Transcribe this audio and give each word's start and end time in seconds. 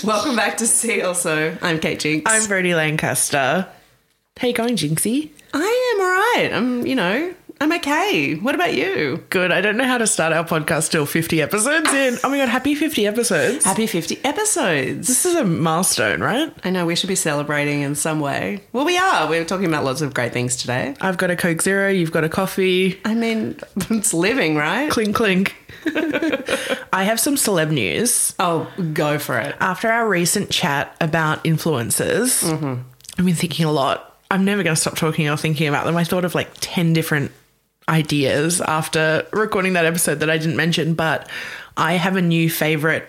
Welcome 0.04 0.34
back 0.34 0.56
to 0.58 0.66
See 0.66 1.02
Also. 1.02 1.58
I'm 1.60 1.78
Kate 1.78 1.98
Jinks. 1.98 2.32
I'm 2.32 2.46
Brodie 2.48 2.74
Lancaster. 2.74 3.68
How 4.38 4.48
you 4.48 4.54
going, 4.54 4.76
Jinxie? 4.76 5.28
I 5.52 5.94
am 5.94 6.00
alright. 6.00 6.54
I'm, 6.54 6.86
you 6.86 6.94
know, 6.94 7.34
I'm 7.62 7.72
okay. 7.72 8.36
What 8.36 8.54
about 8.54 8.72
you? 8.72 9.22
Good. 9.28 9.52
I 9.52 9.60
don't 9.60 9.76
know 9.76 9.84
how 9.84 9.98
to 9.98 10.06
start 10.06 10.32
our 10.32 10.44
podcast 10.44 10.84
still 10.84 11.04
50 11.04 11.42
episodes 11.42 11.92
in. 11.92 12.16
Oh 12.24 12.30
my 12.30 12.38
god, 12.38 12.48
happy 12.48 12.74
50 12.74 13.06
episodes. 13.06 13.66
Happy 13.66 13.86
50 13.86 14.24
episodes. 14.24 15.08
This 15.08 15.26
is 15.26 15.34
a 15.34 15.44
milestone, 15.44 16.22
right? 16.22 16.50
I 16.64 16.70
know 16.70 16.86
we 16.86 16.96
should 16.96 17.08
be 17.08 17.14
celebrating 17.14 17.82
in 17.82 17.96
some 17.96 18.20
way. 18.20 18.62
Well, 18.72 18.86
we 18.86 18.96
are. 18.96 19.28
We're 19.28 19.44
talking 19.44 19.66
about 19.66 19.84
lots 19.84 20.00
of 20.00 20.14
great 20.14 20.32
things 20.32 20.56
today. 20.56 20.96
I've 21.02 21.18
got 21.18 21.30
a 21.30 21.36
Coke 21.36 21.60
Zero, 21.60 21.90
you've 21.90 22.12
got 22.12 22.24
a 22.24 22.30
coffee. 22.30 22.98
I 23.04 23.14
mean, 23.14 23.60
it's 23.90 24.14
living, 24.14 24.56
right? 24.56 24.90
Clink 24.90 25.14
clink. 25.14 25.54
I 26.94 27.04
have 27.04 27.20
some 27.20 27.34
celeb 27.34 27.70
news. 27.72 28.34
Oh, 28.38 28.72
go 28.94 29.18
for 29.18 29.38
it. 29.38 29.54
After 29.60 29.90
our 29.90 30.08
recent 30.08 30.50
chat 30.50 30.96
about 30.98 31.44
influencers, 31.44 32.42
mm-hmm. 32.42 32.80
I've 33.18 33.24
been 33.26 33.34
thinking 33.34 33.66
a 33.66 33.72
lot. 33.72 34.06
I'm 34.30 34.46
never 34.46 34.62
going 34.62 34.74
to 34.74 34.80
stop 34.80 34.96
talking 34.96 35.28
or 35.28 35.36
thinking 35.36 35.68
about 35.68 35.84
them. 35.84 35.96
I 35.96 36.04
thought 36.04 36.24
of 36.24 36.34
like 36.34 36.48
10 36.60 36.92
different 36.92 37.32
ideas 37.90 38.60
after 38.60 39.26
recording 39.32 39.74
that 39.74 39.84
episode 39.84 40.20
that 40.20 40.30
I 40.30 40.38
didn't 40.38 40.56
mention, 40.56 40.94
but 40.94 41.28
I 41.76 41.94
have 41.94 42.16
a 42.16 42.22
new 42.22 42.48
favorite 42.48 43.06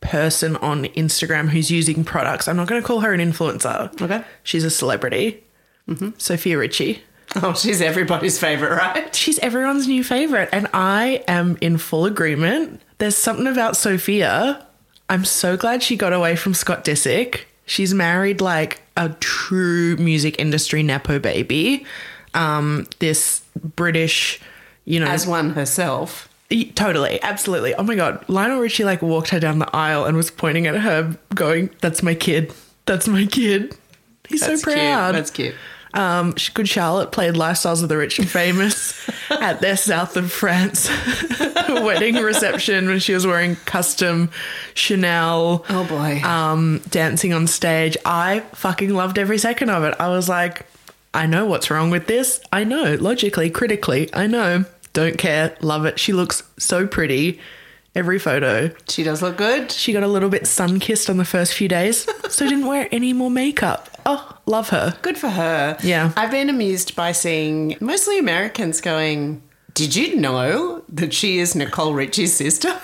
person 0.00 0.56
on 0.56 0.84
Instagram 0.86 1.48
who's 1.48 1.70
using 1.70 2.04
products. 2.04 2.48
I'm 2.48 2.56
not 2.56 2.66
going 2.66 2.80
to 2.80 2.86
call 2.86 3.00
her 3.00 3.12
an 3.12 3.20
influencer. 3.20 4.00
Okay. 4.00 4.24
She's 4.42 4.64
a 4.64 4.70
celebrity. 4.70 5.44
Mm-hmm. 5.88 6.10
Sofia 6.18 6.58
Richie. 6.58 7.02
Oh, 7.36 7.52
she's 7.54 7.80
everybody's 7.80 8.38
favorite, 8.38 8.76
right? 8.76 9.14
She's 9.14 9.38
everyone's 9.40 9.88
new 9.88 10.04
favorite, 10.04 10.48
and 10.52 10.68
I 10.72 11.24
am 11.26 11.58
in 11.60 11.78
full 11.78 12.04
agreement. 12.04 12.80
There's 12.98 13.16
something 13.16 13.46
about 13.46 13.76
Sofia. 13.76 14.64
I'm 15.08 15.24
so 15.24 15.56
glad 15.56 15.82
she 15.82 15.96
got 15.96 16.12
away 16.12 16.36
from 16.36 16.54
Scott 16.54 16.84
Disick. 16.84 17.40
She's 17.66 17.92
married 17.92 18.40
like 18.40 18.82
a 18.96 19.08
true 19.20 19.96
music 19.96 20.38
industry 20.38 20.82
nepo 20.82 21.18
baby. 21.18 21.86
Um, 22.34 22.86
this 22.98 23.42
British, 23.76 24.40
you 24.84 25.00
know, 25.00 25.06
As 25.06 25.26
one 25.26 25.50
herself. 25.50 26.28
Totally, 26.74 27.20
absolutely. 27.22 27.74
Oh 27.74 27.82
my 27.82 27.94
god, 27.94 28.24
Lionel 28.28 28.60
Richie 28.60 28.84
like 28.84 29.02
walked 29.02 29.30
her 29.30 29.40
down 29.40 29.58
the 29.58 29.74
aisle 29.74 30.04
and 30.04 30.16
was 30.16 30.30
pointing 30.30 30.66
at 30.66 30.76
her, 30.76 31.16
going, 31.34 31.70
"That's 31.80 32.02
my 32.02 32.14
kid. 32.14 32.52
That's 32.86 33.08
my 33.08 33.26
kid." 33.26 33.76
He's 34.28 34.40
That's 34.40 34.60
so 34.60 34.72
proud. 34.72 35.10
Cute. 35.10 35.14
That's 35.14 35.30
cute. 35.30 35.54
Um, 35.94 36.34
Good 36.54 36.68
Charlotte 36.68 37.12
played 37.12 37.34
Lifestyles 37.34 37.82
of 37.82 37.88
the 37.88 37.96
Rich 37.96 38.18
and 38.18 38.28
Famous 38.28 39.08
at 39.30 39.60
their 39.60 39.76
South 39.76 40.16
of 40.16 40.30
France 40.30 40.90
wedding 41.68 42.16
reception 42.16 42.88
when 42.88 42.98
she 42.98 43.14
was 43.14 43.26
wearing 43.26 43.54
custom 43.64 44.30
Chanel. 44.74 45.64
Oh, 45.68 45.84
boy. 45.84 46.20
Um, 46.22 46.82
dancing 46.90 47.32
on 47.32 47.46
stage. 47.46 47.96
I 48.04 48.40
fucking 48.54 48.92
loved 48.92 49.18
every 49.18 49.38
second 49.38 49.70
of 49.70 49.84
it. 49.84 49.94
I 50.00 50.08
was 50.08 50.28
like, 50.28 50.66
I 51.14 51.26
know 51.26 51.46
what's 51.46 51.70
wrong 51.70 51.90
with 51.90 52.06
this. 52.08 52.40
I 52.52 52.64
know, 52.64 52.96
logically, 53.00 53.48
critically, 53.48 54.10
I 54.12 54.26
know. 54.26 54.64
Don't 54.92 55.16
care. 55.16 55.56
Love 55.60 55.86
it. 55.86 55.98
She 55.98 56.12
looks 56.12 56.42
so 56.58 56.86
pretty. 56.86 57.40
Every 57.94 58.18
photo. 58.18 58.70
She 58.88 59.04
does 59.04 59.22
look 59.22 59.36
good. 59.36 59.70
She 59.70 59.92
got 59.92 60.02
a 60.02 60.08
little 60.08 60.28
bit 60.28 60.48
sun 60.48 60.80
kissed 60.80 61.08
on 61.08 61.16
the 61.16 61.24
first 61.24 61.54
few 61.54 61.68
days, 61.68 62.08
so 62.28 62.44
didn't 62.48 62.66
wear 62.66 62.88
any 62.90 63.12
more 63.12 63.30
makeup. 63.30 63.88
Oh, 64.04 64.36
love 64.46 64.70
her. 64.70 64.98
Good 65.02 65.16
for 65.16 65.30
her. 65.30 65.78
Yeah. 65.82 66.12
I've 66.16 66.32
been 66.32 66.50
amused 66.50 66.96
by 66.96 67.12
seeing 67.12 67.76
mostly 67.80 68.18
Americans 68.18 68.80
going, 68.80 69.42
Did 69.74 69.94
you 69.94 70.16
know 70.16 70.82
that 70.88 71.14
she 71.14 71.38
is 71.38 71.54
Nicole 71.54 71.94
Richie's 71.94 72.34
sister? 72.34 72.80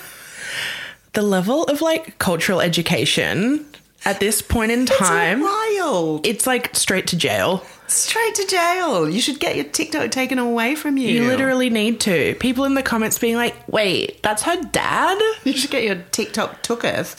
the 1.13 1.21
level 1.21 1.65
of 1.65 1.81
like 1.81 2.17
cultural 2.17 2.61
education 2.61 3.65
at 4.05 4.19
this 4.21 4.41
point 4.41 4.71
in 4.71 4.85
time, 4.85 5.41
It's 5.41 5.79
wild. 5.81 6.25
it's 6.25 6.47
like 6.47 6.73
straight 6.75 7.07
to 7.07 7.17
jail. 7.17 7.65
Straight 7.91 8.35
to 8.35 8.45
jail. 8.47 9.09
You 9.09 9.19
should 9.19 9.39
get 9.39 9.55
your 9.55 9.65
TikTok 9.65 10.11
taken 10.11 10.39
away 10.39 10.75
from 10.75 10.97
you. 10.97 11.09
You 11.09 11.27
literally 11.27 11.69
need 11.69 11.99
to. 12.01 12.35
People 12.35 12.63
in 12.65 12.73
the 12.73 12.83
comments 12.83 13.19
being 13.19 13.35
like, 13.35 13.55
wait, 13.67 14.23
that's 14.23 14.43
her 14.43 14.61
dad? 14.71 15.21
You 15.43 15.53
should 15.53 15.71
get 15.71 15.83
your 15.83 15.95
TikTok 16.11 16.61
tooketh. 16.63 17.17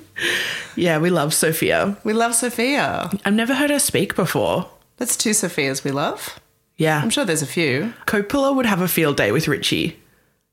Yeah, 0.76 0.98
we 0.98 1.10
love 1.10 1.32
Sofia. 1.34 1.96
We 2.04 2.12
love 2.12 2.34
Sofia. 2.34 3.10
I've 3.24 3.34
never 3.34 3.54
heard 3.54 3.70
her 3.70 3.78
speak 3.78 4.14
before. 4.16 4.68
That's 4.96 5.16
two 5.16 5.30
Sofias 5.30 5.82
we 5.84 5.90
love. 5.90 6.38
Yeah. 6.76 7.00
I'm 7.02 7.10
sure 7.10 7.24
there's 7.24 7.42
a 7.42 7.46
few. 7.46 7.92
Coppola 8.06 8.54
would 8.54 8.66
have 8.66 8.80
a 8.80 8.88
field 8.88 9.16
day 9.16 9.32
with 9.32 9.48
Richie. 9.48 9.98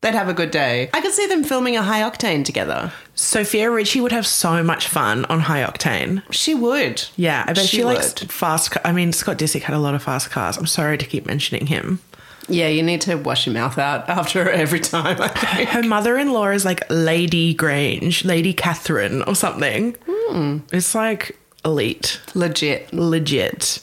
They'd 0.02 0.14
have 0.14 0.30
a 0.30 0.34
good 0.34 0.52
day. 0.52 0.92
I 0.94 1.02
could 1.02 1.12
see 1.14 1.26
them 1.26 1.44
filming 1.44 1.76
a 1.76 1.82
high 1.82 2.02
octane 2.08 2.46
together. 2.46 2.94
Sofia 3.16 3.72
Richie 3.72 4.00
would 4.00 4.12
have 4.12 4.28
so 4.28 4.62
much 4.62 4.88
fun 4.88 5.26
on 5.26 5.40
High 5.40 5.64
Octane. 5.64 6.22
She 6.32 6.54
would. 6.54 7.04
Yeah, 7.16 7.44
I 7.48 7.54
bet 7.54 7.66
she, 7.66 7.78
She 7.78 7.84
likes 7.84 8.20
would. 8.22 8.32
fast. 8.32 8.70
Ca- 8.72 8.82
I 8.86 8.92
mean, 8.92 9.12
Scott 9.12 9.40
Disick 9.40 9.64
had 9.64 9.76
a 9.76 9.80
lot 9.80 9.96
of 9.96 10.04
fast 10.04 10.30
cars. 10.30 10.56
I'm 10.56 10.68
sorry 10.68 11.00
to 11.00 11.06
keep 11.06 11.26
mentioning 11.26 11.66
him. 11.66 12.00
Yeah, 12.48 12.68
you 12.68 12.84
need 12.84 13.02
to 13.02 13.16
wash 13.16 13.48
your 13.48 13.54
mouth 13.56 13.80
out 13.80 14.08
after 14.10 14.48
every 14.48 14.80
time. 14.82 15.18
Her 15.18 15.82
mother-in-law 15.82 16.50
is 16.50 16.64
like 16.64 16.84
Lady 16.92 17.56
Grainge, 17.56 18.24
Lady 18.24 18.54
Catherine, 18.54 19.24
or 19.24 19.34
something. 19.34 19.96
Hmm. 20.08 20.60
It's 20.72 20.94
like 20.94 21.40
elite, 21.66 22.22
Legit. 22.36 22.94
legit. 22.94 23.80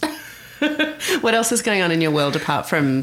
what 1.22 1.34
else 1.34 1.50
is 1.50 1.60
going 1.60 1.82
on 1.82 1.90
in 1.90 2.00
your 2.00 2.12
world 2.12 2.36
apart 2.36 2.66
from 2.68 3.02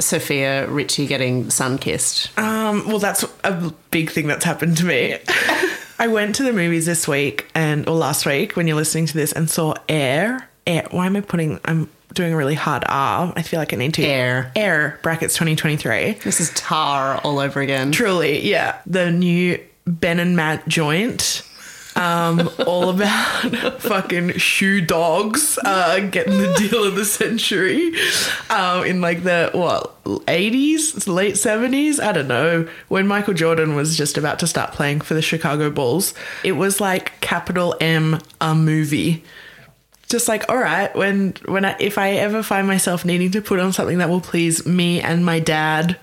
Sofia 0.00 0.68
Richie 0.68 1.06
getting 1.06 1.50
sun 1.50 1.78
kissed? 1.78 2.36
Um, 2.38 2.86
well, 2.86 2.98
that's 2.98 3.24
a 3.44 3.72
big 3.90 4.10
thing 4.10 4.26
that's 4.26 4.44
happened 4.44 4.76
to 4.78 4.84
me. 4.84 5.18
I 5.98 6.06
went 6.06 6.36
to 6.36 6.44
the 6.44 6.52
movies 6.52 6.86
this 6.86 7.08
week 7.08 7.50
and 7.54 7.88
or 7.88 7.96
last 7.96 8.24
week 8.24 8.54
when 8.56 8.68
you're 8.68 8.76
listening 8.76 9.06
to 9.06 9.14
this 9.14 9.32
and 9.32 9.50
saw 9.50 9.74
Air. 9.88 10.48
Air. 10.66 10.86
Why 10.90 11.06
am 11.06 11.16
I 11.16 11.20
putting? 11.22 11.58
I'm 11.64 11.90
doing 12.14 12.32
a 12.32 12.36
really 12.36 12.54
hard 12.54 12.84
R. 12.86 13.32
I 13.34 13.42
feel 13.42 13.58
like 13.58 13.72
I 13.72 13.76
need 13.76 13.94
to. 13.94 14.04
Air. 14.04 14.52
Air 14.54 15.00
brackets 15.02 15.34
2023. 15.34 16.12
This 16.24 16.40
is 16.40 16.50
Tár 16.52 17.20
all 17.24 17.40
over 17.40 17.60
again. 17.60 17.90
Truly, 17.90 18.48
yeah. 18.48 18.80
The 18.86 19.10
new 19.10 19.60
Ben 19.86 20.20
and 20.20 20.36
Matt 20.36 20.68
joint. 20.68 21.42
Um, 21.98 22.48
all 22.64 22.90
about 22.90 23.42
fucking 23.80 24.38
shoe 24.38 24.80
dogs 24.80 25.58
uh, 25.64 25.98
getting 26.10 26.38
the 26.38 26.54
deal 26.56 26.84
of 26.84 26.94
the 26.94 27.04
century 27.04 27.92
um, 28.50 28.84
in 28.84 29.00
like 29.00 29.24
the 29.24 29.50
what 29.52 30.04
80s, 30.04 31.08
late 31.12 31.34
70s. 31.34 32.00
I 32.00 32.12
don't 32.12 32.28
know 32.28 32.68
when 32.86 33.08
Michael 33.08 33.34
Jordan 33.34 33.74
was 33.74 33.96
just 33.96 34.16
about 34.16 34.38
to 34.38 34.46
start 34.46 34.72
playing 34.72 35.00
for 35.00 35.14
the 35.14 35.22
Chicago 35.22 35.70
Bulls. 35.70 36.14
It 36.44 36.52
was 36.52 36.80
like 36.80 37.20
capital 37.20 37.74
M 37.80 38.20
a 38.40 38.54
movie 38.54 39.24
just 40.08 40.28
like 40.28 40.48
all 40.48 40.56
right 40.56 40.94
when 40.96 41.34
when 41.44 41.64
I, 41.64 41.76
if 41.78 41.98
i 41.98 42.12
ever 42.12 42.42
find 42.42 42.66
myself 42.66 43.04
needing 43.04 43.30
to 43.32 43.42
put 43.42 43.60
on 43.60 43.72
something 43.72 43.98
that 43.98 44.08
will 44.08 44.22
please 44.22 44.64
me 44.64 45.00
and 45.00 45.24
my 45.24 45.38
dad 45.38 45.98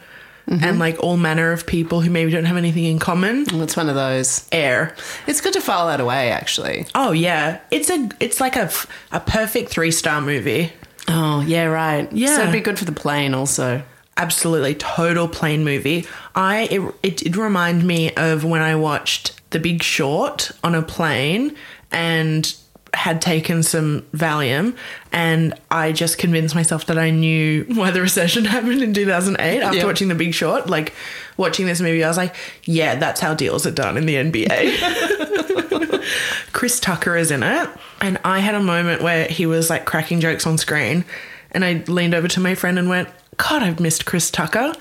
and 0.47 0.61
mm-hmm. 0.61 0.77
like 0.79 0.97
all 1.03 1.17
manner 1.17 1.51
of 1.51 1.65
people 1.65 2.01
who 2.01 2.09
maybe 2.09 2.31
don't 2.31 2.45
have 2.45 2.57
anything 2.57 2.83
in 2.85 2.99
common 2.99 3.45
It's 3.61 3.75
one 3.75 3.89
of 3.89 3.95
those. 3.95 4.47
air 4.51 4.95
It's 5.27 5.41
good 5.41 5.53
to 5.53 5.61
file 5.61 5.87
that 5.87 5.99
away, 5.99 6.31
actually. 6.31 6.85
oh 6.95 7.11
yeah 7.11 7.59
it's 7.71 7.89
a 7.89 8.09
it's 8.19 8.39
like 8.39 8.55
a 8.55 8.69
a 9.11 9.19
perfect 9.19 9.69
three 9.69 9.91
star 9.91 10.21
movie 10.21 10.71
Oh, 11.07 11.41
yeah, 11.41 11.65
right. 11.65 12.11
Yeah. 12.11 12.35
So 12.35 12.41
it'd 12.41 12.51
be 12.53 12.61
good 12.61 12.79
for 12.79 12.85
the 12.85 12.91
plane 12.91 13.35
also. 13.35 13.83
absolutely 14.17 14.73
total 14.75 15.27
plane 15.27 15.63
movie 15.63 16.05
i 16.35 16.67
it, 16.71 16.81
it 17.03 17.17
did 17.17 17.35
remind 17.37 17.83
me 17.85 18.11
of 18.15 18.43
when 18.45 18.61
i 18.61 18.75
watched 18.75 19.33
the 19.51 19.59
big 19.59 19.83
short 19.83 20.51
on 20.63 20.73
a 20.73 20.81
plane 20.81 21.55
and 21.91 22.55
had 22.95 23.21
taken 23.21 23.61
some 23.61 24.01
Valium 24.13 24.75
and 25.11 25.53
I 25.69 25.91
just 25.91 26.17
convinced 26.17 26.55
myself 26.55 26.85
that 26.87 26.97
I 26.97 27.09
knew 27.11 27.65
why 27.75 27.91
the 27.91 28.01
recession 28.01 28.45
happened 28.55 28.81
in 28.81 28.93
2008 28.93 29.61
after 29.61 29.77
Yeah. 29.77 29.85
watching 29.85 30.07
The 30.07 30.15
Big 30.15 30.33
Short. 30.33 30.67
Like 30.69 30.93
watching 31.37 31.65
this 31.67 31.79
movie, 31.81 32.03
I 32.03 32.07
was 32.07 32.17
like, 32.17 32.35
yeah, 32.63 32.95
that's 32.95 33.21
how 33.21 33.33
deals 33.33 33.65
are 33.67 33.71
done 33.71 33.97
in 33.97 34.05
the 34.05 34.15
NBA. 34.15 36.01
Chris 36.53 36.79
Tucker 36.79 37.15
is 37.17 37.31
in 37.31 37.43
it. 37.43 37.69
And 38.01 38.17
I 38.23 38.39
had 38.39 38.55
a 38.55 38.59
moment 38.61 39.01
where 39.01 39.27
he 39.27 39.45
was 39.45 39.69
like 39.69 39.85
cracking 39.85 40.19
jokes 40.19 40.47
on 40.47 40.57
screen. 40.57 41.05
And 41.51 41.63
I 41.63 41.83
leaned 41.87 42.13
over 42.13 42.27
to 42.29 42.39
my 42.39 42.55
friend 42.55 42.77
and 42.79 42.89
went, 42.89 43.09
God, 43.37 43.61
I've 43.63 43.79
missed 43.79 44.05
Chris 44.05 44.29
Tucker. 44.31 44.73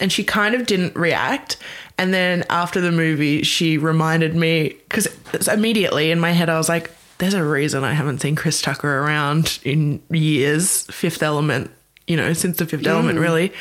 And 0.00 0.10
she 0.12 0.24
kind 0.24 0.54
of 0.54 0.66
didn't 0.66 0.96
react. 0.96 1.56
And 1.98 2.12
then 2.14 2.44
after 2.50 2.80
the 2.80 2.90
movie, 2.90 3.42
she 3.42 3.76
reminded 3.78 4.34
me 4.34 4.70
because 4.88 5.06
immediately 5.48 6.10
in 6.10 6.18
my 6.18 6.32
head, 6.32 6.48
I 6.48 6.56
was 6.58 6.68
like, 6.68 6.90
there's 7.20 7.34
a 7.34 7.44
reason 7.44 7.84
I 7.84 7.92
haven't 7.92 8.20
seen 8.20 8.34
Chris 8.34 8.60
Tucker 8.60 8.98
around 8.98 9.60
in 9.62 10.02
years. 10.10 10.82
Fifth 10.86 11.22
Element, 11.22 11.70
you 12.06 12.16
know, 12.16 12.32
since 12.32 12.56
the 12.56 12.66
Fifth 12.66 12.86
Element, 12.86 13.18
really. 13.18 13.52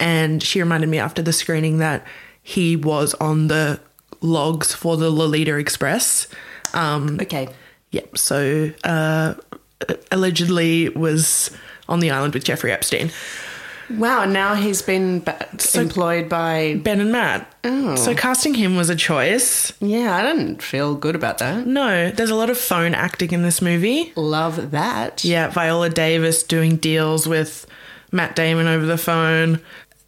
And 0.00 0.42
she 0.42 0.60
reminded 0.60 0.88
me 0.88 0.98
after 0.98 1.22
the 1.22 1.32
screening 1.32 1.78
that 1.78 2.04
he 2.42 2.76
was 2.76 3.14
on 3.14 3.46
the 3.48 3.78
logs 4.20 4.74
for 4.74 4.96
the 4.96 5.10
Lolita 5.10 5.56
Express. 5.56 6.26
Um, 6.72 7.18
Okay. 7.20 7.48
Yep. 7.92 8.18
So 8.18 8.72
uh, 8.82 9.34
allegedly 10.10 10.88
was 10.88 11.50
on 11.88 12.00
the 12.00 12.10
island 12.10 12.34
with 12.34 12.42
Jeffrey 12.44 12.72
Epstein. 12.72 13.10
Wow, 13.90 14.24
now 14.24 14.54
he's 14.54 14.82
been 14.82 15.20
ba- 15.20 15.48
employed 15.74 16.28
by. 16.28 16.80
Ben 16.82 17.00
and 17.00 17.12
Matt. 17.12 17.52
Oh. 17.64 17.96
So 17.96 18.14
casting 18.14 18.54
him 18.54 18.76
was 18.76 18.90
a 18.90 18.96
choice. 18.96 19.72
Yeah, 19.80 20.16
I 20.16 20.22
didn't 20.22 20.62
feel 20.62 20.94
good 20.94 21.14
about 21.14 21.38
that. 21.38 21.66
No, 21.66 22.10
there's 22.10 22.30
a 22.30 22.34
lot 22.34 22.50
of 22.50 22.58
phone 22.58 22.94
acting 22.94 23.32
in 23.32 23.42
this 23.42 23.60
movie. 23.62 24.12
Love 24.16 24.70
that. 24.72 25.24
Yeah, 25.24 25.48
Viola 25.48 25.90
Davis 25.90 26.42
doing 26.42 26.76
deals 26.76 27.26
with 27.26 27.66
Matt 28.12 28.34
Damon 28.36 28.66
over 28.66 28.86
the 28.86 28.98
phone. 28.98 29.60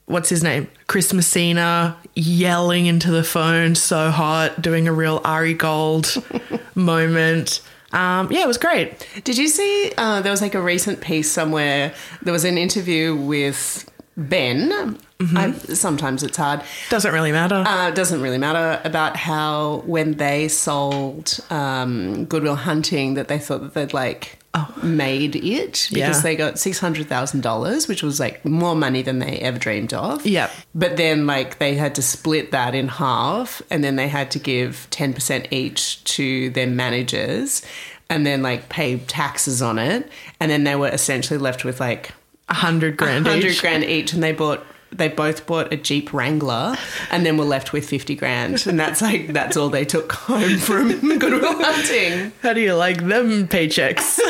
What's 0.06 0.28
his 0.28 0.42
name? 0.42 0.68
Chris 0.86 1.12
Messina 1.12 1.96
yelling 2.14 2.86
into 2.86 3.10
the 3.10 3.24
phone 3.24 3.74
so 3.74 4.10
hot, 4.10 4.62
doing 4.62 4.86
a 4.86 4.92
real 4.92 5.20
Ari 5.24 5.54
Gold 5.54 6.14
moment. 6.76 7.60
Um, 7.92 8.30
yeah, 8.32 8.42
it 8.42 8.48
was 8.48 8.58
great. 8.58 9.06
Did 9.24 9.38
you 9.38 9.48
see? 9.48 9.92
Uh, 9.96 10.20
there 10.20 10.32
was 10.32 10.42
like 10.42 10.54
a 10.54 10.60
recent 10.60 11.00
piece 11.00 11.30
somewhere. 11.30 11.94
There 12.22 12.32
was 12.32 12.44
an 12.44 12.58
interview 12.58 13.14
with 13.14 13.88
Ben. 14.16 14.98
I, 15.34 15.52
sometimes 15.52 16.22
it's 16.22 16.36
hard. 16.36 16.62
Doesn't 16.90 17.12
really 17.12 17.32
matter. 17.32 17.56
Uh, 17.56 17.88
it 17.88 17.94
doesn't 17.94 18.20
really 18.20 18.38
matter 18.38 18.80
about 18.84 19.16
how 19.16 19.82
when 19.86 20.14
they 20.14 20.48
sold 20.48 21.38
um, 21.50 22.24
Good 22.26 22.42
Will 22.42 22.54
Hunting 22.54 23.14
that 23.14 23.28
they 23.28 23.38
thought 23.38 23.60
that 23.62 23.74
they'd 23.74 23.92
like 23.94 24.38
oh. 24.54 24.74
made 24.82 25.36
it 25.36 25.88
because 25.90 26.16
Yeah. 26.16 26.20
they 26.20 26.36
got 26.36 26.58
six 26.58 26.78
hundred 26.78 27.08
thousand 27.08 27.42
dollars, 27.42 27.88
which 27.88 28.02
was 28.02 28.20
like 28.20 28.44
more 28.44 28.74
money 28.74 29.02
than 29.02 29.18
they 29.18 29.38
ever 29.38 29.58
dreamed 29.58 29.92
of. 29.94 30.26
Yep. 30.26 30.50
But 30.74 30.96
then 30.96 31.26
like 31.26 31.58
they 31.58 31.74
had 31.74 31.94
to 31.96 32.02
split 32.02 32.50
that 32.52 32.74
in 32.74 32.88
half, 32.88 33.62
and 33.70 33.82
then 33.84 33.96
they 33.96 34.08
had 34.08 34.30
to 34.32 34.38
give 34.38 34.86
ten 34.90 35.12
percent 35.14 35.48
each 35.50 36.04
to 36.04 36.50
their 36.50 36.66
managers, 36.66 37.62
and 38.10 38.26
then 38.26 38.42
like 38.42 38.68
pay 38.68 38.98
taxes 38.98 39.62
on 39.62 39.78
it, 39.78 40.10
and 40.40 40.50
then 40.50 40.64
they 40.64 40.76
were 40.76 40.88
essentially 40.88 41.38
left 41.38 41.64
with 41.64 41.80
like 41.80 42.12
hundred 42.48 42.96
grand 42.96 43.26
hundred 43.26 43.58
grand 43.58 43.84
each, 43.84 44.12
and 44.12 44.22
they 44.22 44.32
bought. 44.32 44.64
They 44.92 45.08
both 45.08 45.46
bought 45.46 45.72
a 45.72 45.76
Jeep 45.76 46.12
Wrangler, 46.12 46.76
and 47.10 47.26
then 47.26 47.36
were 47.36 47.44
left 47.44 47.72
with 47.72 47.88
fifty 47.88 48.14
grand, 48.14 48.66
and 48.68 48.78
that's 48.78 49.02
like 49.02 49.32
that's 49.32 49.56
all 49.56 49.68
they 49.68 49.84
took 49.84 50.12
home 50.12 50.56
from 50.58 50.88
Good 51.18 51.32
Will 51.42 51.62
Hunting. 51.62 52.32
How 52.40 52.52
do 52.52 52.60
you 52.60 52.74
like 52.74 52.98
them 53.06 53.48
paychecks? 53.48 54.20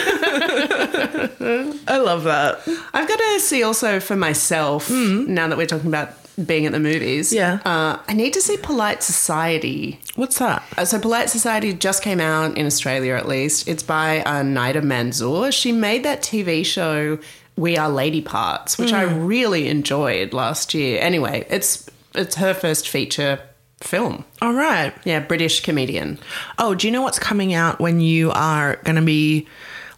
I 1.88 1.98
love 1.98 2.24
that. 2.24 2.60
I've 2.94 3.08
got 3.08 3.18
to 3.18 3.40
see 3.40 3.62
also 3.62 4.00
for 4.00 4.16
myself 4.16 4.90
now 4.90 5.48
that 5.48 5.56
we're 5.58 5.66
talking 5.66 5.88
about 5.88 6.10
being 6.46 6.66
at 6.66 6.72
the 6.72 6.80
movies. 6.80 7.32
Yeah. 7.32 7.60
uh, 7.64 7.98
I 8.08 8.12
need 8.14 8.32
to 8.34 8.40
see 8.42 8.56
Polite 8.58 9.02
Society. 9.02 10.00
What's 10.16 10.38
that? 10.38 10.62
Uh, 10.76 10.84
So, 10.84 10.98
Polite 10.98 11.30
Society 11.30 11.72
just 11.72 12.02
came 12.02 12.20
out 12.20 12.58
in 12.58 12.66
Australia, 12.66 13.14
at 13.14 13.26
least. 13.26 13.66
It's 13.68 13.82
by 13.82 14.20
uh, 14.20 14.42
Nida 14.42 14.82
Manzoor. 14.82 15.50
She 15.52 15.72
made 15.72 16.02
that 16.04 16.20
TV 16.22 16.64
show 16.64 17.18
We 17.56 17.76
Are 17.78 17.88
Lady 17.88 18.20
Parts, 18.20 18.76
which 18.78 18.92
I 18.92 19.02
really 19.02 19.68
enjoyed 19.68 20.32
last 20.32 20.74
year. 20.74 21.00
Anyway, 21.00 21.46
it's 21.48 21.88
it's 22.14 22.36
her 22.36 22.52
first 22.54 22.88
feature 22.88 23.40
film. 23.80 24.24
All 24.42 24.52
right. 24.54 24.92
Yeah, 25.04 25.20
British 25.20 25.60
comedian. 25.62 26.18
Oh, 26.58 26.74
do 26.74 26.86
you 26.86 26.92
know 26.92 27.02
what's 27.02 27.18
coming 27.18 27.54
out 27.54 27.78
when 27.80 28.00
you 28.00 28.30
are 28.32 28.76
going 28.84 28.96
to 28.96 29.02
be 29.02 29.46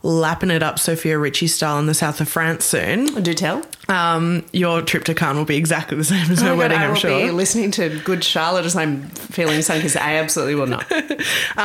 lapping 0.04 0.50
it 0.50 0.62
up 0.62 0.78
Sofia 0.78 1.18
Richie 1.18 1.48
style 1.48 1.78
in 1.80 1.86
the 1.86 1.94
south 1.94 2.20
of 2.20 2.28
France 2.28 2.64
soon? 2.64 3.06
Do 3.22 3.34
tell. 3.34 3.62
Um, 3.88 4.44
your 4.52 4.82
trip 4.82 5.04
to 5.04 5.14
Cannes 5.14 5.36
will 5.38 5.44
be 5.44 5.56
exactly 5.56 5.96
the 5.96 6.04
same 6.04 6.30
as 6.30 6.40
her 6.40 6.50
Oh 6.50 6.56
my 6.56 6.56
God, 6.56 6.58
wedding, 6.58 6.78
I 6.78 6.82
I'm 6.84 6.90
will 6.90 6.96
sure. 6.96 7.26
be 7.26 7.30
listening 7.32 7.70
to 7.72 7.98
Good 8.00 8.22
Charlotte 8.22 8.64
as 8.64 8.76
I'm 8.76 9.02
feeling 9.10 9.60
something 9.62 9.80
because 9.80 9.96
I 9.96 10.14
absolutely 10.16 10.54
will 10.54 10.66
not. 10.66 10.88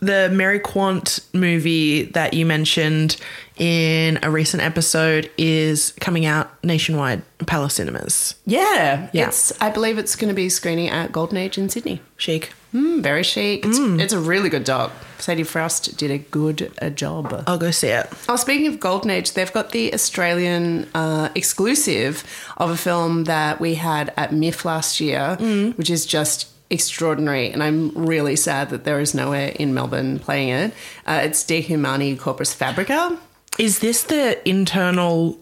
the 0.00 0.30
Mary 0.32 0.60
Quant 0.60 1.18
movie 1.34 2.04
that 2.04 2.32
you 2.34 2.46
mentioned 2.46 3.16
in 3.58 4.18
a 4.22 4.30
recent 4.30 4.62
episode 4.62 5.30
is 5.36 5.92
coming 6.00 6.24
out 6.26 6.48
nationwide, 6.64 7.22
Palace 7.46 7.74
Cinemas. 7.74 8.34
Yeah, 8.46 9.08
Yeah. 9.12 9.28
it's. 9.28 9.52
I 9.60 9.70
believe 9.70 9.98
it's 9.98 10.16
going 10.16 10.28
to 10.28 10.34
be 10.34 10.48
screening 10.48 10.88
at 10.88 11.12
Golden 11.12 11.36
Age 11.36 11.58
in 11.58 11.68
Sydney. 11.68 12.00
Chic. 12.16 12.52
Mm, 12.74 13.02
very 13.02 13.22
chic. 13.22 13.64
It's, 13.64 13.78
it's 13.78 14.12
a 14.12 14.20
really 14.20 14.50
good 14.50 14.64
doc. 14.64 14.92
Sadie 15.18 15.42
Frost 15.42 15.96
did 15.96 16.10
a 16.10 16.18
good 16.18 16.70
a 16.78 16.90
job. 16.90 17.44
I'll 17.46 17.56
go 17.58 17.70
see 17.70 17.88
it. 17.88 18.06
Oh, 18.28 18.36
speaking 18.36 18.66
of 18.66 18.78
Golden 18.78 19.10
Age, 19.10 19.32
they've 19.32 19.52
got 19.52 19.70
the 19.72 19.92
Australian 19.94 20.86
uh, 20.94 21.30
exclusive 21.34 22.24
of 22.58 22.68
a 22.70 22.76
film 22.76 23.24
that 23.24 23.58
we 23.58 23.74
had 23.74 24.12
at 24.18 24.32
MIFF 24.32 24.64
last 24.66 25.00
year, 25.00 25.36
which 25.76 25.88
is 25.88 26.04
just 26.04 26.48
extraordinary. 26.70 27.50
And 27.50 27.62
I'm 27.62 27.90
really 27.94 28.36
sad 28.36 28.68
that 28.70 28.84
there 28.84 29.00
is 29.00 29.14
nowhere 29.14 29.48
in 29.48 29.72
Melbourne 29.72 30.18
playing 30.18 30.50
it. 30.50 30.74
Uh, 31.06 31.20
it's 31.24 31.42
De 31.42 31.62
Humani 31.62 32.16
Corporis 32.16 32.54
Fabrica. 32.54 33.18
Is 33.58 33.80
this 33.80 34.04
the 34.04 34.48
internal? 34.48 35.38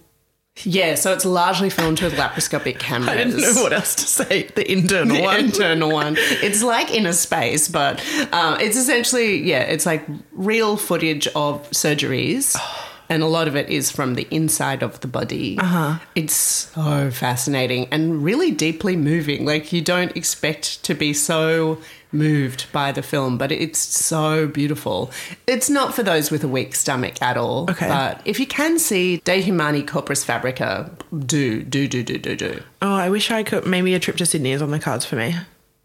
Yeah, 0.63 0.95
so 0.95 1.13
it's 1.13 1.27
largely 1.27 1.69
filmed 1.69 2.01
with 2.01 2.15
laparoscopic 2.15 2.79
cameras. 2.79 3.09
I 3.11 3.17
didn't 3.17 3.41
know 3.41 3.63
what 3.63 3.75
else 3.75 3.95
to 3.97 4.07
say. 4.07 4.45
The 4.55 4.71
internal 4.71 5.17
the 5.17 5.23
one. 5.23 5.41
internal 5.41 5.91
one. 5.93 6.17
It's 6.19 6.63
like 6.63 6.91
inner 6.91 7.13
space, 7.13 7.69
but 7.69 8.03
uh, 8.33 8.57
it's 8.61 8.77
essentially 8.77 9.43
yeah, 9.43 9.61
it's 9.61 9.85
like 9.85 10.07
real 10.33 10.79
footage 10.79 11.27
of 11.29 11.69
surgeries 11.71 12.57
and 13.09 13.23
a 13.23 13.27
lot 13.27 13.49
of 13.49 13.57
it 13.57 13.69
is 13.69 13.91
from 13.91 14.15
the 14.15 14.27
inside 14.31 14.83
of 14.83 15.01
the 15.01 15.09
body. 15.09 15.59
Uh-huh. 15.59 15.99
It's 16.15 16.35
so 16.35 17.11
fascinating 17.11 17.89
and 17.91 18.25
really 18.25 18.51
deeply 18.51 18.97
moving. 18.97 19.45
Like 19.45 19.73
you 19.73 19.83
don't 19.83 20.17
expect 20.17 20.83
to 20.85 20.95
be 20.95 21.13
so 21.13 21.79
moved 22.17 22.67
by 22.73 22.93
the 22.93 23.03
film, 23.03 23.39
but 23.39 23.53
it's 23.53 23.79
so 23.79 24.47
beautiful. 24.47 25.11
It's 25.47 25.71
not 25.71 25.95
for 25.95 26.03
those 26.03 26.31
with 26.31 26.43
a 26.45 26.49
weak 26.49 26.75
stomach 26.75 27.21
at 27.23 27.37
all. 27.37 27.71
Okay. 27.71 27.89
But 27.89 28.21
if 28.25 28.41
you 28.41 28.47
can 28.47 28.79
see 28.79 29.19
De 29.19 29.41
Humani 29.41 29.83
Corporis 29.83 30.25
Fabrica, 30.25 30.91
do, 31.27 31.63
do, 31.63 31.87
do, 31.87 32.03
do, 32.03 32.19
do, 32.19 32.37
do. 32.37 32.63
Oh, 32.83 32.95
I 32.95 33.11
wish 33.11 33.31
I 33.31 33.43
could. 33.43 33.67
Maybe 33.67 33.95
a 33.95 33.99
trip 34.01 34.17
to 34.17 34.27
Sydney 34.27 34.53
is 34.53 34.63
on 34.63 34.71
the 34.71 34.79
cards 34.79 35.05
for 35.05 35.17
me. 35.17 35.35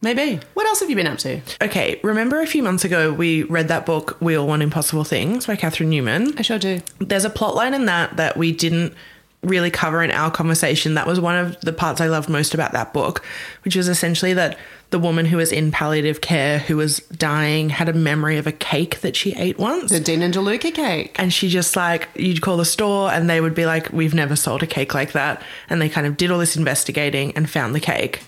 Maybe. 0.03 0.39
What 0.55 0.65
else 0.65 0.79
have 0.79 0.89
you 0.89 0.95
been 0.95 1.05
up 1.05 1.19
to? 1.19 1.41
Okay, 1.61 1.99
remember 2.03 2.41
a 2.41 2.47
few 2.47 2.63
months 2.63 2.83
ago 2.83 3.13
we 3.13 3.43
read 3.43 3.67
that 3.67 3.85
book, 3.85 4.17
We 4.19 4.35
All 4.35 4.47
Want 4.47 4.63
Impossible 4.63 5.03
Things 5.03 5.45
by 5.45 5.55
Catherine 5.55 5.91
Newman? 5.91 6.33
I 6.39 6.41
sure 6.41 6.57
do. 6.57 6.81
There's 6.97 7.25
a 7.25 7.29
plot 7.29 7.53
line 7.53 7.75
in 7.75 7.85
that 7.85 8.17
that 8.17 8.35
we 8.35 8.51
didn't 8.51 8.95
really 9.43 9.71
cover 9.71 10.03
in 10.03 10.11
our 10.11 10.29
conversation. 10.29 10.93
That 10.93 11.07
was 11.07 11.19
one 11.19 11.35
of 11.35 11.59
the 11.61 11.73
parts 11.73 11.99
I 11.99 12.07
loved 12.07 12.29
most 12.29 12.53
about 12.53 12.73
that 12.73 12.93
book, 12.93 13.23
which 13.63 13.75
was 13.75 13.87
essentially 13.87 14.33
that 14.33 14.57
the 14.91 14.99
woman 14.99 15.25
who 15.25 15.37
was 15.37 15.51
in 15.51 15.71
palliative 15.71 16.21
care, 16.21 16.59
who 16.59 16.77
was 16.77 16.99
dying, 16.99 17.69
had 17.69 17.89
a 17.89 17.93
memory 17.93 18.37
of 18.37 18.45
a 18.45 18.51
cake 18.51 18.99
that 19.01 19.15
she 19.15 19.33
ate 19.33 19.57
once. 19.57 19.89
The 19.89 19.99
Dean 19.99 20.21
and 20.21 20.33
DeLuca 20.33 20.73
cake. 20.73 21.15
And 21.17 21.33
she 21.33 21.49
just 21.49 21.75
like, 21.75 22.09
you'd 22.15 22.41
call 22.41 22.57
the 22.57 22.65
store 22.65 23.09
and 23.11 23.29
they 23.29 23.41
would 23.41 23.55
be 23.55 23.65
like, 23.65 23.91
we've 23.91 24.13
never 24.13 24.35
sold 24.35 24.61
a 24.63 24.67
cake 24.67 24.93
like 24.93 25.13
that. 25.13 25.41
And 25.69 25.81
they 25.81 25.89
kind 25.89 26.05
of 26.05 26.17
did 26.17 26.29
all 26.29 26.39
this 26.39 26.55
investigating 26.57 27.31
and 27.35 27.49
found 27.49 27.73
the 27.73 27.79
cake. 27.79 28.21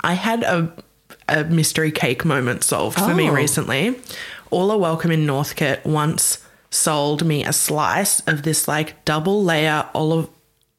I 0.00 0.14
had 0.14 0.42
a, 0.44 0.72
a 1.28 1.44
mystery 1.44 1.92
cake 1.92 2.24
moment 2.24 2.64
solved 2.64 2.98
for 2.98 3.14
me 3.14 3.28
Oh. 3.28 3.34
recently. 3.34 3.94
All 4.50 4.70
Are 4.70 4.78
Welcome 4.78 5.10
in 5.10 5.26
Northcote 5.26 5.84
once 5.84 6.38
sold 6.70 7.24
me 7.24 7.44
a 7.44 7.52
slice 7.52 8.20
of 8.26 8.42
this 8.44 8.66
like 8.66 9.04
double 9.04 9.44
layer 9.44 9.86
olive, 9.94 10.28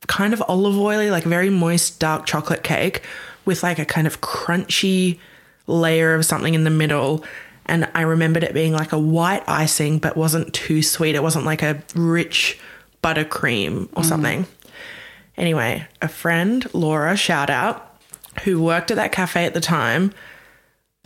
kind 0.09 0.33
of 0.33 0.43
olive 0.49 0.77
oily, 0.77 1.11
like 1.11 1.23
very 1.23 1.49
moist 1.49 1.99
dark 1.99 2.25
chocolate 2.25 2.63
cake 2.63 3.03
with 3.45 3.63
like 3.63 3.79
a 3.79 3.85
kind 3.85 4.07
of 4.07 4.19
crunchy 4.19 5.19
layer 5.67 6.15
of 6.15 6.25
something 6.25 6.55
in 6.55 6.65
the 6.65 6.69
middle. 6.69 7.23
And 7.67 7.87
I 7.93 8.01
remembered 8.01 8.43
it 8.43 8.53
being 8.53 8.73
like 8.73 8.91
a 8.91 8.99
white 8.99 9.43
icing, 9.47 9.99
but 9.99 10.17
wasn't 10.17 10.53
too 10.53 10.81
sweet. 10.81 11.15
It 11.15 11.21
wasn't 11.21 11.45
like 11.45 11.61
a 11.61 11.81
rich 11.95 12.59
buttercream 13.03 13.83
or 13.95 14.01
mm. 14.01 14.05
something. 14.05 14.47
Anyway, 15.37 15.87
a 16.01 16.07
friend, 16.07 16.65
Laura, 16.73 17.15
shout 17.15 17.51
out, 17.51 17.95
who 18.43 18.61
worked 18.61 18.89
at 18.91 18.97
that 18.97 19.11
cafe 19.11 19.45
at 19.45 19.53
the 19.53 19.61
time, 19.61 20.11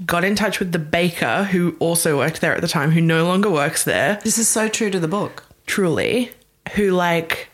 got 0.06 0.24
in 0.24 0.34
touch 0.34 0.60
with 0.60 0.72
the 0.72 0.80
baker 0.80 1.44
who 1.44 1.76
also 1.80 2.18
worked 2.18 2.40
there 2.40 2.56
at 2.56 2.62
the 2.62 2.68
time, 2.68 2.92
who 2.92 3.02
no 3.02 3.26
longer 3.26 3.50
works 3.50 3.84
there, 3.84 4.20
This 4.24 4.38
is 4.38 4.48
so 4.48 4.70
true 4.70 4.90
to 4.90 5.00
the 5.00 5.10
book. 5.10 5.44
truly, 5.68 6.32
who 6.76 6.92
like 6.92 7.50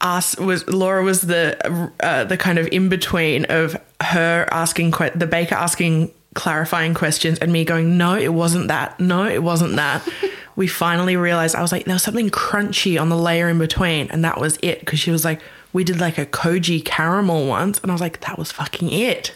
asked 0.00 0.38
was 0.38 0.66
Laura 0.68 1.02
was 1.02 1.22
the 1.22 1.90
uh, 2.00 2.24
the 2.24 2.36
kind 2.36 2.58
of 2.58 2.68
in 2.72 2.88
between 2.88 3.44
of 3.46 3.76
her 4.02 4.46
asking 4.50 4.92
que- 4.92 5.10
the 5.14 5.26
baker 5.26 5.54
asking 5.54 6.12
clarifying 6.34 6.94
questions 6.94 7.38
and 7.38 7.52
me 7.52 7.64
going 7.64 7.96
no 7.96 8.14
it 8.16 8.34
wasn't 8.34 8.68
that. 8.68 8.98
No 8.98 9.26
it 9.26 9.42
wasn't 9.42 9.76
that. 9.76 10.06
We 10.56 10.68
finally 10.68 11.16
realized 11.16 11.56
I 11.56 11.62
was 11.62 11.72
like 11.72 11.84
there 11.84 11.96
was 11.96 12.04
something 12.04 12.30
crunchy 12.30 13.00
on 13.00 13.08
the 13.08 13.16
layer 13.18 13.48
in 13.48 13.58
between 13.58 14.08
and 14.12 14.24
that 14.24 14.38
was 14.40 14.56
it 14.62 14.78
because 14.78 15.00
she 15.00 15.10
was 15.10 15.24
like 15.24 15.40
we 15.72 15.82
did 15.82 15.98
like 16.00 16.16
a 16.16 16.26
koji 16.26 16.84
caramel 16.84 17.48
once 17.48 17.80
and 17.80 17.90
I 17.90 17.94
was 17.94 18.00
like 18.00 18.20
that 18.20 18.38
was 18.38 18.52
fucking 18.52 18.92
it. 18.92 19.32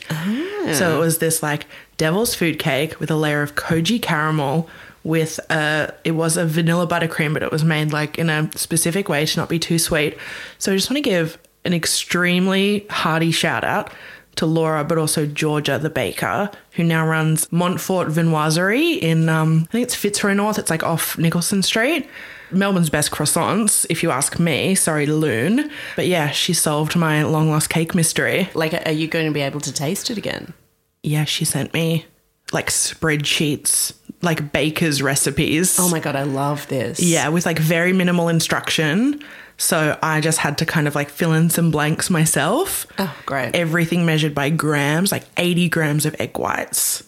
So 0.74 0.94
it 0.96 1.00
was 1.00 1.18
this 1.18 1.42
like 1.42 1.66
devil's 1.96 2.36
food 2.36 2.60
cake 2.60 3.00
with 3.00 3.10
a 3.10 3.16
layer 3.16 3.42
of 3.42 3.56
koji 3.56 4.00
caramel 4.00 4.68
with 5.08 5.40
a 5.50 5.92
it 6.04 6.12
was 6.12 6.36
a 6.36 6.44
vanilla 6.44 6.86
buttercream, 6.86 7.32
but 7.32 7.42
it 7.42 7.50
was 7.50 7.64
made 7.64 7.92
like 7.92 8.18
in 8.18 8.28
a 8.28 8.50
specific 8.54 9.08
way 9.08 9.24
to 9.24 9.40
not 9.40 9.48
be 9.48 9.58
too 9.58 9.78
sweet. 9.78 10.16
So 10.58 10.72
I 10.72 10.76
just 10.76 10.90
want 10.90 11.02
to 11.02 11.10
give 11.10 11.38
an 11.64 11.72
extremely 11.72 12.86
hearty 12.90 13.30
shout 13.30 13.64
out 13.64 13.90
to 14.36 14.46
Laura, 14.46 14.84
but 14.84 14.98
also 14.98 15.26
Georgia, 15.26 15.78
the 15.78 15.90
baker, 15.90 16.50
who 16.72 16.84
now 16.84 17.06
runs 17.06 17.46
Monforte 17.46 18.12
Viennoiserie 18.12 18.98
in 18.98 19.28
um, 19.28 19.66
I 19.70 19.72
think 19.72 19.82
it's 19.84 19.94
Fitzroy 19.94 20.34
North. 20.34 20.58
It's 20.58 20.70
like 20.70 20.84
off 20.84 21.18
Nicholson 21.18 21.62
Street. 21.62 22.08
Melbourne's 22.50 22.88
best 22.88 23.10
croissants, 23.10 23.84
if 23.90 24.02
you 24.02 24.10
ask 24.10 24.38
me. 24.38 24.74
Sorry, 24.74 25.06
Lune. 25.06 25.70
But 25.96 26.06
yeah, 26.06 26.30
she 26.30 26.54
solved 26.54 26.96
my 26.96 27.22
long 27.24 27.50
lost 27.50 27.68
cake 27.68 27.94
mystery. 27.94 28.48
Like, 28.54 28.74
are 28.86 28.92
you 28.92 29.06
going 29.06 29.26
to 29.26 29.32
be 29.32 29.42
able 29.42 29.60
to 29.60 29.72
taste 29.72 30.10
it 30.10 30.16
again? 30.16 30.54
Yeah, 31.02 31.24
she 31.24 31.44
sent 31.44 31.74
me 31.74 32.06
like 32.52 32.70
spreadsheets, 32.70 33.92
like 34.22 34.52
baker's 34.52 35.00
recipes. 35.02 35.78
Oh 35.78 35.88
my 35.88 36.00
God, 36.00 36.16
I 36.16 36.22
love 36.24 36.66
this. 36.68 37.00
Yeah, 37.00 37.28
with 37.28 37.46
like 37.46 37.58
very 37.58 37.92
minimal 37.92 38.28
instruction. 38.28 39.22
So 39.60 39.98
I 40.02 40.20
just 40.20 40.38
had 40.38 40.58
to 40.58 40.66
kind 40.66 40.86
of 40.86 40.94
like 40.94 41.08
fill 41.10 41.32
in 41.32 41.50
some 41.50 41.70
blanks 41.70 42.10
myself. 42.10 42.86
Oh, 42.98 43.14
great. 43.26 43.54
Everything 43.56 44.06
measured 44.06 44.34
by 44.34 44.50
grams, 44.50 45.10
like 45.10 45.24
80 45.36 45.68
grams 45.68 46.06
of 46.06 46.14
egg 46.20 46.38
whites. 46.38 47.02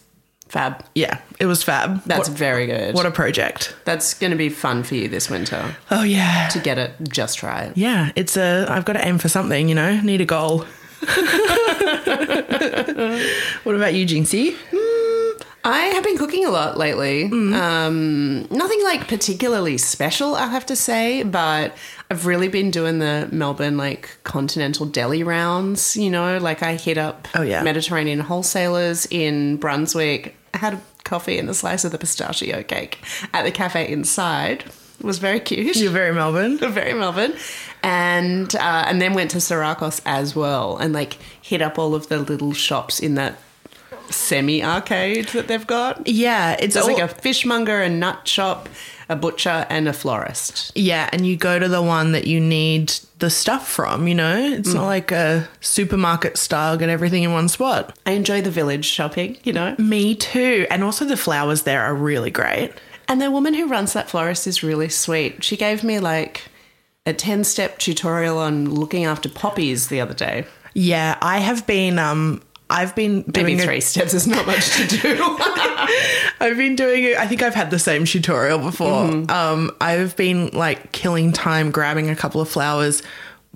Fab. 0.49 0.83
Yeah, 0.93 1.19
it 1.39 1.45
was 1.45 1.63
fab. 1.63 2.03
That's 2.03 2.27
What- 2.27 2.37
very 2.37 2.65
good. 2.65 2.93
What 2.93 3.05
a 3.05 3.11
project. 3.11 3.73
That's 3.85 4.13
going 4.13 4.31
to 4.31 4.37
be 4.37 4.49
fun 4.49 4.83
for 4.83 4.95
you 4.95 5.07
this 5.07 5.29
winter 5.29 5.77
Oh, 5.89 6.03
yeah. 6.03 6.49
to 6.49 6.59
get 6.59 6.77
it 6.77 6.91
just 7.07 7.41
right. 7.41 7.71
Yeah, 7.75 8.11
it's 8.17 8.35
a, 8.35 8.65
I've 8.69 8.83
got 8.83 8.93
to 8.93 9.07
aim 9.07 9.17
for 9.17 9.29
something, 9.29 9.69
you 9.69 9.75
know, 9.75 10.01
need 10.01 10.19
a 10.19 10.25
goal. 10.25 10.65
what 13.63 13.75
about 13.75 13.93
you, 13.93 14.05
Jinxie? 14.05 14.55
Hmm. 14.71 14.77
I 15.63 15.77
have 15.79 16.03
been 16.03 16.17
cooking 16.17 16.45
a 16.45 16.49
lot 16.49 16.77
lately. 16.77 17.29
Mm. 17.29 17.53
Um, 17.53 18.41
nothing 18.49 18.83
like 18.83 19.07
particularly 19.07 19.77
special, 19.77 20.35
I 20.35 20.47
have 20.47 20.65
to 20.67 20.75
say, 20.75 21.21
but 21.23 21.75
I've 22.09 22.25
really 22.25 22.47
been 22.47 22.71
doing 22.71 22.99
the 22.99 23.29
Melbourne 23.31 23.77
like 23.77 24.17
continental 24.23 24.85
deli 24.85 25.23
rounds. 25.23 25.95
You 25.95 26.09
know, 26.09 26.37
like 26.39 26.63
I 26.63 26.75
hit 26.75 26.97
up 26.97 27.27
Oh, 27.35 27.43
yeah. 27.43 27.61
Mediterranean 27.61 28.19
wholesalers 28.19 29.07
in 29.11 29.57
Brunswick. 29.57 30.35
I 30.53 30.57
had 30.57 30.73
a 30.73 30.81
coffee 31.03 31.37
and 31.37 31.49
a 31.49 31.53
slice 31.53 31.85
of 31.85 31.91
the 31.91 31.97
pistachio 31.97 32.63
cake 32.63 32.99
at 33.33 33.43
the 33.43 33.51
cafe 33.51 33.87
inside. 33.87 34.65
It 34.99 35.05
was 35.05 35.19
very 35.19 35.39
cute. 35.39 35.75
You're 35.77 35.91
very 35.91 36.13
Melbourne. 36.13 36.57
very 36.71 36.93
Melbourne, 36.93 37.33
and 37.81 38.53
uh, 38.55 38.83
and 38.87 39.01
then 39.01 39.13
went 39.15 39.31
to 39.31 39.41
Syracuse 39.41 39.99
as 40.05 40.35
well, 40.35 40.77
and 40.77 40.93
like 40.93 41.17
hit 41.41 41.59
up 41.61 41.79
all 41.79 41.95
of 41.95 42.07
the 42.07 42.19
little 42.19 42.53
shops 42.53 42.99
in 42.99 43.15
that 43.15 43.39
semi 44.11 44.63
arcade 44.63 45.27
that 45.29 45.47
they've 45.47 45.65
got. 45.67 46.07
Yeah, 46.07 46.55
it's 46.59 46.75
all, 46.75 46.87
like 46.87 46.99
a 47.01 47.07
fishmonger, 47.07 47.81
a 47.81 47.89
nut 47.89 48.27
shop, 48.27 48.69
a 49.09 49.15
butcher, 49.15 49.65
and 49.69 49.87
a 49.87 49.93
florist. 49.93 50.71
Yeah, 50.75 51.09
and 51.11 51.25
you 51.25 51.35
go 51.37 51.59
to 51.59 51.67
the 51.67 51.81
one 51.81 52.11
that 52.13 52.27
you 52.27 52.39
need 52.39 52.93
the 53.19 53.29
stuff 53.29 53.67
from, 53.67 54.07
you 54.07 54.15
know? 54.15 54.37
It's 54.37 54.69
Mm. 54.69 54.75
not 54.75 54.85
like 54.85 55.11
a 55.11 55.47
supermarket 55.59 56.37
style, 56.37 56.77
get 56.77 56.89
everything 56.89 57.23
in 57.23 57.31
one 57.33 57.47
spot. 57.49 57.95
I 58.05 58.11
enjoy 58.11 58.41
the 58.41 58.49
village 58.51 58.85
shopping, 58.85 59.37
you 59.43 59.53
know. 59.53 59.75
Me 59.77 60.15
too. 60.15 60.65
And 60.71 60.83
also 60.83 61.05
the 61.05 61.17
flowers 61.17 61.63
there 61.63 61.81
are 61.83 61.93
really 61.93 62.31
great. 62.31 62.71
And 63.07 63.21
the 63.21 63.29
woman 63.29 63.53
who 63.53 63.67
runs 63.67 63.93
that 63.93 64.09
florist 64.09 64.47
is 64.47 64.63
really 64.63 64.89
sweet. 64.89 65.43
She 65.43 65.57
gave 65.57 65.83
me 65.83 65.99
like 65.99 66.43
a 67.05 67.13
10 67.13 67.43
step 67.43 67.77
tutorial 67.77 68.37
on 68.37 68.69
looking 68.73 69.05
after 69.05 69.27
poppies 69.27 69.87
the 69.87 69.99
other 69.99 70.13
day. 70.13 70.45
Yeah, 70.73 71.17
I 71.21 71.39
have 71.39 71.67
been 71.67 71.99
um 71.99 72.41
I've 72.71 72.95
been 72.95 73.25
Maybe 73.27 73.31
doing 73.55 73.59
a- 73.59 73.63
three 73.63 73.81
steps 73.81 74.13
is 74.13 74.25
not 74.27 74.47
much 74.47 74.77
to 74.77 74.87
do. 74.87 75.17
I've 76.39 76.57
been 76.57 76.75
doing 76.75 77.03
it. 77.03 77.17
I 77.17 77.27
think 77.27 77.43
I've 77.43 77.53
had 77.53 77.69
the 77.69 77.77
same 77.77 78.05
tutorial 78.05 78.59
before. 78.59 79.03
Mm-hmm. 79.05 79.29
Um, 79.29 79.71
I've 79.81 80.15
been 80.15 80.47
like 80.51 80.91
killing 80.93 81.33
time 81.33 81.69
grabbing 81.71 82.09
a 82.09 82.15
couple 82.15 82.39
of 82.39 82.49
flowers 82.49 83.03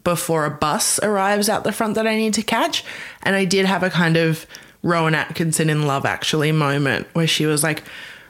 before 0.03 0.45
a 0.45 0.51
bus 0.51 1.00
arrives 1.00 1.50
out 1.50 1.63
the 1.63 1.72
front 1.72 1.95
that 1.95 2.05
I 2.05 2.15
need 2.15 2.34
to 2.36 2.43
catch. 2.43 2.84
And 3.24 3.36
I 3.36 3.45
did 3.45 3.65
have 3.65 3.84
a 3.84 3.89
kind 3.89 4.17
of 4.17 4.45
Rowan 4.84 5.15
Atkinson 5.15 5.69
in 5.69 5.88
Love 5.88 6.05
Actually 6.05 6.51
moment 6.51 7.07
where 7.13 7.25
she 7.25 7.45
was 7.45 7.63
like 7.63 7.84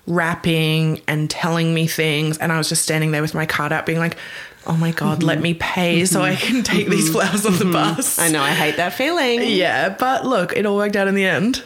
wrapping 0.07 1.01
and 1.07 1.29
telling 1.29 1.73
me 1.73 1.87
things. 1.87 2.37
And 2.37 2.51
I 2.51 2.57
was 2.57 2.69
just 2.69 2.83
standing 2.83 3.11
there 3.11 3.23
with 3.23 3.33
my 3.33 3.45
card 3.45 3.73
out 3.73 3.85
being 3.85 3.99
like, 3.99 4.17
oh 4.67 4.77
my 4.77 4.91
God, 4.91 5.23
let 5.23 5.41
me 5.41 5.53
pay 5.53 6.05
so 6.05 6.21
I 6.21 6.35
can 6.35 6.63
take 6.63 6.87
these 6.87 7.09
flowers 7.11 7.45
on 7.45 7.57
the 7.57 7.65
bus. 7.65 8.17
Mm-hmm. 8.17 8.21
I 8.21 8.31
know, 8.31 8.41
I 8.41 8.51
hate 8.51 8.77
that 8.77 8.93
feeling. 8.93 9.41
Yeah, 9.43 9.89
but 9.89 10.25
look, 10.25 10.55
it 10.55 10.65
all 10.65 10.77
worked 10.77 10.95
out 10.95 11.07
in 11.07 11.15
the 11.15 11.25
end. 11.25 11.63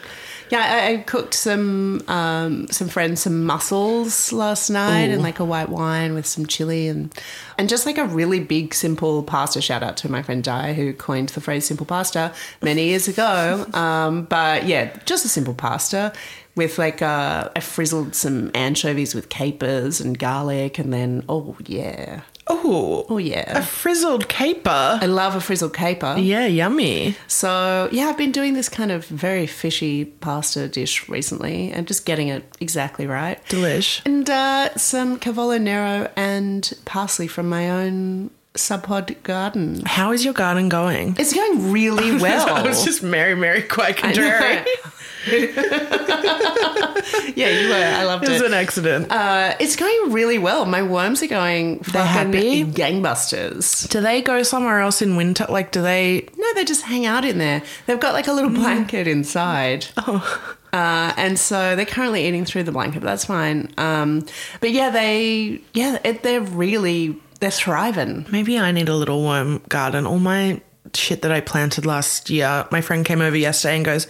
Yeah, 0.50 0.62
I, 0.62 0.94
I 0.94 0.98
cooked 0.98 1.36
some 1.36 2.02
um, 2.08 2.68
some 2.70 2.88
friends 2.88 3.22
some 3.22 3.46
mussels 3.46 4.34
last 4.34 4.70
night 4.70 5.10
and 5.10 5.22
like 5.22 5.40
a 5.40 5.46
white 5.46 5.70
wine 5.70 6.16
with 6.16 6.26
some 6.26 6.48
chili 6.48 6.88
and 6.88 7.14
and 7.58 7.70
just 7.70 7.86
like 7.86 8.00
a 8.00 8.06
really 8.06 8.40
big 8.40 8.74
simple 8.74 9.22
pasta. 9.22 9.62
Shout 9.62 9.84
out 9.84 9.96
to 9.98 10.10
my 10.10 10.24
friend 10.24 10.44
Di 10.44 10.74
who 10.74 10.94
coined 10.94 11.30
the 11.30 11.42
phrase 11.42 11.66
simple 11.66 11.86
pasta 11.86 12.34
many 12.62 12.86
years 12.86 13.08
ago. 13.08 13.66
Um, 13.80 14.24
but 14.24 14.66
yeah, 14.66 14.96
just 15.06 15.24
a 15.24 15.30
simple 15.30 15.54
pasta 15.54 16.12
with 16.56 16.78
like 16.78 17.02
uh, 17.02 17.50
I 17.56 17.60
frizzled 17.62 18.14
some 18.14 18.52
anchovies 18.54 19.16
with 19.16 19.30
capers 19.30 20.02
and 20.02 20.20
garlic 20.20 20.80
and 20.80 20.92
then 20.92 21.24
oh 21.30 21.56
yeah. 21.66 22.22
Oh, 22.52 23.06
Oh, 23.10 23.18
yeah. 23.18 23.58
a 23.60 23.62
frizzled 23.62 24.28
caper. 24.28 25.00
I 25.02 25.06
love 25.06 25.36
a 25.36 25.40
frizzled 25.42 25.74
caper. 25.74 26.16
Yeah, 26.18 26.46
yummy. 26.46 27.16
So, 27.28 27.90
yeah, 27.92 28.08
I've 28.08 28.18
been 28.18 28.32
doing 28.32 28.54
this 28.56 28.70
kind 28.70 28.92
of 28.92 29.06
very 29.06 29.46
fishy 29.48 30.06
pasta 30.06 30.68
dish 30.68 31.08
recently 31.08 31.72
and 31.72 31.88
just 31.88 32.06
getting 32.06 32.28
it 32.30 32.44
exactly 32.60 33.06
right. 33.08 33.44
Delish. 33.46 34.02
And 34.06 34.30
uh, 34.30 34.76
some 34.78 35.20
cavolo 35.20 35.58
nero 35.58 36.10
and 36.16 36.72
parsley 36.86 37.28
from 37.28 37.48
my 37.50 37.70
own 37.70 38.32
subpod 38.60 39.22
garden. 39.24 39.82
How 39.86 40.12
is 40.12 40.24
your 40.26 40.34
garden 40.34 40.70
going? 40.70 41.16
It's 41.18 41.34
going 41.34 41.72
really 41.72 42.18
well. 42.22 42.50
I 42.56 42.62
was 42.68 42.84
just 42.84 43.02
Mary, 43.04 43.36
Mary, 43.36 43.62
quite 43.64 43.98
contrary. 43.98 44.66
yeah, 47.36 47.50
you 47.50 47.70
were. 47.70 47.76
I 47.76 48.04
loved 48.06 48.24
It 48.24 48.30
was 48.30 48.40
it. 48.42 48.44
Was 48.44 48.52
an 48.52 48.54
accident. 48.58 49.12
Uh, 49.12 49.56
it's 49.60 49.76
going 49.76 50.12
really 50.12 50.38
well. 50.38 50.66
My 50.66 50.82
worms 50.84 51.22
are 51.24 51.28
going 51.28 51.80
They're 51.80 52.04
happy? 52.06 52.64
gangbusters. 52.66 53.88
do 53.90 54.02
they 54.02 54.22
go 54.22 54.44
somewhere 54.44 54.80
else 54.80 55.02
in 55.02 55.16
winter? 55.16 55.46
Like, 55.50 55.72
do 55.72 55.82
they? 55.82 56.28
No, 56.38 56.54
they 56.54 56.64
just 56.66 56.84
hang 56.84 57.06
out 57.06 57.26
in 57.26 57.38
there. 57.38 57.62
They've 57.86 58.00
got 58.00 58.14
like 58.14 58.28
a 58.28 58.30
Mm. 58.30 58.36
little 58.36 58.52
blanket 58.52 59.08
inside. 59.08 59.88
Oh. 59.98 60.56
Uh, 60.72 61.12
and 61.18 61.40
so 61.40 61.76
they're 61.76 61.84
currently 61.86 62.28
eating 62.28 62.46
through 62.46 62.62
the 62.62 62.72
blanket, 62.72 63.00
but 63.00 63.08
that's 63.08 63.26
fine. 63.26 63.72
Um, 63.80 64.24
but 64.62 64.70
yeah, 64.70 64.92
they, 64.92 65.62
yeah, 65.74 65.98
it, 66.04 66.22
they're 66.22 66.42
really, 66.42 67.20
they're 67.40 67.52
thriving. 67.52 68.26
Maybe 68.32 68.60
I 68.60 68.72
need 68.72 68.90
a 68.90 68.96
little 68.96 69.24
worm 69.24 69.62
garden. 69.70 70.06
All 70.06 70.20
my 70.20 70.62
shit 70.94 71.22
that 71.22 71.32
I 71.32 71.42
planted 71.42 71.86
last 71.86 72.30
year. 72.30 72.68
My 72.72 72.82
friend 72.82 73.06
came 73.06 73.22
over 73.22 73.36
yesterday 73.38 73.76
and 73.78 73.86
goes, 73.86 74.08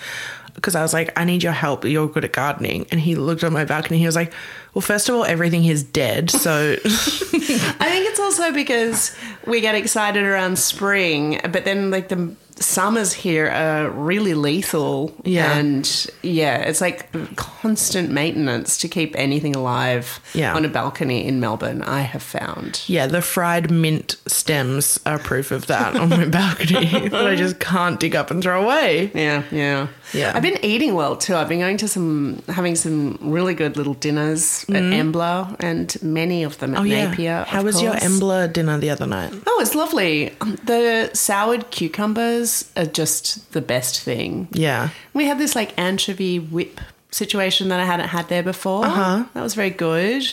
because 0.55 0.75
I 0.75 0.81
was 0.81 0.93
like, 0.93 1.17
I 1.17 1.23
need 1.23 1.43
your 1.43 1.53
help. 1.53 1.85
You're 1.85 2.07
good 2.07 2.25
at 2.25 2.33
gardening. 2.33 2.85
And 2.91 2.99
he 2.99 3.15
looked 3.15 3.43
on 3.43 3.53
my 3.53 3.65
balcony. 3.65 3.97
He 3.97 4.05
was 4.05 4.15
like, 4.15 4.33
Well, 4.73 4.81
first 4.81 5.07
of 5.09 5.15
all, 5.15 5.23
everything 5.23 5.65
is 5.65 5.83
dead. 5.83 6.29
So 6.29 6.73
I 6.83 7.89
think 7.89 8.09
it's 8.09 8.19
also 8.19 8.51
because 8.51 9.15
we 9.45 9.61
get 9.61 9.75
excited 9.75 10.23
around 10.23 10.59
spring, 10.59 11.39
but 11.43 11.65
then 11.65 11.91
like 11.91 12.09
the 12.09 12.35
summers 12.59 13.13
here 13.13 13.47
are 13.47 13.89
really 13.89 14.33
lethal. 14.33 15.13
Yeah. 15.23 15.57
And 15.57 16.07
yeah, 16.21 16.57
it's 16.59 16.81
like 16.81 17.09
constant 17.35 18.09
maintenance 18.11 18.77
to 18.79 18.87
keep 18.87 19.15
anything 19.17 19.55
alive 19.55 20.19
Yeah. 20.33 20.53
on 20.55 20.65
a 20.65 20.69
balcony 20.69 21.25
in 21.25 21.39
Melbourne, 21.39 21.81
I 21.81 22.01
have 22.01 22.23
found. 22.23 22.81
yeah, 22.87 23.07
the 23.07 23.21
fried 23.21 23.71
mint 23.71 24.15
stems 24.27 24.99
are 25.05 25.19
proof 25.19 25.51
of 25.51 25.67
that 25.67 25.95
on 25.95 26.09
my 26.09 26.25
balcony 26.25 26.85
that 27.09 27.27
I 27.27 27.35
just 27.35 27.59
can't 27.59 27.99
dig 27.99 28.15
up 28.15 28.31
and 28.31 28.41
throw 28.43 28.63
away. 28.63 29.11
Yeah, 29.13 29.43
yeah. 29.51 29.87
Yeah. 30.13 30.31
I've 30.35 30.41
been 30.41 30.57
eating 30.63 30.93
well 30.95 31.15
too. 31.15 31.35
I've 31.35 31.49
been 31.49 31.59
going 31.59 31.77
to 31.77 31.87
some, 31.87 32.41
having 32.47 32.75
some 32.75 33.17
really 33.21 33.53
good 33.53 33.77
little 33.77 33.93
dinners 33.93 34.65
at 34.69 34.75
Embla 34.75 35.55
and 35.59 35.95
many 36.01 36.43
of 36.43 36.57
them 36.59 36.73
at 36.73 36.79
Mm. 36.79 36.81
Oh 36.81 36.83
yeah. 36.85 37.09
Napier. 37.09 37.43
How 37.47 37.59
of 37.59 37.65
was 37.65 37.81
your. 37.81 37.93
Embla 37.93 38.51
dinner 38.51 38.77
the 38.79 38.89
other 38.89 39.05
night? 39.07 39.33
Oh, 39.47 39.59
it's 39.61 39.75
lovely. 39.75 40.31
Um, 40.41 40.57
The 40.65 41.09
soured 41.13 41.69
cucumbers 41.71 42.71
are 42.75 42.85
just 42.85 43.51
the 43.53 43.61
best 43.61 43.99
thing. 44.01 44.47
Yeah. 44.51 44.89
We 45.13 45.25
had 45.25 45.37
this 45.37 45.55
like 45.55 45.73
anchovy 45.77 46.39
whip 46.39 46.79
situation 47.11 47.69
that 47.69 47.79
I 47.79 47.85
hadn't 47.85 48.09
had 48.09 48.29
there 48.29 48.43
before. 48.43 48.85
Uh-huh. 48.85 49.25
That 49.33 49.41
was 49.43 49.55
very 49.55 49.71
good. 49.71 50.23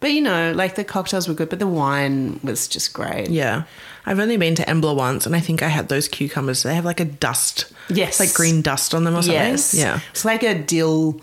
But 0.00 0.12
you 0.12 0.22
know, 0.22 0.52
like 0.52 0.74
the 0.76 0.84
cocktails 0.84 1.28
were 1.28 1.34
good, 1.34 1.50
but 1.50 1.58
the 1.58 1.66
wine 1.66 2.40
was 2.42 2.66
just 2.68 2.92
great. 2.94 3.28
Yeah. 3.28 3.64
I've 4.06 4.18
only 4.18 4.38
been 4.38 4.54
to 4.54 4.64
Embla 4.64 4.96
once 4.96 5.26
and 5.26 5.36
I 5.36 5.40
think 5.40 5.62
I 5.62 5.68
had 5.68 5.88
those 5.90 6.08
cucumbers. 6.08 6.62
They 6.62 6.74
have 6.74 6.86
like 6.86 7.00
a 7.00 7.04
dust. 7.04 7.70
Yes. 7.90 8.18
Like 8.18 8.32
green 8.32 8.62
dust 8.62 8.94
on 8.94 9.04
them 9.04 9.14
or 9.14 9.20
something. 9.22 9.34
Yes. 9.34 9.74
Yeah. 9.74 10.00
It's 10.12 10.24
like 10.24 10.42
a 10.42 10.54
dill 10.54 11.20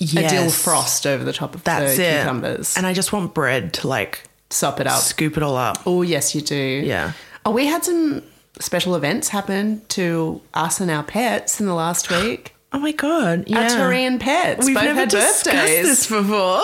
a 0.00 0.04
dill 0.28 0.50
frost 0.50 1.06
over 1.06 1.24
the 1.24 1.32
top 1.32 1.54
of 1.54 1.64
That's 1.64 1.96
the 1.96 2.04
it. 2.06 2.16
cucumbers. 2.20 2.76
And 2.76 2.86
I 2.86 2.92
just 2.92 3.12
want 3.12 3.34
bread 3.34 3.72
to 3.74 3.88
like 3.88 4.22
sop 4.50 4.78
it 4.78 4.86
up. 4.86 5.00
scoop 5.02 5.36
it 5.36 5.42
all 5.42 5.56
up. 5.56 5.78
Oh, 5.86 6.02
yes, 6.02 6.34
you 6.34 6.42
do. 6.42 6.54
Yeah. 6.54 7.12
Oh, 7.44 7.50
we 7.50 7.66
had 7.66 7.82
some 7.84 8.22
special 8.60 8.94
events 8.94 9.28
happen 9.28 9.82
to 9.88 10.40
us 10.54 10.80
and 10.80 10.90
our 10.90 11.02
pets 11.02 11.60
in 11.60 11.66
the 11.66 11.74
last 11.74 12.10
week. 12.10 12.52
Oh 12.72 12.78
my 12.78 12.92
god. 12.92 13.44
Yeah. 13.46 13.62
Our 13.62 13.86
Korean 13.86 14.18
pets 14.18 14.66
We've 14.66 14.74
both 14.74 14.84
never 14.84 15.00
had 15.00 15.08
discussed 15.08 15.44
birthdays. 15.46 15.86
this 15.86 16.06
before. 16.08 16.62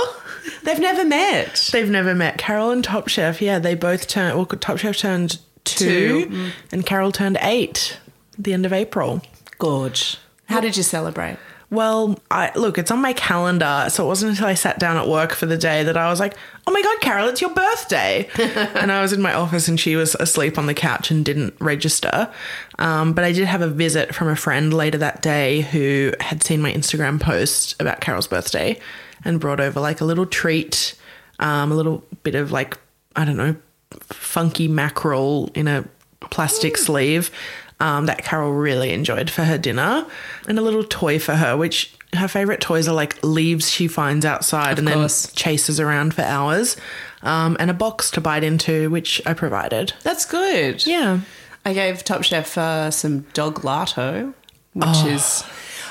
They've 0.62 0.78
never 0.80 1.04
met. 1.04 1.68
They've 1.72 1.88
never 1.90 2.14
met. 2.14 2.38
Carol 2.38 2.70
and 2.70 2.82
Top 2.82 3.08
Chef, 3.08 3.40
yeah, 3.40 3.58
they 3.58 3.74
both 3.74 4.08
turned 4.08 4.36
well 4.36 4.46
Top 4.46 4.78
Chef 4.78 4.96
turned 4.98 5.38
two, 5.64 6.26
Two. 6.26 6.50
and 6.72 6.84
Carol 6.84 7.12
turned 7.12 7.38
eight 7.40 7.98
the 8.38 8.52
end 8.52 8.66
of 8.66 8.72
April. 8.72 9.22
Gorge. 9.58 10.18
How 10.46 10.60
did 10.60 10.76
you 10.76 10.82
celebrate? 10.82 11.36
Well, 11.70 12.18
I 12.30 12.52
look, 12.54 12.76
it's 12.76 12.90
on 12.90 13.00
my 13.00 13.14
calendar, 13.14 13.86
so 13.88 14.04
it 14.04 14.06
wasn't 14.06 14.32
until 14.32 14.46
I 14.46 14.52
sat 14.52 14.78
down 14.78 14.98
at 14.98 15.08
work 15.08 15.32
for 15.32 15.46
the 15.46 15.56
day 15.56 15.82
that 15.84 15.96
I 15.96 16.10
was 16.10 16.20
like, 16.20 16.34
"Oh 16.66 16.70
my 16.70 16.82
god, 16.82 17.00
Carol, 17.00 17.28
it's 17.28 17.40
your 17.40 17.54
birthday!" 17.54 18.28
and 18.74 18.92
I 18.92 19.00
was 19.00 19.14
in 19.14 19.22
my 19.22 19.32
office, 19.32 19.68
and 19.68 19.80
she 19.80 19.96
was 19.96 20.14
asleep 20.16 20.58
on 20.58 20.66
the 20.66 20.74
couch 20.74 21.10
and 21.10 21.24
didn't 21.24 21.54
register. 21.60 22.30
Um, 22.78 23.14
but 23.14 23.24
I 23.24 23.32
did 23.32 23.46
have 23.46 23.62
a 23.62 23.68
visit 23.68 24.14
from 24.14 24.28
a 24.28 24.36
friend 24.36 24.74
later 24.74 24.98
that 24.98 25.22
day 25.22 25.62
who 25.62 26.12
had 26.20 26.42
seen 26.42 26.60
my 26.60 26.70
Instagram 26.70 27.18
post 27.18 27.74
about 27.80 28.00
Carol's 28.02 28.26
birthday 28.26 28.78
and 29.24 29.40
brought 29.40 29.60
over 29.60 29.80
like 29.80 30.00
a 30.00 30.04
little 30.04 30.26
treat, 30.26 30.94
um, 31.38 31.72
a 31.72 31.74
little 31.74 32.04
bit 32.22 32.34
of 32.34 32.52
like 32.52 32.78
I 33.14 33.24
don't 33.24 33.36
know, 33.36 33.56
funky 34.00 34.68
mackerel 34.68 35.50
in 35.54 35.68
a 35.68 35.84
plastic 36.20 36.76
sleeve 36.76 37.30
um, 37.80 38.06
that 38.06 38.24
Carol 38.24 38.52
really 38.52 38.92
enjoyed 38.92 39.28
for 39.28 39.42
her 39.44 39.58
dinner, 39.58 40.06
and 40.46 40.58
a 40.58 40.62
little 40.62 40.84
toy 40.84 41.18
for 41.18 41.34
her, 41.34 41.56
which 41.56 41.94
her 42.14 42.28
favorite 42.28 42.60
toys 42.60 42.86
are 42.86 42.94
like 42.94 43.22
leaves 43.24 43.70
she 43.70 43.88
finds 43.88 44.24
outside 44.24 44.78
and 44.78 44.88
course. 44.88 45.26
then 45.26 45.34
chases 45.34 45.80
around 45.80 46.14
for 46.14 46.22
hours, 46.22 46.76
um, 47.22 47.56
and 47.58 47.70
a 47.70 47.74
box 47.74 48.10
to 48.12 48.20
bite 48.20 48.44
into, 48.44 48.88
which 48.90 49.20
I 49.26 49.34
provided. 49.34 49.94
That's 50.02 50.24
good. 50.24 50.86
Yeah. 50.86 51.20
I 51.64 51.74
gave 51.74 52.02
Top 52.04 52.22
Chef 52.24 52.56
uh, 52.58 52.90
some 52.90 53.20
dog 53.32 53.60
lato, 53.62 54.32
which 54.74 55.04
is. 55.04 55.44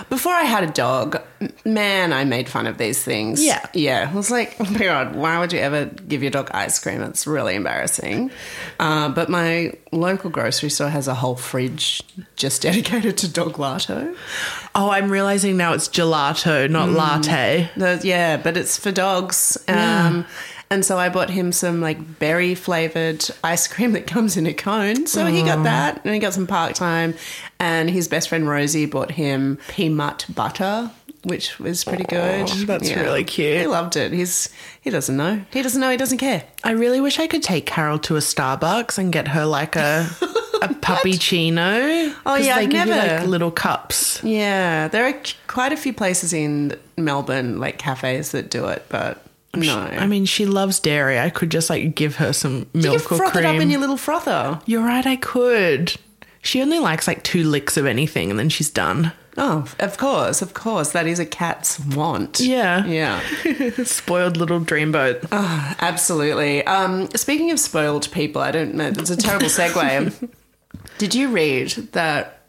Before 0.10 0.34
I 0.34 0.44
had 0.44 0.64
a 0.64 0.72
dog, 0.72 1.22
man, 1.66 2.14
I 2.14 2.24
made 2.26 2.50
fun 2.50 2.68
of 2.68 2.78
these 2.78 3.04
things. 3.04 3.44
Yeah. 3.44 3.66
Yeah. 3.74 4.10
I 4.12 4.16
was 4.16 4.30
like, 4.32 4.56
oh 4.60 4.66
my 4.72 4.80
God, 4.80 5.16
why 5.16 5.40
would 5.40 5.54
you 5.54 5.60
ever 5.60 5.86
give 5.86 6.22
your 6.22 6.32
dog 6.32 6.50
ice 6.54 6.80
cream? 6.80 7.02
It's 7.02 7.26
really 7.26 7.56
embarrassing. 7.56 8.32
Uh, 8.80 9.10
but 9.10 9.30
my 9.30 9.74
local 9.92 10.30
grocery 10.30 10.70
store 10.70 10.90
has 10.90 11.08
a 11.08 11.16
whole 11.16 11.36
fridge 11.36 12.02
just 12.36 12.62
dedicated 12.64 13.18
to 13.20 13.32
dog 13.32 13.54
lato. 13.54 14.16
Oh, 14.76 14.90
I'm 14.90 15.12
realizing 15.12 15.58
now 15.58 15.74
it's 15.74 15.88
gelato, 15.88 16.70
not 16.70 16.90
latte. 16.90 17.70
The, 17.76 18.00
yeah, 18.04 18.38
but 18.38 18.58
it's 18.58 18.78
for 18.78 18.92
dogs. 18.92 19.58
Um, 19.68 20.26
And 20.72 20.86
so 20.86 20.98
I 20.98 21.10
bought 21.10 21.30
him 21.30 21.52
some 21.52 21.82
like 21.82 22.18
berry 22.18 22.56
flavored 22.56 23.24
ice 23.44 23.68
cream 23.68 23.92
that 23.92 24.08
comes 24.08 24.38
in 24.38 24.48
a 24.48 24.54
cone. 24.54 25.06
So 25.06 25.26
he 25.26 25.44
got 25.44 25.64
that 25.64 26.02
and 26.06 26.14
he 26.14 26.20
got 26.20 26.34
some 26.34 26.48
park 26.48 26.74
time. 26.74 27.14
And 27.60 27.90
his 27.90 28.08
best 28.08 28.30
friend 28.30 28.48
Rosie 28.48 28.86
bought 28.86 29.12
him 29.12 29.60
peanut 29.68 30.26
butter, 30.34 30.90
which 31.26 31.60
was 31.60 31.84
pretty 31.84 32.06
good. 32.06 32.48
that's 32.68 32.90
really 32.96 33.26
cute. 33.26 33.60
He 33.60 33.68
loved 33.68 33.98
it. 33.98 34.14
He's 34.14 34.48
he 34.82 34.90
doesn't 34.90 35.18
know. 35.18 35.42
He 35.52 35.62
doesn't 35.62 35.80
know. 35.82 35.92
He 35.92 35.98
doesn't 35.98 36.18
care. 36.20 36.44
I 36.64 36.72
really 36.72 37.02
wish 37.02 37.20
I 37.20 37.28
could 37.28 37.44
take 37.44 37.66
Carol 37.66 38.00
to 38.00 38.16
a 38.16 38.20
Starbucks 38.20 38.98
and 38.98 39.12
get 39.12 39.28
her 39.28 39.46
like 39.46 39.76
a 39.76 40.08
a 40.62 40.74
puppy 40.82 41.18
chino. 41.18 42.14
Oh, 42.26 42.36
yeah, 42.36 42.56
they 42.56 42.64
I've 42.64 42.70
give 42.70 42.88
you 42.88 42.94
never- 42.96 43.18
like 43.20 43.28
little 43.28 43.52
cups. 43.52 44.24
Yeah, 44.24 44.88
there 44.88 45.06
are 45.06 45.22
quite 45.48 45.74
a 45.74 45.78
few 45.78 45.92
places 45.92 46.32
in 46.32 46.80
Melbourne, 46.98 47.60
like 47.60 47.78
cafes, 47.78 48.32
that 48.32 48.50
do 48.50 48.68
it, 48.68 48.86
but 48.88 49.24
no. 49.56 49.80
I 49.80 50.08
mean, 50.08 50.26
she 50.26 50.46
loves 50.46 50.80
dairy. 50.80 51.20
I 51.20 51.30
could 51.30 51.50
just 51.52 51.70
like 51.70 51.96
give 51.96 52.18
her 52.18 52.34
some 52.34 52.68
you 52.74 52.82
milk 52.84 53.06
can 53.06 53.16
or 53.16 53.18
froth 53.18 53.32
cream. 53.34 53.46
it 53.46 53.56
up 53.56 53.62
in 53.62 53.70
your 53.70 53.80
little 53.80 53.98
frother. 53.98 54.60
You're 54.66 54.84
right, 54.84 55.06
I 55.06 55.16
could. 55.18 55.96
She 56.42 56.62
only 56.62 56.80
likes 56.80 57.08
like 57.08 57.24
two 57.24 57.44
licks 57.44 57.78
of 57.78 57.86
anything 57.86 58.30
and 58.32 58.40
then 58.40 58.50
she's 58.50 58.70
done. 58.70 59.14
Oh, 59.38 59.66
of 59.80 59.98
course, 59.98 60.42
of 60.42 60.54
course. 60.54 60.92
That 60.92 61.08
is 61.08 61.20
a 61.20 61.26
cat's 61.26 61.80
want. 61.80 62.40
Yeah. 62.40 62.86
Yeah. 62.86 63.22
Spoiled 63.84 64.38
little 64.38 64.60
dreamboat. 64.60 65.28
Absolutely. 65.32 66.66
Um, 66.66 67.10
speaking 67.16 67.52
of 67.52 67.60
spoiled 67.60 68.12
people, 68.12 68.42
I 68.42 68.52
don't 68.52 68.76
know. 68.76 68.88
It's 68.88 69.10
a 69.10 69.16
terrible 69.16 69.48
segue. 69.48 70.30
Did 70.98 71.16
you 71.16 71.30
read 71.30 71.72
that 71.94 72.42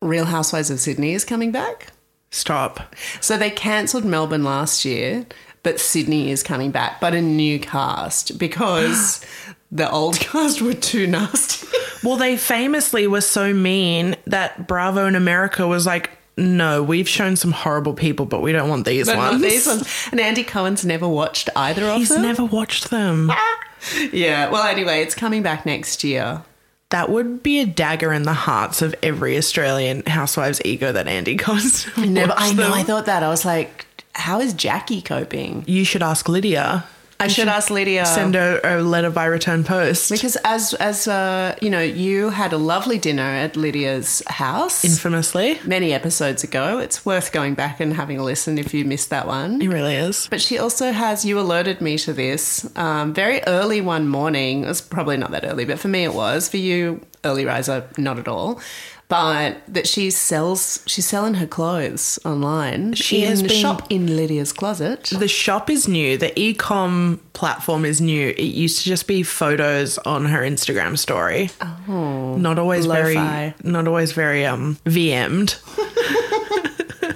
Real 0.00 0.24
Housewives 0.24 0.70
of 0.70 0.80
Sydney 0.80 1.12
is 1.12 1.24
coming 1.24 1.52
back? 1.52 1.88
Stop. 2.30 2.94
So 3.20 3.36
they 3.36 3.50
cancelled 3.50 4.04
Melbourne 4.04 4.44
last 4.44 4.84
year, 4.84 5.26
but 5.64 5.80
Sydney 5.80 6.30
is 6.30 6.44
coming 6.44 6.70
back, 6.70 7.00
but 7.00 7.12
a 7.14 7.20
new 7.20 7.58
cast 7.58 8.38
because 8.38 9.24
the 9.72 9.90
old 9.90 10.20
cast 10.20 10.62
were 10.62 10.74
too 10.74 11.08
nasty. 11.08 11.66
Well, 12.04 12.16
they 12.16 12.36
famously 12.36 13.06
were 13.08 13.20
so 13.22 13.52
mean 13.52 14.14
that 14.26 14.68
Bravo 14.68 15.06
in 15.06 15.16
America 15.16 15.66
was 15.66 15.86
like, 15.86 16.10
no, 16.36 16.82
we've 16.82 17.08
shown 17.08 17.36
some 17.36 17.52
horrible 17.52 17.94
people, 17.94 18.26
but 18.26 18.42
we 18.42 18.52
don't 18.52 18.68
want 18.68 18.84
these 18.86 19.06
But 19.06 19.16
not 19.16 19.32
ones. 19.32 19.42
these 19.42 19.66
ones. 19.66 20.08
And 20.10 20.20
Andy 20.20 20.42
Cohen's 20.44 20.84
never 20.84 21.08
watched 21.08 21.48
either 21.56 21.84
of 21.86 21.96
He's 21.98 22.08
them. 22.08 22.18
He's 22.18 22.26
never 22.26 22.44
watched 22.44 22.90
them. 22.90 23.30
yeah. 24.12 24.50
Well, 24.50 24.64
anyway, 24.64 25.00
it's 25.02 25.14
coming 25.14 25.42
back 25.42 25.64
next 25.64 26.02
year. 26.04 26.42
That 26.90 27.08
would 27.08 27.42
be 27.42 27.60
a 27.60 27.66
dagger 27.66 28.12
in 28.12 28.24
the 28.24 28.32
hearts 28.34 28.82
of 28.82 28.94
every 29.02 29.36
Australian 29.36 30.04
housewives' 30.06 30.60
ego 30.64 30.92
that 30.92 31.08
Andy 31.08 31.36
Cohen's 31.36 31.86
Never. 31.96 32.34
I 32.36 32.52
know. 32.52 32.64
them. 32.64 32.72
I 32.72 32.82
thought 32.82 33.06
that. 33.06 33.22
I 33.22 33.28
was 33.28 33.44
like, 33.44 33.83
how 34.14 34.40
is 34.40 34.52
Jackie 34.54 35.02
coping? 35.02 35.64
You 35.66 35.84
should 35.84 36.02
ask 36.02 36.28
Lydia. 36.28 36.84
I 37.20 37.28
should 37.28 37.46
ask 37.48 37.70
Lydia. 37.70 38.04
Send 38.06 38.34
a, 38.34 38.60
a 38.64 38.82
letter 38.82 39.08
by 39.08 39.26
return 39.26 39.62
post. 39.64 40.10
because 40.10 40.36
as 40.44 40.74
as 40.74 41.06
uh, 41.06 41.54
you 41.62 41.70
know, 41.70 41.80
you 41.80 42.30
had 42.30 42.52
a 42.52 42.58
lovely 42.58 42.98
dinner 42.98 43.22
at 43.22 43.56
Lydia's 43.56 44.22
house 44.26 44.84
Infamously. 44.84 45.58
many 45.64 45.92
episodes 45.92 46.42
ago. 46.42 46.78
It's 46.78 47.06
worth 47.06 47.30
going 47.32 47.54
back 47.54 47.78
and 47.80 47.94
having 47.94 48.18
a 48.18 48.24
listen 48.24 48.58
if 48.58 48.74
you 48.74 48.84
missed 48.84 49.10
that 49.10 49.26
one. 49.26 49.62
It 49.62 49.68
really 49.68 49.94
is. 49.94 50.26
But 50.28 50.40
she 50.42 50.58
also 50.58 50.90
has, 50.92 51.24
you 51.24 51.38
alerted 51.38 51.80
me 51.80 51.98
to 51.98 52.12
this 52.12 52.68
um, 52.76 53.14
very 53.14 53.40
early 53.46 53.80
one 53.80 54.08
morning. 54.08 54.64
It 54.64 54.68
was 54.68 54.80
probably 54.80 55.16
not 55.16 55.30
that 55.30 55.44
early, 55.44 55.64
but 55.64 55.78
for 55.78 55.88
me 55.88 56.02
it 56.04 56.14
was. 56.14 56.48
For 56.48 56.56
you, 56.58 57.00
early 57.24 57.44
riser, 57.44 57.88
not 57.96 58.18
at 58.18 58.28
all. 58.28 58.60
But 59.08 59.58
that 59.68 59.86
she 59.86 60.10
sells, 60.10 60.82
she's 60.86 61.06
selling 61.06 61.34
her 61.34 61.46
clothes 61.46 62.18
online. 62.24 62.94
She 62.94 63.22
in 63.22 63.28
has 63.28 63.42
the 63.42 63.48
been- 63.48 63.60
shop 63.60 63.86
in 63.90 64.16
Lydia's 64.16 64.52
closet. 64.52 65.04
The 65.16 65.28
shop 65.28 65.68
is 65.70 65.86
new. 65.86 66.16
The 66.16 66.30
ecom 66.30 67.18
platform 67.34 67.84
is 67.84 68.00
new. 68.00 68.30
It 68.30 68.40
used 68.40 68.78
to 68.78 68.84
just 68.84 69.06
be 69.06 69.22
photos 69.22 69.98
on 69.98 70.24
her 70.26 70.40
Instagram 70.40 70.96
story. 70.98 71.50
Oh, 71.88 72.36
not 72.36 72.58
always 72.58 72.86
lo-fi. 72.86 73.02
very, 73.02 73.54
not 73.62 73.86
always 73.86 74.12
very 74.12 74.46
um 74.46 74.78
VM'd. 74.86 75.56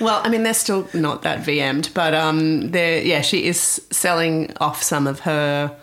Well, 0.00 0.20
I 0.22 0.28
mean, 0.28 0.44
they're 0.44 0.54
still 0.54 0.88
not 0.94 1.22
that 1.22 1.40
VM'd, 1.40 1.92
but 1.92 2.14
um, 2.14 2.70
they're, 2.70 3.02
yeah, 3.02 3.20
she 3.20 3.46
is 3.48 3.82
selling 3.90 4.52
off 4.60 4.80
some 4.80 5.08
of 5.08 5.18
her 5.20 5.76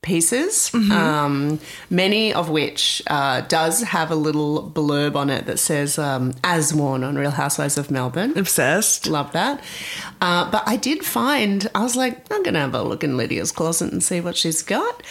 pieces, 0.00 0.72
um, 0.74 1.58
many 1.90 2.32
of 2.32 2.48
which 2.48 3.02
uh, 3.08 3.40
does 3.42 3.82
have 3.82 4.10
a 4.10 4.14
little 4.14 4.70
blurb 4.70 5.16
on 5.16 5.28
it 5.28 5.46
that 5.46 5.58
says 5.58 5.98
um, 5.98 6.32
"as 6.44 6.72
worn" 6.72 7.02
on 7.04 7.16
Real 7.16 7.32
Housewives 7.32 7.76
of 7.76 7.90
Melbourne. 7.90 8.36
Obsessed. 8.38 9.06
Love 9.06 9.32
that. 9.32 9.62
Uh, 10.20 10.50
but 10.50 10.62
I 10.66 10.76
did 10.76 11.04
find, 11.04 11.68
I 11.74 11.82
was 11.82 11.96
like, 11.96 12.32
I'm 12.32 12.42
going 12.42 12.54
to 12.54 12.60
have 12.60 12.74
a 12.74 12.82
look 12.82 13.02
in 13.04 13.16
Lydia's 13.16 13.52
closet 13.52 13.92
and 13.92 14.02
see 14.02 14.20
what 14.20 14.36
she's 14.36 14.62
got. 14.62 15.02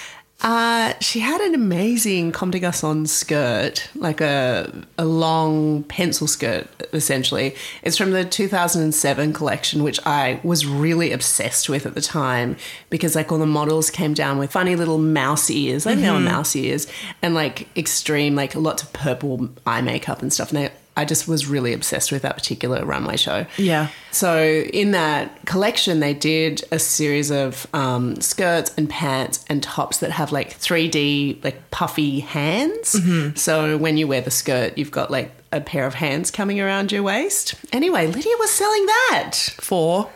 Uh, 0.42 0.94
she 1.02 1.20
had 1.20 1.42
an 1.42 1.56
amazing 1.56 2.32
Comme 2.32 2.52
des 2.52 2.60
Garçons 2.60 3.08
skirt, 3.08 3.90
like 3.96 4.22
a, 4.22 4.72
a 4.98 5.06
long 5.06 5.82
pencil 5.84 6.28
skirt, 6.28 6.68
essentially. 6.94 7.56
It's 7.82 7.98
from 7.98 8.12
the 8.12 8.24
2007 8.24 9.34
collection, 9.34 9.82
which 9.82 10.00
I 10.06 10.40
was 10.44 10.66
really 10.68 11.12
obsessed 11.12 11.70
with 11.70 11.88
at 11.88 11.96
the 11.96 12.02
time 12.02 12.56
because, 12.92 13.16
like, 13.16 13.32
all 13.32 13.40
the 13.40 13.48
models 13.48 13.90
came 13.90 14.14
down 14.14 14.38
with 14.38 14.52
funny 14.52 14.76
little 14.76 15.00
mouse 15.00 15.50
ears, 15.50 15.88
like, 15.88 15.98
they 15.98 16.12
were 16.12 16.20
mouse 16.20 16.56
ears, 16.56 16.86
and 17.24 17.34
like 17.34 17.68
extreme, 17.76 18.36
like, 18.36 18.54
lots 18.54 18.84
of 18.84 18.94
purple 18.94 19.50
eye 19.66 19.82
makeup 19.82 20.22
and 20.22 20.32
stuff. 20.32 20.52
And 20.52 20.66
they, 20.66 20.72
I 20.98 21.06
just 21.06 21.28
was 21.28 21.48
really 21.48 21.72
obsessed 21.74 22.12
with 22.12 22.24
that 22.24 22.36
particular 22.36 22.84
runway 22.84 23.16
show. 23.16 23.46
Yeah. 23.58 23.88
So 24.12 24.42
in 24.74 24.92
that 24.92 25.46
collection, 25.46 26.00
they 26.02 26.14
did 26.14 26.64
a 26.72 26.80
series 26.80 27.30
of 27.32 27.68
um, 27.74 28.20
skirts 28.20 28.74
and 28.78 28.90
pants 28.90 29.46
and 29.48 29.62
tops 29.64 30.00
that 30.00 30.12
have 30.12 30.32
like 30.32 30.60
3D, 30.60 31.44
like 31.44 31.70
puffy 31.72 32.20
hands. 32.20 33.00
So 33.40 33.78
when 33.78 33.98
you 33.98 34.08
wear 34.08 34.22
the 34.22 34.32
skirt, 34.32 34.78
you've 34.78 34.92
got 34.92 35.12
like 35.12 35.32
a 35.52 35.62
pair 35.62 35.86
of 35.86 35.94
hands 35.94 36.32
coming 36.32 36.60
around 36.60 36.92
your 36.92 37.04
waist. 37.04 37.56
Anyway, 37.72 38.08
Lydia 38.08 38.34
was 38.40 38.52
selling 38.52 38.86
that 38.88 39.34
For 39.62 40.10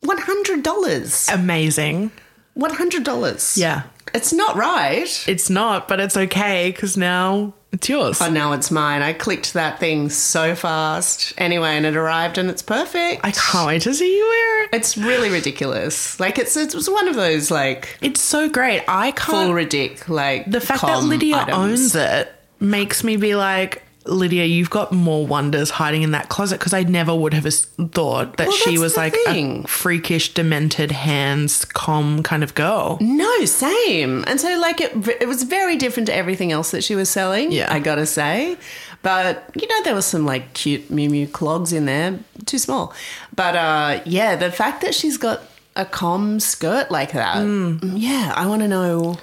one 0.00 0.18
hundred 0.18 0.62
dollars. 0.62 1.26
amazing. 1.32 2.12
One 2.54 2.74
hundred 2.74 3.02
dollars. 3.04 3.56
Yeah. 3.56 3.82
it's 4.14 4.32
not 4.32 4.56
right. 4.56 5.24
It's 5.26 5.50
not, 5.50 5.88
but 5.88 5.98
it's 6.00 6.16
okay 6.16 6.70
because 6.70 6.96
now 6.96 7.54
it's 7.72 7.88
yours. 7.88 8.20
Oh, 8.20 8.30
now 8.30 8.52
it's 8.52 8.70
mine. 8.70 9.02
I 9.02 9.12
clicked 9.12 9.52
that 9.52 9.78
thing 9.78 10.08
so 10.08 10.54
fast. 10.54 11.34
Anyway, 11.36 11.68
and 11.68 11.84
it 11.84 11.96
arrived 11.96 12.38
and 12.38 12.48
it's 12.48 12.62
perfect. 12.62 13.20
I 13.24 13.30
can't 13.32 13.66
wait 13.66 13.82
to 13.82 13.94
see 13.94 14.16
you 14.16 14.24
wear 14.26 14.64
it. 14.64 14.70
It's 14.72 14.96
really 14.96 15.30
ridiculous. 15.30 16.18
Like 16.18 16.38
it's 16.38 16.56
it 16.56 16.74
was 16.74 16.88
one 16.88 17.08
of 17.08 17.14
those 17.16 17.50
like 17.50 17.98
It's 18.00 18.20
so 18.20 18.48
great. 18.48 18.84
I 18.88 19.10
can't. 19.10 19.30
full 19.30 19.50
ridic 19.50 20.08
like 20.08 20.50
the 20.50 20.60
fact 20.60 20.82
that 20.82 21.02
Lydia 21.02 21.36
items. 21.36 21.56
owns 21.56 21.94
it 21.94 22.32
makes 22.60 23.04
me 23.04 23.16
be 23.16 23.34
like, 23.34 23.82
Lydia, 24.08 24.44
you've 24.44 24.70
got 24.70 24.92
more 24.92 25.26
wonders 25.26 25.70
hiding 25.70 26.02
in 26.02 26.10
that 26.12 26.28
closet 26.28 26.58
because 26.58 26.72
I 26.74 26.82
never 26.82 27.14
would 27.14 27.34
have 27.34 27.44
thought 27.92 28.36
that 28.38 28.48
Well, 28.48 28.56
she 28.56 28.78
was 28.78 28.96
like 28.96 29.14
thing. 29.26 29.64
a 29.64 29.68
freakish, 29.68 30.34
demented 30.34 30.90
hands 30.92 31.64
Comme 31.64 32.22
kind 32.22 32.42
of 32.42 32.54
girl. 32.54 32.98
No, 33.00 33.44
same. 33.44 34.24
And 34.26 34.40
so 34.40 34.58
like 34.58 34.80
it 34.80 34.92
it 35.20 35.28
was 35.28 35.42
very 35.44 35.76
different 35.76 36.06
to 36.08 36.14
everything 36.14 36.52
else 36.52 36.70
that 36.72 36.82
she 36.84 36.94
was 36.94 37.08
selling. 37.08 37.52
Yeah. 37.52 37.72
I 37.72 37.78
gotta 37.78 38.06
say. 38.06 38.56
But 39.02 39.44
you 39.54 39.68
know, 39.68 39.82
there 39.84 39.94
was 39.94 40.06
some 40.06 40.24
like 40.26 40.54
cute 40.54 40.90
Miu 40.90 41.08
Miu 41.08 41.30
clogs 41.30 41.72
in 41.72 41.84
there, 41.86 42.18
too 42.46 42.58
small. 42.58 42.92
But 43.36 43.54
uh 43.56 44.00
yeah, 44.04 44.36
the 44.36 44.50
fact 44.50 44.80
that 44.82 44.94
she's 44.94 45.16
got 45.16 45.40
a 45.76 45.84
Comme 45.84 46.40
skirt 46.40 46.90
like 46.90 47.12
that, 47.12 47.36
Mm. 47.36 47.92
yeah, 47.94 48.32
I 48.34 48.46
want 48.46 48.62
to 48.62 48.68
know. 48.68 49.16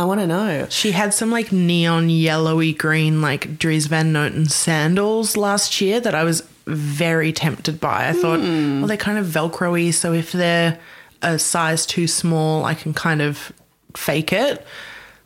I 0.00 0.04
want 0.04 0.20
to 0.20 0.26
know. 0.26 0.66
She 0.70 0.92
had 0.92 1.12
some 1.12 1.30
like 1.30 1.52
neon 1.52 2.08
yellowy 2.08 2.72
green 2.72 3.20
like 3.20 3.58
Dries 3.58 3.86
Van 3.86 4.14
Noten 4.14 4.50
sandals 4.50 5.36
last 5.36 5.78
year 5.82 6.00
that 6.00 6.14
I 6.14 6.24
was 6.24 6.42
very 6.66 7.34
tempted 7.34 7.78
by. 7.80 8.08
I 8.08 8.12
thought, 8.14 8.40
hmm. 8.40 8.80
well, 8.80 8.88
they're 8.88 8.96
kind 8.96 9.18
of 9.18 9.26
velcro-y, 9.26 9.90
so 9.90 10.14
if 10.14 10.32
they're 10.32 10.78
a 11.20 11.38
size 11.38 11.84
too 11.84 12.06
small, 12.06 12.64
I 12.64 12.72
can 12.72 12.94
kind 12.94 13.20
of 13.20 13.52
fake 13.94 14.32
it. 14.32 14.66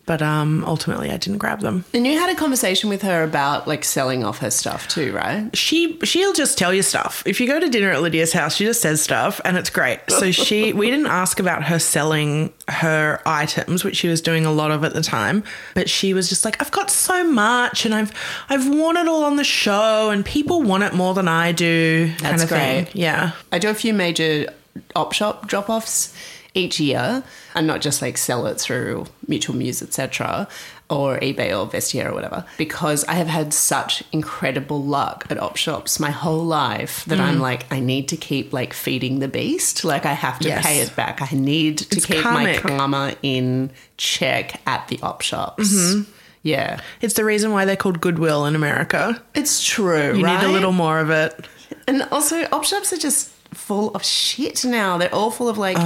But 0.06 0.20
um, 0.20 0.64
ultimately, 0.66 1.10
I 1.10 1.16
didn't 1.16 1.38
grab 1.38 1.60
them. 1.60 1.86
And 1.94 2.06
you 2.06 2.18
had 2.18 2.28
a 2.28 2.34
conversation 2.34 2.90
with 2.90 3.00
her 3.02 3.22
about 3.22 3.66
like 3.66 3.84
selling 3.84 4.22
off 4.22 4.38
her 4.38 4.50
stuff 4.50 4.86
too, 4.86 5.12
right? 5.14 5.48
She 5.56 5.98
she'll 6.04 6.34
just 6.34 6.58
tell 6.58 6.74
you 6.74 6.82
stuff. 6.82 7.22
If 7.24 7.40
you 7.40 7.46
go 7.46 7.58
to 7.58 7.68
dinner 7.70 7.90
at 7.90 8.02
Lydia's 8.02 8.32
house, 8.34 8.56
she 8.56 8.64
just 8.66 8.82
says 8.82 9.00
stuff, 9.00 9.40
and 9.46 9.56
it's 9.56 9.70
great. 9.70 10.00
So 10.08 10.30
she 10.30 10.72
we 10.74 10.90
didn't 10.90 11.06
ask 11.06 11.40
about 11.40 11.64
her 11.64 11.78
selling 11.78 12.52
her 12.68 13.22
items, 13.24 13.82
which 13.82 13.96
she 13.96 14.08
was 14.08 14.20
doing 14.20 14.44
a 14.44 14.52
lot 14.52 14.70
of 14.70 14.84
at 14.84 14.92
the 14.92 15.02
time, 15.02 15.42
but 15.74 15.88
she 15.88 16.12
was 16.12 16.28
just 16.28 16.44
like, 16.44 16.60
I've 16.60 16.70
got 16.70 16.90
so 16.90 17.24
much, 17.24 17.86
and 17.86 17.94
I've 17.94 18.12
I've 18.50 18.68
worn 18.68 18.98
it 18.98 19.08
all 19.08 19.24
on 19.24 19.36
the 19.36 19.44
show, 19.44 20.10
and 20.10 20.22
people 20.24 20.62
want 20.62 20.82
it 20.82 20.92
more 20.92 21.14
than 21.14 21.28
I 21.28 21.52
do. 21.52 22.08
kind 22.18 22.18
That's 22.20 22.42
of 22.42 22.48
thing. 22.50 22.84
great. 22.84 22.94
Yeah. 22.94 23.32
I 23.52 23.58
do 23.58 23.70
a 23.70 23.74
few 23.74 23.94
major 23.94 24.52
op 24.94 25.12
shop 25.14 25.46
drop 25.46 25.70
offs 25.70 26.12
each 26.54 26.78
year 26.80 27.22
and 27.54 27.66
not 27.66 27.80
just 27.80 28.00
like 28.00 28.16
sell 28.16 28.46
it 28.46 28.60
through 28.60 29.06
Mutual 29.26 29.56
Muse, 29.56 29.82
etc. 29.82 30.46
or 30.90 31.18
eBay 31.18 31.48
or 31.50 31.66
Vestiaire 31.68 32.10
or 32.10 32.14
whatever, 32.14 32.44
because 32.58 33.04
I 33.06 33.14
have 33.14 33.26
had 33.26 33.52
such 33.54 34.02
incredible 34.12 34.82
luck 34.84 35.26
at 35.30 35.38
op 35.38 35.56
shops 35.56 35.98
my 35.98 36.10
whole 36.10 36.44
life 36.44 37.04
that 37.06 37.18
Mm. 37.18 37.22
I'm 37.22 37.40
like, 37.40 37.66
I 37.72 37.80
need 37.80 38.08
to 38.08 38.16
keep 38.16 38.52
like 38.52 38.72
feeding 38.72 39.18
the 39.18 39.28
beast. 39.28 39.82
Like 39.84 40.06
I 40.06 40.12
have 40.12 40.38
to 40.40 40.48
Yes. 40.48 40.64
pay 40.64 40.80
it 40.80 40.94
back. 40.94 41.20
I 41.22 41.34
need 41.34 41.78
to 41.78 41.96
It's 41.96 42.06
keep 42.06 42.22
karmic. 42.22 42.62
my 42.64 42.70
karma 42.70 43.14
in 43.22 43.70
check 43.96 44.60
at 44.66 44.86
the 44.88 44.98
op 45.02 45.22
shops. 45.22 45.72
Mm-hmm. 45.74 46.10
Yeah. 46.42 46.80
It's 47.00 47.14
the 47.14 47.24
reason 47.24 47.52
why 47.52 47.64
they're 47.64 47.74
called 47.76 48.00
Goodwill 48.02 48.44
in 48.44 48.54
America. 48.54 49.20
It's 49.34 49.64
true. 49.64 50.14
You 50.18 50.24
right? 50.24 50.40
need 50.42 50.46
a 50.48 50.52
little 50.52 50.72
more 50.72 51.00
of 51.00 51.08
it. 51.10 51.46
And 51.88 52.02
also, 52.12 52.46
op 52.52 52.64
shops 52.64 52.92
are 52.92 52.98
just 52.98 53.30
full 53.54 53.90
of 53.94 54.04
shit 54.04 54.64
now. 54.64 54.98
They're 54.98 55.14
all 55.14 55.30
full 55.30 55.48
of 55.48 55.56
like 55.56 55.78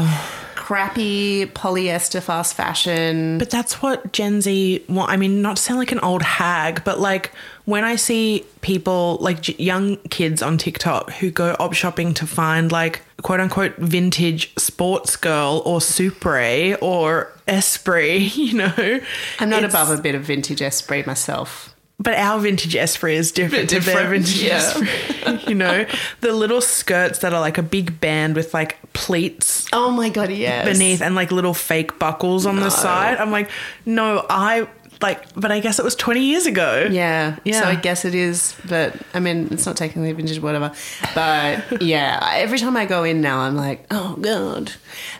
crappy 0.69 1.47
polyester 1.47 2.23
fast 2.23 2.55
fashion. 2.55 3.39
But 3.39 3.49
that's 3.49 3.81
what 3.81 4.13
Gen 4.13 4.43
Z 4.43 4.85
want. 4.87 5.11
I 5.11 5.17
mean, 5.17 5.41
not 5.41 5.57
to 5.57 5.63
sound 5.63 5.79
like 5.79 5.93
an 5.93 6.01
old 6.01 6.21
hag, 6.21 6.85
but 6.85 7.01
like 7.01 7.33
when 7.65 7.85
I 7.85 7.97
see 7.97 8.45
people, 8.61 9.17
like 9.23 9.59
young 9.59 9.97
kids 10.11 10.43
on 10.43 10.59
TikTok 10.59 11.11
who 11.13 11.31
go 11.31 11.57
op 11.59 11.73
shopping 11.73 12.13
to 12.13 12.27
find 12.27 12.71
like 12.71 13.01
quote 13.23 13.41
unquote 13.41 13.77
vintage 13.77 14.55
Sportsgirl 14.57 15.65
or 15.65 15.79
Supre 15.79 16.77
or 16.83 17.33
Esprit, 17.47 18.19
you 18.37 18.53
know. 18.53 19.01
I'm 19.39 19.49
not 19.49 19.65
above 19.65 19.89
a 19.89 20.03
bit 20.03 20.15
of 20.15 20.25
vintage 20.25 20.61
Esprit 20.61 21.07
myself. 21.07 21.75
But 22.01 22.15
our 22.15 22.39
vintage 22.39 22.77
Esprit 22.77 23.15
is 23.15 23.33
different, 23.33 23.71
Bit 23.71 23.81
to 23.81 23.85
their 23.85 24.09
vintage 24.09 24.41
yeah. 24.41 24.57
Esprit. 24.59 25.49
you 25.49 25.55
know, 25.57 25.85
the 26.21 26.33
little 26.33 26.61
skirts 26.61 27.19
that 27.21 27.35
are 27.35 27.41
like 27.41 27.59
a 27.59 27.63
big 27.63 28.01
band 28.01 28.37
with 28.37 28.55
like 28.55 28.79
pleats 28.93 29.67
Oh 29.73 29.91
my 29.91 30.09
god, 30.09 30.31
yes. 30.31 30.65
beneath 30.65 31.03
and 31.03 31.15
like 31.15 31.33
little 31.33 31.55
fake 31.55 31.99
buckles 31.99 32.47
on 32.47 32.57
the 32.57 32.71
side. 32.71 33.19
I'm 33.19 33.31
like, 33.31 33.51
no, 33.85 34.25
I 34.31 34.69
like, 35.01 35.33
but 35.35 35.51
I 35.53 35.61
guess 35.61 35.79
it 35.79 35.85
was 35.85 35.95
20 35.95 36.21
years 36.21 36.47
ago. 36.47 36.89
Yeah. 36.91 37.37
Yeah. 37.45 37.61
So 37.61 37.67
I 37.67 37.75
guess 37.77 38.05
it 38.05 38.15
is, 38.15 38.55
but 38.69 38.95
I 39.15 39.21
mean, 39.21 39.49
it's 39.51 39.65
not 39.67 39.77
technically 39.77 40.13
vintage, 40.13 40.41
whatever. 40.41 40.73
But 41.15 41.83
yeah, 41.83 42.19
every 42.35 42.59
time 42.59 42.77
I 42.77 42.85
go 42.87 43.05
in 43.05 43.21
now, 43.21 43.41
I'm 43.41 43.57
like, 43.57 43.87
oh 43.91 44.17
god. 44.21 44.73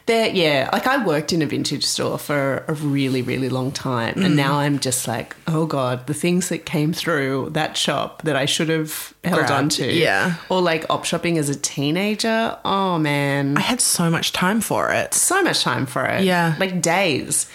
There, 0.07 0.29
yeah. 0.31 0.69
Like 0.73 0.87
I 0.87 1.05
worked 1.05 1.33
in 1.33 1.43
a 1.43 1.47
vintage 1.47 1.85
store 1.85 2.19
for 2.19 2.65
a 2.67 2.73
really, 2.75 3.23
really 3.23 3.49
long 3.49 3.71
time, 3.73 4.15
Mm. 4.15 4.25
and 4.25 4.37
now 4.37 4.59
I'm 4.59 4.79
just 4.79 5.07
like, 5.07 5.37
oh 5.47 5.67
god, 5.67 6.07
the 6.07 6.15
things 6.15 6.49
that 6.49 6.65
came 6.67 6.93
through 6.93 7.51
that 7.51 7.77
shop 7.77 8.23
that 8.23 8.37
I 8.37 8.47
should 8.47 8.69
have 8.71 9.13
held 9.23 9.39
Grabbed, 9.39 9.53
on 9.53 9.69
to, 9.71 9.93
yeah. 9.93 10.37
or 10.49 10.61
like 10.61 10.87
op 10.91 11.05
shopping 11.05 11.39
as 11.39 11.49
a 11.49 11.55
teenager. 11.57 12.57
Oh 12.65 12.99
man, 12.99 13.57
I 13.57 13.61
had 13.61 13.81
so 13.81 14.11
much 14.11 14.33
time 14.33 14.61
for 14.61 14.91
it. 14.93 15.15
so 15.15 15.43
much 15.43 15.63
time 15.63 15.87
for 15.87 16.05
it. 16.07 16.25
Yeah. 16.25 16.55
like 16.59 16.81
days. 16.83 17.49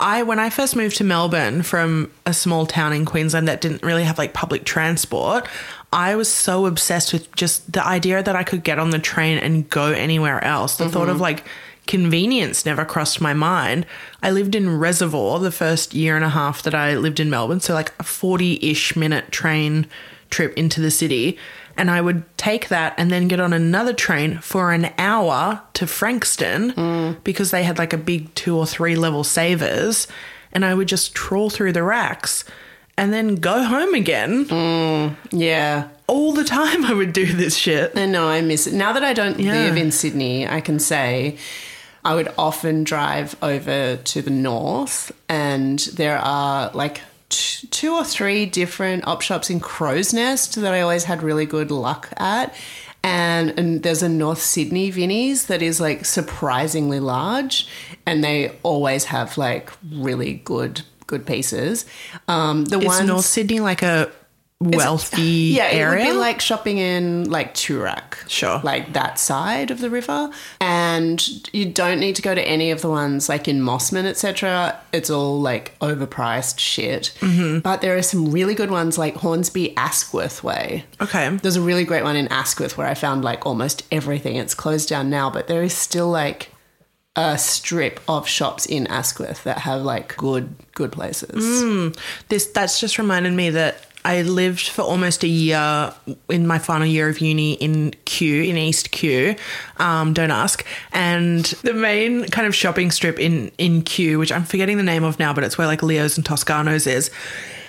I 0.00 0.22
when 0.22 0.38
I 0.38 0.50
first 0.50 0.74
moved 0.74 0.96
to 0.96 1.04
Melbourne 1.04 1.62
from 1.62 2.10
a 2.26 2.34
small 2.34 2.66
town 2.66 2.92
in 2.92 3.04
Queensland 3.04 3.46
that 3.48 3.60
didn't 3.60 3.82
really 3.82 4.04
have 4.04 4.18
like 4.18 4.32
public 4.32 4.64
transport, 4.64 5.46
I 5.92 6.16
was 6.16 6.32
so 6.32 6.66
obsessed 6.66 7.12
with 7.12 7.30
just 7.34 7.72
the 7.72 7.86
idea 7.86 8.22
that 8.22 8.34
I 8.34 8.42
could 8.42 8.64
get 8.64 8.78
on 8.78 8.90
the 8.90 8.98
train 8.98 9.38
and 9.38 9.68
go 9.68 9.92
anywhere 9.92 10.42
else. 10.42 10.76
The 10.76 10.88
thought 10.88 11.08
of 11.08 11.14
mm-hmm. 11.14 11.22
like 11.22 11.44
convenience 11.86 12.64
never 12.64 12.84
crossed 12.84 13.20
my 13.20 13.34
mind. 13.34 13.84
I 14.22 14.30
lived 14.30 14.54
in 14.54 14.78
Reservoir 14.78 15.38
the 15.38 15.52
first 15.52 15.92
year 15.92 16.16
and 16.16 16.24
a 16.24 16.30
half 16.30 16.62
that 16.62 16.74
I 16.74 16.96
lived 16.96 17.20
in 17.20 17.28
Melbourne, 17.28 17.60
so 17.60 17.74
like 17.74 17.92
a 17.98 18.04
40 18.04 18.58
ish 18.62 18.96
minute 18.96 19.30
train 19.30 19.86
trip 20.30 20.54
into 20.54 20.80
the 20.80 20.90
city. 20.90 21.36
And 21.80 21.90
I 21.90 22.02
would 22.02 22.24
take 22.36 22.68
that 22.68 22.92
and 22.98 23.10
then 23.10 23.26
get 23.26 23.40
on 23.40 23.54
another 23.54 23.94
train 23.94 24.36
for 24.40 24.70
an 24.70 24.90
hour 24.98 25.62
to 25.72 25.86
Frankston 25.86 27.16
because 27.24 27.52
they 27.52 27.62
had 27.62 27.78
like 27.78 27.94
a 27.94 27.96
big 27.96 28.34
two 28.34 28.54
or 28.58 28.66
three 28.66 28.96
level 28.96 29.24
savers. 29.24 30.06
And 30.52 30.62
I 30.62 30.74
would 30.74 30.88
just 30.88 31.14
trawl 31.14 31.48
through 31.48 31.72
the 31.72 31.82
racks 31.82 32.44
and 32.98 33.14
then 33.14 33.36
go 33.36 33.62
home 33.64 33.94
again. 33.94 34.44
Mm, 34.44 35.16
yeah. 35.30 35.88
All 36.06 36.32
the 36.34 36.44
time 36.44 36.84
I 36.84 36.92
would 36.92 37.14
do 37.14 37.24
this 37.32 37.56
shit. 37.56 37.96
I 37.96 38.04
know, 38.04 38.28
I 38.28 38.42
miss 38.42 38.66
it. 38.66 38.74
Now 38.74 38.92
that 38.92 39.02
I 39.04 39.14
don't 39.14 39.40
Yeah. 39.40 39.52
live 39.64 39.78
in 39.78 39.90
Sydney, 39.90 40.46
I 40.46 40.60
can 40.60 40.78
say 40.78 41.38
I 42.04 42.14
would 42.14 42.28
often 42.36 42.84
drive 42.84 43.36
over 43.40 43.96
to 43.96 44.22
the 44.22 44.30
north, 44.30 45.12
and 45.30 45.78
there 45.94 46.18
are 46.18 46.70
like 46.74 47.00
t- 47.30 47.66
two 47.68 47.94
or 47.94 48.04
three 48.04 48.44
different 48.44 49.06
op 49.06 49.22
shops 49.22 49.48
in 49.48 49.60
Crow's 49.60 50.12
Nest 50.12 50.56
that 50.56 50.74
I 50.74 50.82
always 50.82 51.04
had 51.04 51.22
really 51.22 51.46
good 51.46 51.70
luck 51.70 52.12
at. 52.18 52.54
And, 53.02 53.58
and 53.58 53.82
there's 53.82 54.02
a 54.02 54.10
North 54.10 54.42
Sydney 54.42 54.90
Vinnie's 54.90 55.46
that 55.46 55.62
is 55.62 55.80
like 55.80 56.04
surprisingly 56.04 57.00
large, 57.00 57.66
and 58.04 58.22
they 58.22 58.50
always 58.62 59.06
have 59.06 59.38
like 59.38 59.70
really 59.90 60.34
good 60.34 60.82
good 61.06 61.26
pieces. 61.26 61.86
Um, 62.28 62.66
the 62.66 62.78
one 62.78 63.06
North 63.06 63.24
Sydney 63.24 63.60
like 63.60 63.82
a 63.82 64.12
wealthy 64.60 65.22
yeah, 65.56 65.68
area? 65.70 66.04
it 66.04 66.08
would 66.08 66.12
be 66.12 66.18
like 66.18 66.40
shopping 66.40 66.78
in 66.78 67.30
like 67.30 67.54
Toorak. 67.54 68.28
Sure. 68.28 68.60
Like 68.62 68.92
that 68.92 69.18
side 69.18 69.70
of 69.70 69.80
the 69.80 69.90
river. 69.90 70.30
And 70.60 71.26
you 71.54 71.66
don't 71.66 71.98
need 71.98 72.16
to 72.16 72.22
go 72.22 72.34
to 72.34 72.42
any 72.42 72.70
of 72.70 72.82
the 72.82 72.90
ones 72.90 73.28
like 73.28 73.48
in 73.48 73.60
Mosman, 73.60 74.04
etc. 74.04 74.78
It's 74.92 75.10
all 75.10 75.40
like 75.40 75.78
overpriced 75.80 76.58
shit. 76.58 77.12
Mm-hmm. 77.20 77.60
But 77.60 77.80
there 77.80 77.96
are 77.96 78.02
some 78.02 78.30
really 78.30 78.54
good 78.54 78.70
ones 78.70 78.98
like 78.98 79.16
Hornsby 79.16 79.76
Asquith 79.76 80.44
Way. 80.44 80.84
okay. 81.00 81.28
There's 81.36 81.56
a 81.56 81.62
really 81.62 81.84
great 81.84 82.04
one 82.04 82.16
in 82.16 82.28
Asquith 82.28 82.76
where 82.76 82.86
I 82.86 82.94
found 82.94 83.24
like 83.24 83.46
almost 83.46 83.82
everything. 83.90 84.36
It's 84.36 84.54
closed 84.54 84.88
down 84.88 85.10
now, 85.10 85.30
but 85.30 85.48
there 85.48 85.62
is 85.62 85.74
still 85.74 86.08
like 86.08 86.50
a 87.16 87.36
strip 87.36 88.00
of 88.08 88.28
shops 88.28 88.66
in 88.66 88.86
Asquith 88.86 89.42
that 89.44 89.58
have 89.58 89.82
like 89.82 90.16
good 90.16 90.54
good 90.74 90.92
places. 90.92 91.44
Mm. 91.44 91.98
This 92.28 92.46
that's 92.46 92.78
just 92.78 92.98
reminded 92.98 93.32
me 93.32 93.50
that 93.50 93.84
I 94.04 94.22
lived 94.22 94.68
for 94.68 94.82
almost 94.82 95.22
a 95.24 95.28
year 95.28 95.92
in 96.28 96.46
my 96.46 96.58
final 96.58 96.86
year 96.86 97.08
of 97.08 97.20
uni 97.20 97.54
in 97.54 97.92
Kew, 98.06 98.42
in 98.42 98.56
East 98.56 98.90
Kew. 98.92 99.34
Um, 99.76 100.14
don't 100.14 100.30
ask. 100.30 100.64
And 100.92 101.44
the 101.62 101.74
main 101.74 102.24
kind 102.28 102.46
of 102.46 102.54
shopping 102.54 102.90
strip 102.90 103.18
in 103.18 103.50
in 103.58 103.82
Kew, 103.82 104.18
which 104.18 104.32
I'm 104.32 104.44
forgetting 104.44 104.76
the 104.78 104.82
name 104.82 105.04
of 105.04 105.18
now, 105.18 105.32
but 105.34 105.44
it's 105.44 105.58
where 105.58 105.66
like 105.66 105.82
Leo's 105.82 106.16
and 106.16 106.26
Toscanos 106.26 106.86
is. 106.86 107.10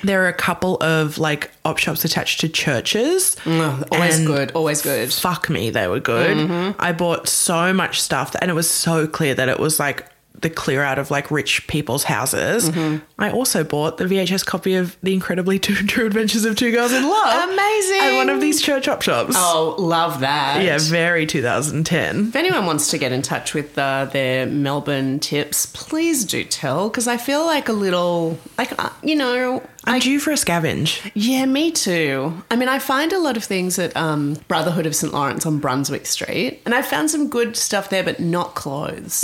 There 0.04 0.24
are 0.24 0.30
a 0.30 0.34
couple 0.34 0.78
of 0.82 1.18
like 1.20 1.52
op 1.64 1.78
shops 1.78 2.04
attached 2.06 2.40
to 2.42 2.50
churches. 2.50 3.36
Always 3.46 4.18
And 4.18 4.26
good, 4.26 4.52
always 4.54 4.82
good. 4.82 5.14
fuck 5.14 5.48
me, 5.50 5.70
they 5.70 5.88
were 5.88 6.00
good. 6.00 6.38
Mm-hmm. 6.38 6.82
I 6.82 6.92
bought 6.92 7.28
so 7.28 7.72
much 7.72 8.02
stuff, 8.02 8.36
and 8.42 8.50
it 8.50 8.56
was 8.56 8.68
so 8.70 9.06
clear 9.06 9.36
that 9.36 9.48
it 9.48 9.60
was 9.60 9.80
like 9.80 10.06
the 10.40 10.50
clear 10.50 10.82
out 10.84 10.98
of 10.98 11.12
like 11.12 11.30
rich 11.30 11.68
people's 11.68 12.04
houses. 12.04 12.70
Mm-hmm. 12.70 13.04
I 13.20 13.32
also 13.32 13.64
bought 13.64 13.98
the 13.98 14.06
VHS 14.06 14.46
copy 14.46 14.76
of 14.76 14.98
The 15.04 15.14
Incredibly 15.14 15.60
True 15.60 16.06
Adventures 16.06 16.46
of 16.46 16.56
Two 16.56 16.72
Girls 16.72 16.92
in 16.92 17.04
Love. 17.08 17.50
Amazing. 17.50 18.00
At 18.02 18.16
one 18.16 18.30
of 18.30 18.42
these 18.42 18.62
church 18.62 18.88
op 18.88 19.02
shops. 19.02 19.36
Oh, 19.38 19.76
love 19.78 20.22
that. 20.22 20.64
yeah, 20.64 20.78
very 20.80 21.26
2010. 21.26 22.28
If 22.30 22.36
anyone 22.36 22.66
wants 22.66 22.90
to 22.92 22.98
get 22.98 23.12
in 23.12 23.22
touch 23.22 23.54
with 23.54 23.78
uh, 23.78 24.06
their 24.06 24.46
Melbourne 24.46 25.20
tips, 25.20 25.68
please 25.68 26.26
do 26.26 26.44
tell 26.44 26.90
because 26.90 27.08
I 27.08 27.18
feel 27.18 27.46
like 27.46 27.70
a 27.70 27.74
little, 27.74 28.40
like, 28.58 28.78
uh, 28.84 28.90
you 29.04 29.16
know, 29.16 29.62
I'm 29.86 30.00
due 30.00 30.20
for 30.20 30.32
a 30.32 30.36
scavenge. 30.36 31.12
yeah, 31.16 31.46
me 31.46 31.72
too. 31.72 32.42
I 32.52 32.56
mean, 32.56 32.70
I 32.70 32.80
find 32.80 33.12
a 33.14 33.20
lot 33.20 33.38
of 33.38 33.44
things 33.44 33.80
at 33.80 33.96
um, 33.98 34.38
Brotherhood 34.48 34.86
of 34.86 34.96
St. 34.96 35.14
Laurence 35.14 35.46
on 35.46 35.60
Brunswick 35.60 36.06
Street, 36.06 36.62
and 36.66 36.76
I 36.76 36.82
found 36.82 37.10
some 37.10 37.30
good 37.30 37.58
stuff 37.58 37.90
there, 37.90 38.04
but 38.04 38.20
not 38.20 38.56
clothes. 38.56 39.24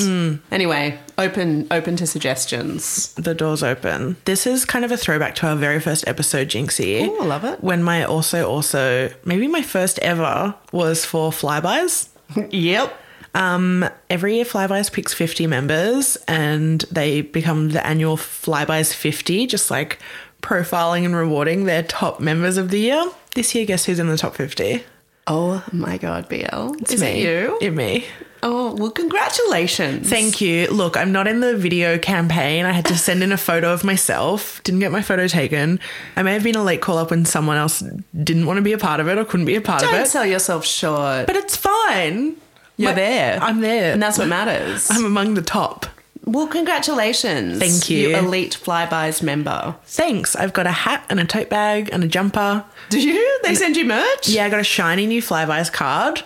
Anyway, 0.52 0.98
open 1.18 1.68
open 1.72 1.96
to 1.98 2.08
suggestions. 2.08 3.14
The 3.14 3.34
door's 3.36 3.64
open. 3.64 4.18
This 4.26 4.48
is 4.48 4.66
kind 4.66 4.84
of 4.84 4.92
a 4.92 4.98
throwback 4.98 5.36
to 5.36 5.48
our 5.48 5.56
very 5.56 5.80
first 5.80 6.08
episode, 6.08 6.48
Jinxie. 6.50 7.08
Ooh, 7.08 7.20
I 7.22 7.26
love 7.26 7.44
it. 7.44 7.64
When 7.64 7.84
my 7.84 8.04
also, 8.04 8.50
also, 8.50 9.10
maybe 9.26 9.48
my 9.48 9.62
first 9.62 10.00
ever 10.00 10.56
was 10.72 11.06
for 11.06 11.32
flybuys. 11.32 12.10
yep. 12.52 12.98
Um, 13.36 13.88
every 14.10 14.36
year, 14.36 14.46
Flybuys 14.46 14.92
picks 14.92 15.14
50 15.14 15.46
members 15.46 16.18
and 16.28 16.82
they 16.92 17.22
become 17.22 17.70
the 17.70 17.86
annual 17.86 18.18
Flybuys 18.18 18.94
50, 18.96 19.46
just 19.46 19.70
like 19.70 20.00
profiling 20.42 21.06
and 21.06 21.16
rewarding 21.16 21.66
their 21.66 21.84
top 21.84 22.20
members 22.20 22.58
of 22.58 22.70
the 22.72 22.80
year. 22.80 23.06
This 23.36 23.54
year, 23.56 23.66
guess 23.66 23.86
who's 23.86 24.00
in 24.00 24.08
the 24.08 24.18
top 24.18 24.36
50? 24.36 24.84
Oh 25.28 25.64
my 25.74 25.98
God, 25.98 26.30
BL. 26.30 26.76
It's 26.82 26.94
Is 26.94 27.02
me. 27.02 27.08
it 27.08 27.24
you? 27.26 27.58
It 27.62 27.72
me. 27.72 28.06
oh, 28.44 28.74
well, 28.76 28.92
congratulations. 28.92 30.10
Thank 30.10 30.40
you. 30.40 30.68
Look, 30.68 30.96
I'm 30.96 31.12
not 31.12 31.28
in 31.28 31.42
the 31.42 31.58
video 31.58 31.98
campaign. 31.98 32.66
I 32.66 32.72
had 32.72 32.86
to 32.86 32.98
send 32.98 33.22
in 33.24 33.32
a 33.34 33.38
photo 33.38 33.74
of 33.74 33.84
myself. 33.84 34.64
Didn't 34.64 34.80
get 34.80 34.92
my 34.94 35.02
photo 35.02 35.28
taken. 35.28 35.80
I 36.16 36.24
may 36.24 36.34
have 36.34 36.44
been 36.44 36.56
a 36.56 36.64
late 36.64 36.82
call 36.82 36.98
up 36.98 37.10
when 37.12 37.26
someone 37.26 37.58
else 37.58 37.84
didn't 38.24 38.46
want 38.46 38.58
to 38.58 38.62
be 38.62 38.72
a 38.74 38.78
part 38.78 39.00
of 39.02 39.10
it 39.10 39.18
or 39.18 39.26
couldn't 39.26 39.46
be 39.48 39.56
a 39.56 39.62
part 39.62 39.82
of 39.84 39.90
it. 39.90 39.92
Don't 39.92 40.02
of 40.02 40.08
it. 40.08 40.10
sell 40.10 40.26
yourself 40.26 40.66
short. 40.66 41.28
but 41.28 41.36
it's 41.36 41.58
fine. 41.58 42.38
You're 42.78 42.92
My- 42.92 42.96
there. 42.96 43.40
I'm 43.42 43.60
there. 43.60 43.92
and 43.94 44.02
that's 44.02 44.18
what 44.18 44.28
matters. 44.30 44.88
I'm 44.92 45.04
among 45.04 45.34
the 45.34 45.42
top. 45.42 45.88
Well, 46.28 46.48
congratulations. 46.48 47.58
Thank 47.58 47.90
you. 47.90 48.16
elite 48.16 48.60
Flybuys 48.62 49.24
member. 49.24 49.76
Thanks. 49.86 50.36
I've 50.36 50.52
got 50.52 50.68
a 50.68 50.72
hat 50.72 51.06
and 51.10 51.22
a 51.22 51.26
tote 51.26 51.50
bag 51.50 51.90
and 51.94 52.04
a 52.04 52.08
jumper. 52.08 52.66
Do 52.90 53.00
you? 53.00 53.40
They 53.44 53.56
send 53.56 53.78
you 53.78 53.86
merch? 53.86 54.28
Yeah, 54.28 54.46
I 54.46 54.50
got 54.50 54.60
a 54.60 54.64
shiny 54.66 55.08
new 55.08 55.22
Flybuys 55.22 55.72
card 55.72 56.24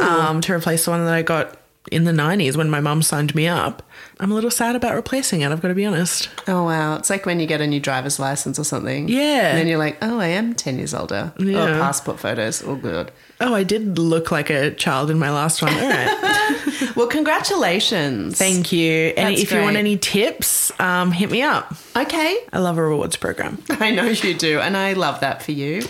um, 0.00 0.40
to 0.42 0.52
replace 0.52 0.84
the 0.84 0.92
one 0.92 1.04
that 1.04 1.12
I 1.12 1.22
got 1.22 1.56
in 1.90 2.04
the 2.04 2.12
90s 2.12 2.56
when 2.56 2.70
my 2.70 2.78
mum 2.80 3.02
signed 3.02 3.34
me 3.34 3.48
up. 3.48 3.82
I'm 4.20 4.30
a 4.30 4.34
little 4.34 4.50
sad 4.50 4.76
about 4.76 4.94
replacing 4.94 5.40
it, 5.40 5.50
I've 5.50 5.60
got 5.60 5.68
to 5.68 5.74
be 5.74 5.84
honest. 5.84 6.30
Oh, 6.46 6.64
wow. 6.64 6.96
It's 6.96 7.10
like 7.10 7.26
when 7.26 7.40
you 7.40 7.46
get 7.46 7.60
a 7.60 7.66
new 7.66 7.80
driver's 7.80 8.20
license 8.20 8.58
or 8.58 8.64
something. 8.64 9.08
Yeah. 9.08 9.48
And 9.48 9.58
then 9.58 9.66
you're 9.66 9.78
like, 9.78 9.98
oh, 10.00 10.20
I 10.20 10.28
am 10.28 10.54
10 10.54 10.78
years 10.78 10.94
older. 10.94 11.32
Yeah. 11.38 11.58
Oh, 11.64 11.66
passport 11.80 12.20
photos. 12.20 12.62
All 12.62 12.76
good. 12.76 13.10
Oh, 13.40 13.52
I 13.54 13.64
did 13.64 13.98
look 13.98 14.30
like 14.30 14.48
a 14.50 14.70
child 14.70 15.10
in 15.10 15.18
my 15.18 15.30
last 15.30 15.60
one. 15.60 15.72
All 15.74 15.80
right. 15.88 16.58
Well, 16.96 17.06
congratulations. 17.06 18.38
Thank 18.38 18.72
you. 18.72 19.12
And 19.16 19.30
That's 19.30 19.42
if 19.42 19.52
you 19.52 19.58
want 19.58 19.74
great. 19.74 19.80
any 19.80 19.96
tips, 19.98 20.72
um, 20.80 21.10
hit 21.12 21.30
me 21.30 21.42
up. 21.42 21.74
Okay. 21.96 22.38
I 22.52 22.58
love 22.58 22.76
a 22.78 22.82
rewards 22.82 23.16
program. 23.16 23.62
I 23.70 23.90
know 23.90 24.04
you 24.06 24.34
do. 24.34 24.60
And 24.60 24.76
I 24.76 24.92
love 24.94 25.20
that 25.20 25.42
for 25.42 25.52
you. 25.52 25.82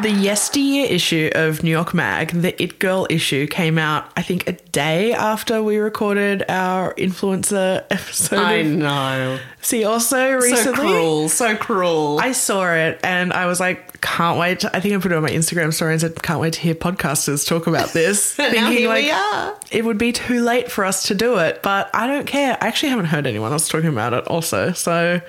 The 0.00 0.10
yesteryear 0.12 0.86
issue 0.86 1.28
of 1.34 1.64
New 1.64 1.72
York 1.72 1.92
Mag, 1.92 2.30
the 2.30 2.60
It 2.62 2.78
Girl 2.78 3.08
issue, 3.10 3.48
came 3.48 3.78
out, 3.78 4.08
I 4.16 4.22
think, 4.22 4.48
a 4.48 4.52
day 4.52 5.12
after 5.12 5.60
we 5.60 5.78
recorded 5.78 6.44
our 6.48 6.94
influencer 6.94 7.84
episode. 7.90 8.38
I 8.38 8.52
of- 8.54 8.66
know. 8.68 9.38
See, 9.60 9.82
also 9.82 10.34
recently. 10.34 10.62
So 10.62 10.72
cruel. 10.72 11.28
So 11.28 11.56
cruel. 11.56 12.20
I 12.20 12.30
saw 12.30 12.72
it 12.72 13.00
and 13.02 13.32
I 13.32 13.46
was 13.46 13.58
like, 13.58 14.00
can't 14.00 14.38
wait. 14.38 14.60
To, 14.60 14.74
I 14.74 14.78
think 14.78 14.94
I 14.94 14.98
put 14.98 15.10
it 15.10 15.16
on 15.16 15.22
my 15.24 15.30
Instagram 15.30 15.74
story 15.74 15.92
and 15.94 16.00
said, 16.00 16.22
can't 16.22 16.38
wait 16.40 16.52
to 16.52 16.60
hear 16.60 16.76
podcasters 16.76 17.44
talk 17.44 17.66
about 17.66 17.88
this. 17.92 18.38
Now 18.58 18.70
here 18.70 18.92
we 18.92 19.10
are. 19.10 19.56
it 19.72 19.84
would 19.84 19.98
be 19.98 20.12
too 20.12 20.42
late 20.44 20.70
for 20.70 20.84
us 20.84 21.08
to 21.08 21.14
do 21.16 21.38
it, 21.38 21.60
but 21.62 21.90
I 21.92 22.06
don't 22.06 22.26
care. 22.26 22.56
I 22.60 22.68
actually 22.68 22.90
haven't 22.90 23.06
heard 23.06 23.26
anyone 23.26 23.50
else 23.50 23.68
talking 23.68 23.88
about 23.88 24.14
it 24.14 24.26
also. 24.28 24.72
So 24.72 25.20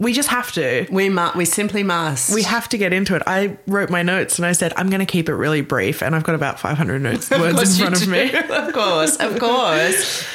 we 0.00 0.12
just 0.14 0.30
have 0.30 0.50
to. 0.52 0.86
we, 0.90 1.08
must. 1.10 1.36
we 1.36 1.44
simply 1.44 1.82
must. 1.84 2.34
We 2.34 2.42
have 2.42 2.68
to 2.70 2.78
get 2.78 2.92
into 2.92 3.14
it. 3.14 3.22
I 3.26 3.58
wrote 3.66 3.90
my 3.90 4.02
notes 4.02 4.38
and 4.38 4.46
I 4.46 4.52
said, 4.52 4.72
I'm 4.76 4.88
going 4.88 5.00
to 5.00 5.06
keep 5.06 5.28
it 5.28 5.34
really 5.34 5.60
brief. 5.60 6.02
And 6.02 6.16
I've 6.16 6.24
got 6.24 6.34
about 6.34 6.58
500 6.58 6.98
notes, 7.00 7.30
words 7.30 7.78
in 7.78 7.86
front 7.86 8.02
of 8.02 8.08
me. 8.08 8.32
of 8.34 8.72
course, 8.72 9.16
of 9.16 9.38
course. 9.38 10.26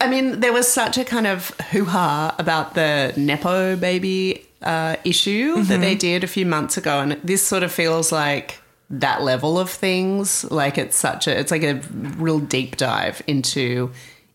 I 0.00 0.08
mean, 0.08 0.40
there 0.40 0.52
was 0.52 0.68
such 0.68 0.98
a 0.98 1.04
kind 1.04 1.26
of 1.26 1.48
hoo 1.70 1.84
ha 1.86 2.34
about 2.38 2.74
the 2.74 3.14
Nepo 3.16 3.74
baby 3.76 4.46
uh, 4.60 4.96
issue 5.04 5.54
that 5.54 5.62
Mm-hmm. 5.74 5.80
they 5.80 5.94
did 5.94 6.22
a 6.22 6.26
few 6.26 6.44
months 6.44 6.76
ago. 6.76 7.00
And 7.00 7.12
this 7.24 7.42
sort 7.46 7.62
of 7.62 7.72
feels 7.72 8.12
like 8.12 8.58
that 8.90 9.22
level 9.22 9.58
of 9.58 9.70
things. 9.70 10.44
Like 10.50 10.76
it's 10.76 10.96
such 10.96 11.26
a, 11.26 11.38
it's 11.38 11.50
like 11.50 11.62
a 11.62 11.74
real 12.18 12.38
deep 12.38 12.76
dive 12.76 13.22
into 13.26 13.92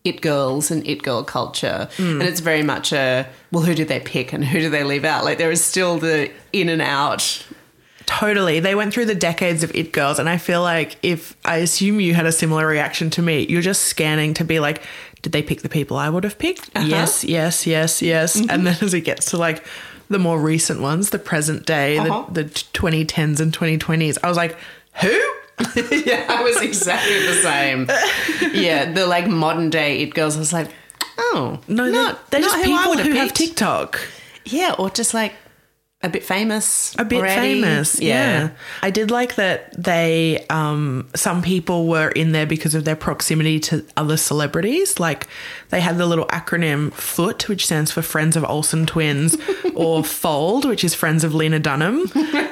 it 0.08 0.20
girls 0.20 0.70
and 0.70 0.86
it 0.86 1.02
girl 1.02 1.22
culture. 1.24 1.88
Mm. 1.96 2.20
And 2.20 2.22
it's 2.22 2.40
very 2.40 2.62
much 2.62 2.92
a, 2.92 3.26
well, 3.52 3.62
who 3.64 3.74
did 3.74 3.88
they 3.88 4.00
pick 4.00 4.32
and 4.32 4.44
who 4.44 4.58
did 4.58 4.72
they 4.72 4.84
leave 4.84 5.04
out? 5.04 5.24
Like 5.24 5.38
there 5.38 5.50
is 5.50 5.62
still 5.64 5.98
the 5.98 6.30
in 6.52 6.68
and 6.68 6.82
out. 6.82 7.44
Totally. 8.06 8.58
They 8.60 8.74
went 8.74 8.94
through 8.94 9.04
the 9.04 9.14
decades 9.14 9.62
of 9.62 9.74
It 9.74 9.92
Girls, 9.92 10.18
and 10.18 10.30
I 10.30 10.38
feel 10.38 10.62
like 10.62 10.96
if 11.02 11.36
I 11.44 11.58
assume 11.58 12.00
you 12.00 12.14
had 12.14 12.24
a 12.24 12.32
similar 12.32 12.66
reaction 12.66 13.10
to 13.10 13.22
me, 13.22 13.46
you're 13.46 13.60
just 13.60 13.82
scanning 13.82 14.32
to 14.34 14.44
be 14.44 14.60
like, 14.60 14.82
did 15.20 15.32
they 15.32 15.42
pick 15.42 15.60
the 15.60 15.68
people 15.68 15.98
I 15.98 16.08
would 16.08 16.24
have 16.24 16.38
picked? 16.38 16.70
Yes, 16.74 17.22
yes, 17.22 17.66
yes, 17.66 18.00
yes. 18.00 18.36
And 18.36 18.66
then 18.66 18.76
as 18.80 18.94
it 18.94 19.02
gets 19.02 19.30
to 19.32 19.36
like 19.36 19.62
the 20.08 20.18
more 20.18 20.40
recent 20.40 20.80
ones, 20.80 21.10
the 21.10 21.18
present 21.18 21.66
day, 21.66 21.98
Uh-huh. 21.98 22.24
the, 22.32 22.44
the 22.44 22.48
2010s 22.50 23.40
and 23.40 23.52
2020s, 23.52 24.16
I 24.22 24.28
was 24.28 24.38
like, 24.38 24.56
who? 25.02 25.20
yeah, 26.06 26.26
I 26.28 26.42
was 26.42 26.60
exactly 26.62 27.18
the 27.26 27.34
same. 27.42 27.88
Yeah, 28.54 28.92
the 28.92 29.06
like 29.06 29.26
modern 29.26 29.70
day 29.70 30.00
it 30.02 30.14
girls. 30.14 30.36
I 30.36 30.38
was 30.38 30.52
like, 30.52 30.70
oh 31.18 31.58
No, 31.68 31.90
they're, 31.90 32.16
they're 32.30 32.40
just 32.40 32.56
not 32.56 32.64
who 32.64 32.72
I 32.72 32.76
people 32.78 32.90
would've 32.90 33.06
who 33.06 33.12
have. 33.14 33.32
TikTok. 33.32 34.00
Yeah, 34.44 34.74
or 34.78 34.88
just 34.90 35.14
like 35.14 35.34
a 36.00 36.08
bit 36.08 36.22
famous. 36.22 36.94
a 36.96 37.04
bit 37.04 37.18
already. 37.18 37.60
famous. 37.60 38.00
Yeah. 38.00 38.50
I 38.82 38.90
did 38.90 39.10
like 39.10 39.34
that 39.34 39.74
they 39.82 40.46
um 40.48 41.08
some 41.16 41.42
people 41.42 41.88
were 41.88 42.10
in 42.10 42.30
there 42.30 42.46
because 42.46 42.76
of 42.76 42.84
their 42.84 42.94
proximity 42.94 43.58
to 43.60 43.84
other 43.96 44.16
celebrities. 44.16 45.00
Like 45.00 45.26
they 45.70 45.80
had 45.80 45.98
the 45.98 46.06
little 46.06 46.26
acronym 46.26 46.92
FOOT, 46.92 47.48
which 47.48 47.64
stands 47.66 47.90
for 47.90 48.02
Friends 48.02 48.36
of 48.36 48.44
Olsen 48.44 48.86
Twins, 48.86 49.36
or 49.74 50.04
FOLD, 50.04 50.66
which 50.66 50.84
is 50.84 50.94
Friends 50.94 51.24
of 51.24 51.34
Lena 51.34 51.58
Dunham. 51.58 52.06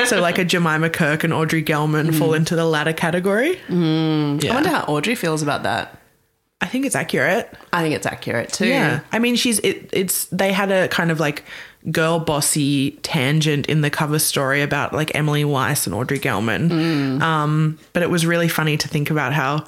so 0.07 0.21
like 0.21 0.39
a 0.39 0.45
Jemima 0.45 0.91
Kirk 0.91 1.23
and 1.23 1.33
Audrey 1.33 1.63
Gelman 1.63 2.19
fall 2.19 2.35
into 2.35 2.57
the 2.57 2.65
latter 2.67 2.93
category. 2.93 3.61
I 3.69 3.73
wonder 3.73 4.71
how 4.71 4.85
Audrey 4.89 5.15
feels 5.15 5.43
about 5.43 5.63
that. 5.63 6.01
I 6.61 6.67
think 6.67 6.87
it's 6.87 6.97
accurate. 6.97 7.53
I 7.73 7.83
think 7.83 7.95
it's 7.95 8.07
accurate 8.07 8.53
too. 8.53 8.67
Yeah. 8.67 9.01
I 9.13 9.19
mean, 9.19 9.37
she's 9.37 9.59
it, 9.61 9.91
it's 9.93 10.25
they 10.27 10.53
had 10.53 10.73
a 10.73 10.89
kind 10.89 11.11
of 11.11 11.21
like 11.21 11.45
girl 11.91 12.19
bossy 12.19 12.93
tangent 13.03 13.67
in 13.67 13.81
the 13.81 13.91
cover 13.91 14.19
story 14.19 14.61
about 14.63 14.93
like 14.93 15.15
Emily 15.15 15.45
Weiss 15.45 15.87
and 15.87 15.95
Audrey 15.95 16.19
Gelman. 16.19 17.21
Um, 17.23 17.79
but 17.93 18.03
it 18.03 18.11
was 18.11 18.27
really 18.27 18.49
funny 18.49 18.77
to 18.77 18.89
think 18.89 19.11
about 19.11 19.33
how 19.33 19.65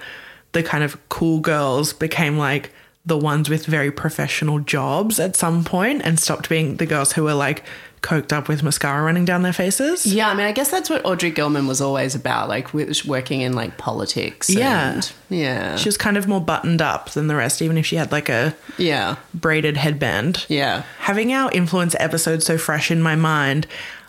the 0.52 0.62
kind 0.62 0.82
of 0.82 0.96
cool 1.08 1.40
girls 1.40 1.92
became 1.92 2.38
like 2.38 2.72
the 3.06 3.16
ones 3.16 3.48
with 3.48 3.64
very 3.66 3.90
professional 3.90 4.58
jobs 4.58 5.18
at 5.20 5.36
some 5.36 5.64
point 5.64 6.02
and 6.04 6.18
stopped 6.20 6.48
being 6.48 6.76
the 6.76 6.86
girls 6.86 7.12
who 7.12 7.22
were 7.24 7.34
like 7.34 7.64
coked 8.02 8.32
up 8.32 8.48
with 8.48 8.62
mascara 8.62 9.02
running 9.02 9.24
down 9.24 9.42
their 9.42 9.52
faces. 9.52 10.06
Yeah, 10.06 10.28
I 10.30 10.34
mean, 10.34 10.46
I 10.46 10.52
guess 10.52 10.70
that's 10.70 10.88
what 10.88 11.04
Audrey 11.04 11.32
Gelman 11.32 11.66
was 11.66 11.80
always 11.80 12.14
about, 12.14 12.48
like 12.48 12.72
working 12.72 13.40
in 13.40 13.52
like 13.54 13.76
politics. 13.78 14.48
Yeah. 14.50 14.94
and- 14.94 15.12
yeah, 15.30 15.76
She 15.76 15.88
was 15.88 15.96
kind 15.98 16.16
of 16.16 16.26
more 16.26 16.40
buttoned 16.40 16.80
up 16.80 17.10
than 17.10 17.26
the 17.26 17.36
rest, 17.36 17.60
even 17.60 17.76
if 17.76 17.84
she 17.84 17.96
had 17.96 18.10
like 18.12 18.28
a 18.28 18.56
yeah, 18.78 19.16
braided 19.34 19.76
headband. 19.76 20.46
yeah. 20.48 20.84
having 21.00 21.32
our 21.32 21.50
influence 21.52 21.94
episode 22.00 22.42
so 22.42 22.56
fresh 22.56 22.90
in 22.90 23.02
my 23.02 23.14
mind, 23.14 23.66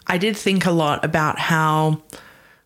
I 0.08 0.18
did 0.18 0.38
think 0.38 0.66
a 0.66 0.72
lot 0.72 1.04
about 1.04 1.38
how, 1.38 2.02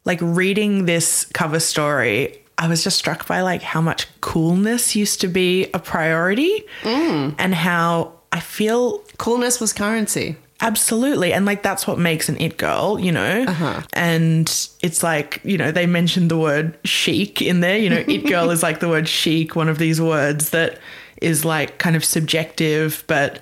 like, 0.05 0.19
reading 0.21 0.85
this 0.85 1.25
cover 1.33 1.59
story, 1.59 2.39
I 2.57 2.67
was 2.67 2.83
just 2.83 2.97
struck 2.97 3.27
by 3.27 3.41
like 3.41 3.63
how 3.63 3.81
much 3.81 4.07
coolness 4.21 4.95
used 4.95 5.21
to 5.21 5.27
be 5.27 5.69
a 5.73 5.79
priority 5.79 6.63
mm. 6.83 7.35
and 7.39 7.55
how 7.55 8.13
I 8.31 8.39
feel 8.39 8.99
Coolness 9.17 9.59
was 9.59 9.73
currency. 9.73 10.35
Absolutely. 10.63 11.33
And 11.33 11.45
like 11.45 11.61
that's 11.61 11.85
what 11.85 11.99
makes 11.99 12.29
an 12.29 12.37
it 12.39 12.57
girl, 12.57 12.99
you 12.99 13.11
know? 13.11 13.45
And 13.93 14.47
it's 14.81 15.03
like, 15.03 15.41
you 15.43 15.57
know, 15.57 15.71
they 15.71 15.85
mentioned 15.85 16.31
the 16.31 16.37
word 16.37 16.77
chic 16.85 17.41
in 17.41 17.59
there. 17.59 17.77
You 17.77 17.89
know, 17.89 17.97
it 18.07 18.25
girl 18.27 18.49
is 18.49 18.63
like 18.63 18.79
the 18.79 18.87
word 18.89 19.07
chic, 19.09 19.55
one 19.55 19.67
of 19.69 19.77
these 19.77 19.99
words 20.01 20.51
that 20.51 20.79
is 21.21 21.43
like 21.45 21.77
kind 21.79 21.95
of 21.95 22.03
subjective, 22.05 23.03
but 23.07 23.39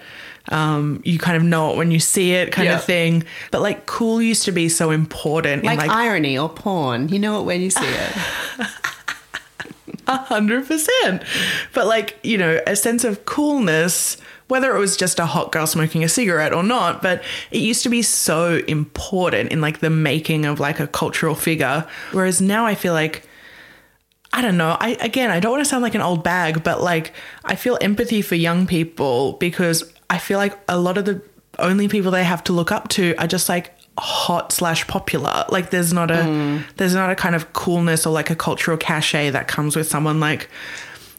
um, 0.50 1.02
you 1.06 1.20
kind 1.20 1.38
of 1.38 1.44
know 1.44 1.72
it 1.72 1.78
when 1.78 1.92
you 1.92 2.00
see 2.00 2.32
it 2.34 2.52
kind 2.52 2.68
Yeah. 2.68 2.78
of 2.78 2.84
thing. 2.84 3.24
But 3.52 3.62
like 3.62 3.86
cool 3.86 4.22
used 4.22 4.44
to 4.46 4.52
be 4.52 4.68
so 4.70 4.90
important 4.92 5.64
Like, 5.64 5.74
in 5.80 5.88
like 5.88 5.92
irony 5.96 6.38
or 6.38 6.50
porn. 6.50 7.08
You 7.10 7.20
know 7.20 7.40
it 7.40 7.44
when 7.44 7.62
you 7.62 7.70
see 7.70 7.86
it. 7.86 8.12
A 10.08 10.18
hundred 10.18 10.68
percent. 10.68 11.24
But 11.74 11.86
like, 11.88 12.18
you 12.24 12.38
know, 12.38 12.60
a 12.68 12.76
sense 12.76 13.04
of 13.04 13.26
coolness, 13.26 14.18
whether 14.52 14.76
it 14.76 14.80
was 14.80 14.98
just 14.98 15.18
a 15.18 15.26
hot 15.26 15.54
girl 15.54 15.66
smoking 15.66 16.04
a 16.04 16.10
cigarette 16.10 16.54
or 16.54 16.62
not, 16.62 17.02
but 17.02 17.24
it 17.52 17.60
used 17.60 17.84
to 17.84 17.90
be 17.90 18.02
so 18.02 18.56
important 18.68 19.50
in 19.50 19.62
like 19.62 19.80
the 19.80 19.90
making 19.90 20.46
of 20.46 20.60
like 20.60 20.78
a 20.78 20.88
cultural 20.88 21.36
figure. 21.36 21.88
Whereas 22.12 22.42
now 22.42 22.66
I 22.66 22.76
feel 22.76 22.92
like 22.92 23.26
I 24.34 24.42
don't 24.42 24.58
know. 24.58 24.76
I 24.78 24.98
again, 25.00 25.32
I 25.32 25.40
don't 25.40 25.54
want 25.54 25.64
to 25.64 25.70
sound 25.70 25.84
like 25.84 25.96
an 25.96 26.02
old 26.02 26.22
bag, 26.22 26.66
but 26.66 26.82
like 26.84 27.14
I 27.46 27.56
feel 27.56 27.78
empathy 27.80 28.22
for 28.22 28.36
young 28.36 28.68
people 28.68 29.34
because 29.40 29.90
I 30.10 30.18
feel 30.18 30.38
like 30.38 30.60
a 30.68 30.78
lot 30.78 30.98
of 30.98 31.06
the 31.06 31.22
only 31.58 31.88
people 31.88 32.12
they 32.12 32.26
have 32.26 32.44
to 32.44 32.54
look 32.54 32.74
up 32.74 32.90
to 32.90 33.16
are 33.20 33.28
just 33.28 33.48
like 33.48 33.74
hot 33.98 34.52
slash 34.52 34.86
popular. 34.88 35.46
Like 35.48 35.70
there's 35.70 35.94
not 35.94 36.12
a 36.12 36.16
mm. 36.26 36.64
there's 36.76 36.94
not 36.94 37.10
a 37.10 37.16
kind 37.16 37.36
of 37.36 37.54
coolness 37.54 38.06
or 38.06 38.12
like 38.12 38.30
a 38.30 38.36
cultural 38.36 38.76
cachet 38.76 39.30
that 39.30 39.48
comes 39.48 39.78
with 39.78 39.88
someone 39.88 40.20
like 40.20 40.50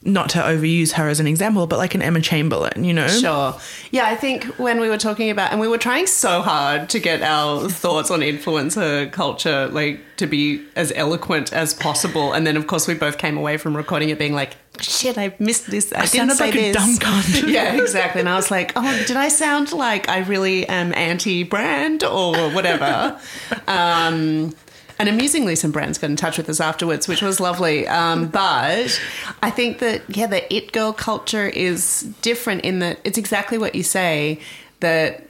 not 0.04 0.30
to 0.30 0.38
overuse 0.38 0.92
her 0.92 1.08
as 1.08 1.20
an 1.20 1.26
example, 1.26 1.66
but 1.66 1.78
like 1.78 1.94
an 1.94 2.02
Emma 2.02 2.20
Chamberlain, 2.20 2.84
you 2.84 2.92
know? 2.92 3.08
Sure. 3.08 3.54
Yeah, 3.90 4.06
I 4.06 4.16
think 4.16 4.44
when 4.58 4.80
we 4.80 4.88
were 4.88 4.98
talking 4.98 5.30
about, 5.30 5.52
and 5.52 5.60
we 5.60 5.68
were 5.68 5.78
trying 5.78 6.06
so 6.06 6.42
hard 6.42 6.88
to 6.90 6.98
get 6.98 7.22
our 7.22 7.68
thoughts 7.68 8.10
on 8.10 8.20
influencer 8.20 9.10
culture, 9.12 9.68
like 9.68 10.00
to 10.16 10.26
be 10.26 10.64
as 10.76 10.92
eloquent 10.96 11.52
as 11.52 11.74
possible. 11.74 12.32
And 12.32 12.46
then, 12.46 12.56
of 12.56 12.66
course, 12.66 12.88
we 12.88 12.94
both 12.94 13.18
came 13.18 13.36
away 13.36 13.56
from 13.56 13.76
recording 13.76 14.08
it 14.08 14.18
being 14.18 14.34
like, 14.34 14.56
shit, 14.80 15.18
I 15.18 15.34
missed 15.38 15.70
this. 15.70 15.92
I, 15.92 16.06
didn't 16.06 16.10
sounded 16.10 16.36
say 16.36 16.46
like 16.46 16.54
a 16.54 16.72
this. 16.72 16.76
dumb 16.76 16.96
cunt. 16.96 17.48
yeah, 17.52 17.80
exactly. 17.80 18.20
And 18.20 18.28
I 18.28 18.36
was 18.36 18.50
like, 18.50 18.72
oh, 18.74 19.04
did 19.06 19.16
I 19.16 19.28
sound 19.28 19.72
like 19.72 20.08
I 20.08 20.20
really 20.20 20.66
am 20.68 20.94
anti 20.94 21.44
brand 21.44 22.04
or 22.04 22.50
whatever? 22.50 23.20
um, 23.68 24.54
and 25.02 25.08
amusingly, 25.08 25.56
some 25.56 25.72
brands 25.72 25.98
got 25.98 26.10
in 26.10 26.16
touch 26.16 26.38
with 26.38 26.48
us 26.48 26.60
afterwards, 26.60 27.08
which 27.08 27.22
was 27.22 27.40
lovely. 27.40 27.88
Um, 27.88 28.28
but 28.28 29.02
I 29.42 29.50
think 29.50 29.80
that, 29.80 30.02
yeah, 30.08 30.28
the 30.28 30.54
it 30.54 30.70
girl 30.70 30.92
culture 30.92 31.48
is 31.48 32.02
different 32.22 32.60
in 32.60 32.78
that 32.78 33.00
it's 33.02 33.18
exactly 33.18 33.58
what 33.58 33.74
you 33.74 33.82
say 33.82 34.38
that 34.78 35.26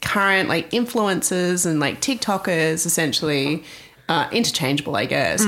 current 0.00 0.48
like 0.48 0.70
influencers 0.70 1.66
and 1.66 1.78
like 1.78 2.00
TikTokers 2.00 2.86
essentially 2.86 3.64
uh, 4.08 4.30
interchangeable, 4.32 4.96
I 4.96 5.04
guess. 5.04 5.44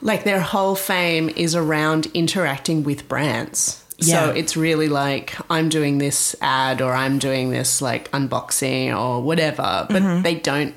Like 0.00 0.22
their 0.22 0.40
whole 0.40 0.76
fame 0.76 1.28
is 1.30 1.56
around 1.56 2.06
interacting 2.14 2.84
with 2.84 3.08
brands. 3.08 3.84
Yeah. 3.98 4.26
So 4.26 4.30
it's 4.30 4.56
really 4.56 4.88
like 4.88 5.34
I'm 5.50 5.68
doing 5.68 5.98
this 5.98 6.36
ad 6.40 6.80
or 6.80 6.92
I'm 6.92 7.18
doing 7.18 7.50
this 7.50 7.82
like 7.82 8.12
unboxing 8.12 8.96
or 8.96 9.20
whatever, 9.20 9.86
but 9.90 10.22
they 10.22 10.36
don't 10.36 10.76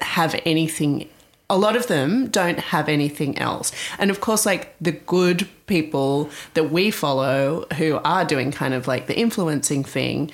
have 0.00 0.40
anything. 0.44 1.08
A 1.50 1.58
lot 1.58 1.76
of 1.76 1.86
them 1.86 2.28
don't 2.28 2.58
have 2.58 2.88
anything 2.88 3.38
else. 3.38 3.72
And 3.98 4.10
of 4.10 4.20
course, 4.20 4.44
like 4.44 4.74
the 4.80 4.92
good 4.92 5.48
people 5.66 6.30
that 6.54 6.70
we 6.70 6.90
follow 6.90 7.66
who 7.76 8.00
are 8.04 8.24
doing 8.24 8.50
kind 8.50 8.74
of 8.74 8.86
like 8.86 9.06
the 9.06 9.18
influencing 9.18 9.84
thing 9.84 10.30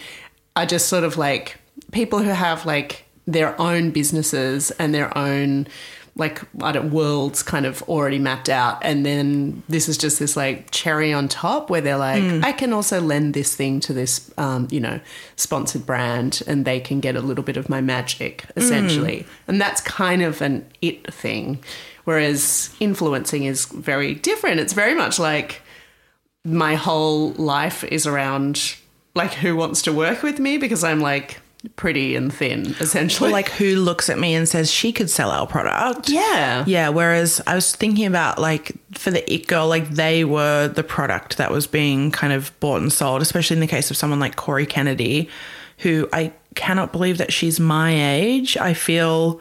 are 0.57 0.66
just 0.66 0.88
sort 0.88 1.05
of 1.05 1.16
like 1.16 1.57
people 1.92 2.20
who 2.20 2.31
have 2.31 2.66
like 2.66 3.05
their 3.27 3.59
own 3.61 3.90
businesses 3.90 4.70
and 4.72 4.94
their 4.94 5.16
own 5.16 5.66
like 6.16 6.42
I 6.62 6.70
don't 6.70 6.90
worlds 6.90 7.42
kind 7.42 7.66
of 7.66 7.83
already 7.85 8.18
mapped 8.18 8.48
out. 8.48 8.79
And 8.83 9.05
then 9.05 9.62
this 9.68 9.88
is 9.88 9.98
just 9.98 10.18
this 10.18 10.37
like 10.37 10.70
cherry 10.70 11.12
on 11.12 11.29
top 11.29 11.70
where 11.70 11.81
they're 11.81 11.96
like 11.96 12.22
I 12.44 12.53
can 12.53 12.72
also 12.72 13.00
lend 13.00 13.35
this 13.35 13.55
thing 13.55 13.81
to 13.81 13.92
this 13.92 14.33
um, 14.38 14.68
you 14.70 14.81
know 14.81 15.00
sponsored 15.37 15.85
brand 15.85 16.42
and 16.46 16.64
they 16.64 16.79
can 16.79 17.00
get 17.00 17.16
a 17.16 17.20
little 17.20 17.44
bit 17.44 17.57
of 17.57 17.68
my 17.68 17.81
magic 17.81 18.44
essentially. 18.57 19.27
And 19.48 19.61
that's 19.61 19.81
kind 19.81 20.22
of 20.22 20.40
an 20.40 20.66
it 20.81 21.12
thing. 21.12 21.59
Whereas 22.05 22.74
influencing 22.81 23.44
is 23.44 23.66
very 23.66 24.14
different. 24.14 24.61
It's 24.61 24.74
very 24.74 24.94
much 24.94 25.18
like 25.18 25.62
my 26.44 26.74
whole 26.74 27.31
life 27.33 27.83
is 27.85 28.07
around 28.07 28.77
like 29.14 29.33
who 29.35 29.57
wants 29.57 29.83
to 29.83 29.92
work 29.92 30.22
with 30.22 30.38
me? 30.38 30.59
Because 30.59 30.85
I'm 30.85 31.00
like 31.00 31.40
pretty 31.77 32.14
and 32.14 32.33
thin 32.33 32.74
essentially 32.81 33.31
Or 33.31 33.33
like 33.33 33.48
who 33.50 33.77
looks 33.77 34.11
at 34.11 34.18
me 34.18 34.35
and 34.35 34.48
says 34.48 34.70
she 34.70 34.92
could 34.92 35.11
sell 35.11 35.31
our 35.31 35.46
product. 35.46 36.09
yeah 36.09 36.64
Yeah, 36.66 36.90
whereas 36.90 37.40
I 37.46 37.55
was 37.55 37.74
thinking 37.74 38.07
about 38.07 38.38
like 38.38 38.72
for 38.92 39.11
the 39.11 39.33
it 39.33 39.46
girl, 39.46 39.68
like 39.68 39.88
they 39.90 40.24
were 40.24 40.68
the 40.68 40.85
product 40.85 41.37
that 41.38 41.50
was 41.50 41.66
being 41.66 42.11
kind 42.11 42.33
of 42.33 42.59
bought 42.61 42.83
and 42.83 42.92
sold, 42.92 43.22
especially 43.22 43.55
in 43.55 43.61
the 43.61 43.66
case 43.66 43.90
of 43.90 43.96
someone 43.96 44.20
like 44.20 44.37
Cory 44.37 44.66
Kennedy, 44.66 45.29
who 45.79 46.09
I 46.12 46.33
cannot 46.55 46.92
believe 46.92 47.18
that 47.18 47.33
she's 47.33 47.59
my 47.59 48.14
age. 48.14 48.57
I 48.57 48.74
feel 48.74 49.40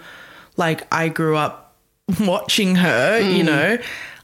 like 0.57 0.87
I 0.93 1.09
grew 1.09 1.37
up 1.37 1.75
watching 2.19 2.75
her, 2.75 3.19
you 3.19 3.43
mm. 3.43 3.47
know. 3.47 3.77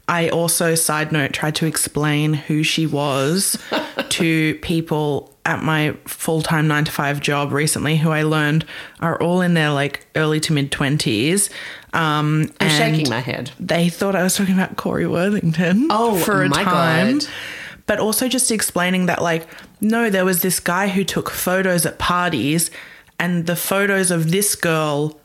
I 0.07 0.29
also, 0.29 0.73
side 0.73 1.12
note, 1.12 1.33
tried 1.33 1.53
to 1.55 1.67
explain 1.67 2.33
who 2.33 2.63
she 2.63 2.88
was 2.88 3.59
to 4.09 4.55
people 4.55 5.38
at 5.49 5.63
my 5.63 5.97
full 6.05 6.41
time 6.41 6.67
nine 6.67 6.85
to 6.85 6.91
five 6.91 7.19
job 7.19 7.51
recently, 7.51 7.97
who 7.97 8.12
I 8.12 8.23
learned 8.23 8.65
are 8.99 9.21
all 9.21 9.41
in 9.41 9.53
their 9.55 9.71
like 9.71 10.05
early 10.15 10.39
to 10.41 10.53
mid 10.53 10.71
20s. 10.71 11.49
Um, 11.93 12.51
I'm 12.59 12.67
and 12.67 12.71
shaking 12.71 13.09
my 13.09 13.19
head 13.19 13.51
They 13.59 13.89
thought 13.89 14.15
I 14.15 14.21
was 14.21 14.35
talking 14.35 14.53
about 14.53 14.77
Corey 14.77 15.07
Worthington 15.07 15.88
Oh, 15.89 16.17
for 16.19 16.43
a 16.43 16.49
my 16.49 16.63
time. 16.63 17.19
God. 17.19 17.27
But 17.88 17.99
also 17.99 18.27
just 18.27 18.51
explaining 18.51 19.07
that, 19.07 19.19
like, 19.23 19.47
no, 19.81 20.12
there 20.12 20.23
was 20.23 20.43
this 20.43 20.59
guy 20.59 20.89
who 20.89 21.03
took 21.03 21.31
photos 21.31 21.88
at 21.88 21.97
parties, 21.97 22.69
and 23.17 23.47
the 23.47 23.55
photos 23.55 24.12
of 24.12 24.29
this 24.29 24.53
girl 24.53 25.19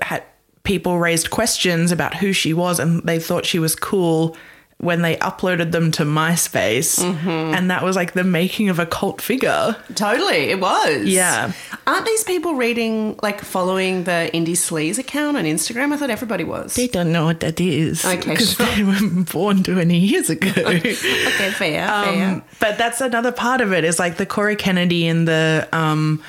had 0.00 0.22
people 0.62 0.98
raised 0.98 1.30
questions 1.30 1.92
about 1.92 2.14
who 2.14 2.32
she 2.32 2.54
was, 2.54 2.78
and 2.80 3.02
they 3.02 3.18
thought 3.18 3.44
she 3.44 3.58
was 3.58 3.76
cool 3.76 4.34
when 4.78 5.00
they 5.00 5.16
uploaded 5.16 5.72
them 5.72 5.90
to 5.90 6.04
MySpace, 6.04 7.02
and 7.02 7.70
that 7.70 7.82
was 7.82 7.96
like 7.96 8.12
the 8.12 8.24
making 8.24 8.68
of 8.68 8.78
a 8.78 8.84
cult 8.84 9.22
figure. 9.22 9.74
Totally, 9.94 10.50
it 10.50 10.60
was. 10.60 11.04
Yeah. 11.06 11.52
Aren't 11.86 12.04
these 12.04 12.24
people 12.24 12.54
reading, 12.54 13.18
like, 13.22 13.40
following 13.40 14.04
the 14.04 14.30
Indie 14.34 14.50
Sleaze 14.50 14.98
account 14.98 15.38
on 15.38 15.44
Instagram? 15.44 15.92
I 15.92 15.96
thought 15.96 16.10
everybody 16.10 16.44
was. 16.44 16.74
They 16.74 16.88
don't 16.88 17.10
know 17.10 17.24
what 17.24 17.40
that 17.40 17.58
is 17.58 18.04
Okay, 18.04 18.16
because 18.30 18.52
sure. 18.52 18.66
they 18.66 18.82
were 18.82 19.24
born 19.32 19.62
20 19.62 19.96
years 19.96 20.28
ago. 20.28 20.50
okay, 20.56 20.92
fair, 20.92 21.50
fair. 21.52 21.90
Um, 21.90 22.42
but 22.60 22.76
that's 22.76 23.00
another 23.00 23.32
part 23.32 23.62
of 23.62 23.72
it 23.72 23.84
is 23.84 23.98
like 23.98 24.18
the 24.18 24.26
Cory 24.26 24.56
Kennedy 24.56 25.06
and 25.06 25.26
the 25.26 25.68
um 25.72 26.22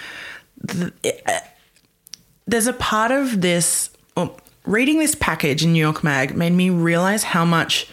the, 0.58 0.94
uh, 1.26 1.40
there's 2.46 2.68
a 2.68 2.74
part 2.74 3.12
of 3.12 3.42
this 3.42 3.90
well, 4.16 4.40
reading 4.66 5.00
this 5.00 5.16
package 5.16 5.64
in 5.64 5.74
New 5.74 5.80
York 5.80 6.04
Mag 6.04 6.36
made 6.36 6.54
me 6.54 6.70
realize 6.70 7.24
how 7.24 7.46
much 7.46 7.88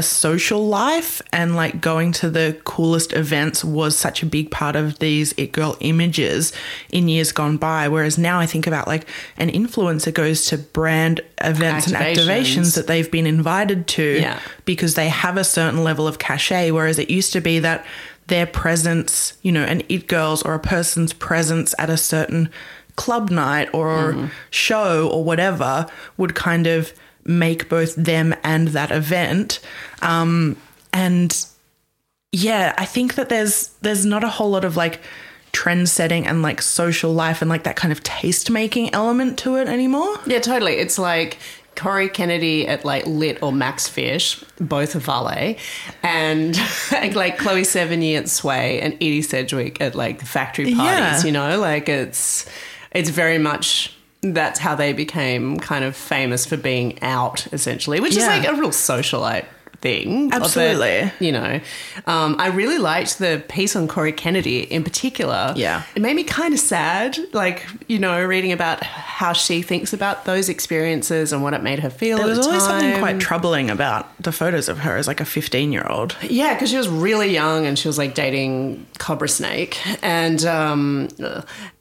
a 0.00 0.02
social 0.02 0.66
life 0.66 1.20
and 1.32 1.54
like 1.54 1.74
going 1.80 2.10
to 2.10 2.30
the 2.30 2.58
coolest 2.64 3.12
events 3.12 3.62
was 3.62 3.92
such 3.96 4.22
a 4.22 4.26
big 4.26 4.50
part 4.50 4.74
of 4.76 4.98
these 4.98 5.32
it 5.36 5.52
girl 5.52 5.76
images 5.80 6.52
in 6.90 7.08
years 7.08 7.32
gone 7.32 7.56
by 7.58 7.82
whereas 7.86 8.16
now 8.16 8.40
i 8.40 8.46
think 8.46 8.66
about 8.66 8.86
like 8.88 9.04
an 9.36 9.50
influencer 9.50 10.12
goes 10.12 10.46
to 10.46 10.56
brand 10.56 11.20
events 11.40 11.86
and 11.86 11.96
Activations. 11.96 12.40
activations 12.40 12.74
that 12.76 12.86
they've 12.86 13.10
been 13.10 13.26
invited 13.26 13.86
to 13.86 14.02
Yeah. 14.20 14.38
because 14.64 14.94
they 14.94 15.08
have 15.08 15.36
a 15.36 15.44
certain 15.44 15.84
level 15.84 16.06
of 16.06 16.18
cachet, 16.18 16.70
whereas 16.70 16.98
it 16.98 17.10
used 17.10 17.32
to 17.32 17.40
be 17.40 17.58
that 17.60 17.84
their 18.26 18.46
presence, 18.46 19.34
you 19.42 19.52
know, 19.52 19.64
an 19.64 19.82
it 19.88 20.06
girl's 20.08 20.42
or 20.42 20.54
a 20.54 20.58
person's 20.58 21.12
presence 21.12 21.74
at 21.78 21.90
a 21.90 21.96
certain 21.96 22.48
club 22.96 23.30
night 23.30 23.68
or 23.72 24.12
mm-hmm. 24.12 24.26
show 24.50 25.08
or 25.08 25.24
whatever 25.24 25.86
would 26.16 26.34
kind 26.34 26.66
of 26.66 26.92
make 27.24 27.68
both 27.68 27.94
them 27.96 28.34
and 28.42 28.68
that 28.68 28.90
event. 28.90 29.60
Um, 30.02 30.56
and 30.92 31.44
yeah, 32.32 32.74
I 32.78 32.84
think 32.84 33.14
that 33.14 33.28
there's 33.28 33.68
there's 33.82 34.04
not 34.04 34.24
a 34.24 34.28
whole 34.28 34.50
lot 34.50 34.64
of 34.64 34.76
like 34.76 35.00
trend 35.52 35.88
setting 35.88 36.26
and 36.26 36.42
like 36.42 36.62
social 36.62 37.12
life 37.12 37.42
and 37.42 37.48
like 37.48 37.64
that 37.64 37.74
kind 37.76 37.90
of 37.90 38.02
taste 38.04 38.50
making 38.50 38.94
element 38.94 39.38
to 39.40 39.56
it 39.56 39.66
anymore. 39.68 40.16
yeah, 40.26 40.38
totally. 40.38 40.74
It's 40.74 40.96
like 40.98 41.38
Cory 41.76 42.08
Kennedy 42.08 42.66
at, 42.68 42.84
like, 42.84 43.06
Lit 43.06 43.42
or 43.42 43.52
Max 43.52 43.88
Fish, 43.88 44.42
both 44.60 44.94
are 44.96 44.98
valet, 44.98 45.56
and, 46.02 46.54
like, 47.14 47.38
Chloe 47.38 47.62
Sevigny 47.62 48.18
at 48.18 48.28
Sway 48.28 48.80
and 48.80 48.94
Edie 48.94 49.22
Sedgwick 49.22 49.80
at, 49.80 49.94
like, 49.94 50.18
the 50.18 50.26
factory 50.26 50.74
parties, 50.74 51.22
Yeah. 51.22 51.22
you 51.24 51.32
know? 51.32 51.58
Like, 51.58 51.88
it's, 51.88 52.44
it's 52.90 53.08
very 53.08 53.38
much... 53.38 53.96
That's 54.22 54.58
how 54.58 54.74
they 54.74 54.92
became 54.92 55.58
kind 55.58 55.84
of 55.84 55.96
famous 55.96 56.44
for 56.44 56.56
being 56.56 57.02
out, 57.02 57.46
essentially, 57.52 58.00
which 58.00 58.16
is 58.16 58.26
like 58.26 58.46
a 58.46 58.54
real 58.54 58.70
socialite 58.70 59.46
thing. 59.80 60.32
Absolutely. 60.32 61.10
you 61.20 61.32
know, 61.32 61.60
um, 62.06 62.36
I 62.38 62.48
really 62.48 62.78
liked 62.78 63.18
the 63.18 63.42
piece 63.48 63.74
on 63.74 63.88
Cory 63.88 64.12
Kennedy 64.12 64.60
in 64.60 64.84
particular. 64.84 65.52
Yeah. 65.56 65.82
It 65.94 66.02
made 66.02 66.14
me 66.16 66.24
kind 66.24 66.52
of 66.52 66.60
sad, 66.60 67.18
like, 67.32 67.66
you 67.88 67.98
know, 67.98 68.22
reading 68.24 68.52
about 68.52 68.82
how 68.82 69.32
she 69.32 69.62
thinks 69.62 69.92
about 69.92 70.24
those 70.24 70.48
experiences 70.48 71.32
and 71.32 71.42
what 71.42 71.54
it 71.54 71.62
made 71.62 71.78
her 71.80 71.90
feel. 71.90 72.18
There 72.18 72.26
was 72.26 72.38
the 72.38 72.44
always 72.44 72.62
something 72.62 72.98
quite 72.98 73.20
troubling 73.20 73.70
about 73.70 74.22
the 74.22 74.32
photos 74.32 74.68
of 74.68 74.78
her 74.78 74.96
as 74.96 75.06
like 75.06 75.20
a 75.20 75.24
15 75.24 75.72
year 75.72 75.86
old. 75.88 76.16
Yeah, 76.22 76.54
because 76.54 76.70
she 76.70 76.76
was 76.76 76.88
really 76.88 77.32
young 77.32 77.66
and 77.66 77.78
she 77.78 77.88
was 77.88 77.98
like 77.98 78.14
dating 78.14 78.86
Cobra 78.98 79.28
Snake, 79.28 79.78
and 80.02 80.44
um, 80.44 81.08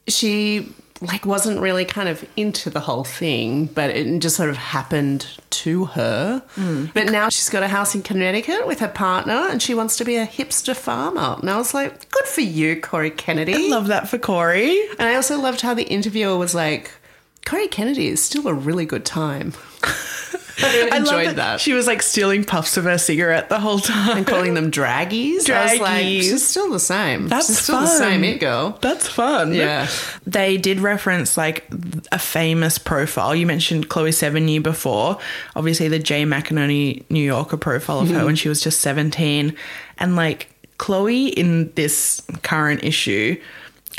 she 0.08 0.74
like 1.02 1.26
wasn't 1.26 1.60
really 1.62 1.86
kind 1.86 2.10
of 2.10 2.28
into 2.36 2.70
the 2.70 2.82
whole 2.82 3.04
thing, 3.04 3.66
but 3.68 3.90
it 3.90 4.20
just 4.20 4.36
sort 4.36 4.50
of 4.50 4.58
happened 4.58 5.28
to 5.52 5.86
her. 5.86 6.44
Mm. 6.56 6.94
But 6.94 7.08
now 7.08 7.30
she's 7.30 7.50
got 7.50 7.64
a 7.64 7.68
house 7.68 7.96
in 7.96 8.02
Connecticut 8.02 8.68
with 8.68 8.80
her 8.80 8.88
partner, 8.88 9.48
and 9.50 9.62
she 9.62 9.74
wants 9.74 9.98
to 9.98 10.06
be 10.06 10.18
a 10.18 10.28
hipster 10.28 10.76
farmer. 10.76 11.38
And 11.40 11.50
I 11.50 11.58
was 11.58 11.74
like, 11.74 12.10
good 12.10 12.26
for 12.26 12.42
you, 12.42 12.80
Cory 12.82 13.12
Kennedy. 13.12 13.54
I 13.54 13.70
love 13.70 13.88
that 13.88 14.10
for 14.10 14.18
Cory. 14.18 14.78
and 14.98 15.08
I 15.08 15.16
also 15.16 15.40
loved 15.40 15.62
how 15.62 15.74
the 15.74 15.84
interviewer 15.84 16.38
was 16.38 16.54
like, 16.54 16.92
Cory 17.46 17.68
Kennedy 17.68 18.08
is 18.08 18.24
still 18.24 18.48
a 18.48 18.54
really 18.54 18.86
good 18.86 19.06
time. 19.06 19.54
I 20.58 20.98
enjoyed 20.98 21.28
love 21.28 21.36
that. 21.38 21.60
She 21.62 21.74
was 21.74 21.88
like 21.88 22.02
stealing 22.02 22.44
puffs 22.44 22.78
of 22.78 22.84
her 22.86 22.98
cigarette 22.98 23.50
the 23.50 23.60
whole 23.60 23.80
time. 23.80 24.18
and 24.18 24.28
calling 24.28 24.54
them 24.54 24.72
draggies. 24.72 25.50
I 25.50 25.72
was 25.72 25.80
like, 25.80 26.06
Draggies. 26.06 26.22
she's 26.22 26.48
still 26.48 26.72
the 26.72 26.80
same. 26.80 27.28
That's 27.28 27.48
she's 27.48 27.60
still 27.60 27.76
fun. 27.76 27.86
the 27.86 27.90
same 27.92 28.24
it 28.24 28.40
girl. 28.40 28.78
That's 28.82 29.08
fun. 29.08 29.54
Yeah. 29.54 29.88
They 30.26 30.58
did 30.58 30.80
reference 30.80 31.38
like 31.38 31.68
a 32.12 32.20
famous 32.20 32.78
profile. 32.78 33.36
You 33.36 33.46
mentioned 33.46 33.90
Chloe 33.90 34.12
Sevigny 34.12 34.62
before. 34.62 35.20
Obviously, 35.56 35.88
the 35.88 36.00
Jay 36.00 36.24
McInerney 36.24 37.10
New 37.10 37.24
Yorker 37.24 37.58
profile 37.58 38.00
of 38.00 38.10
her 38.10 38.16
mm-hmm. 38.16 38.26
when 38.26 38.36
she 38.36 38.50
was 38.50 38.62
just 38.62 38.82
17. 38.82 39.56
And 39.98 40.16
like 40.16 40.50
Chloe 40.78 41.28
in 41.28 41.72
this 41.74 42.24
current 42.42 42.84
issue 42.84 43.40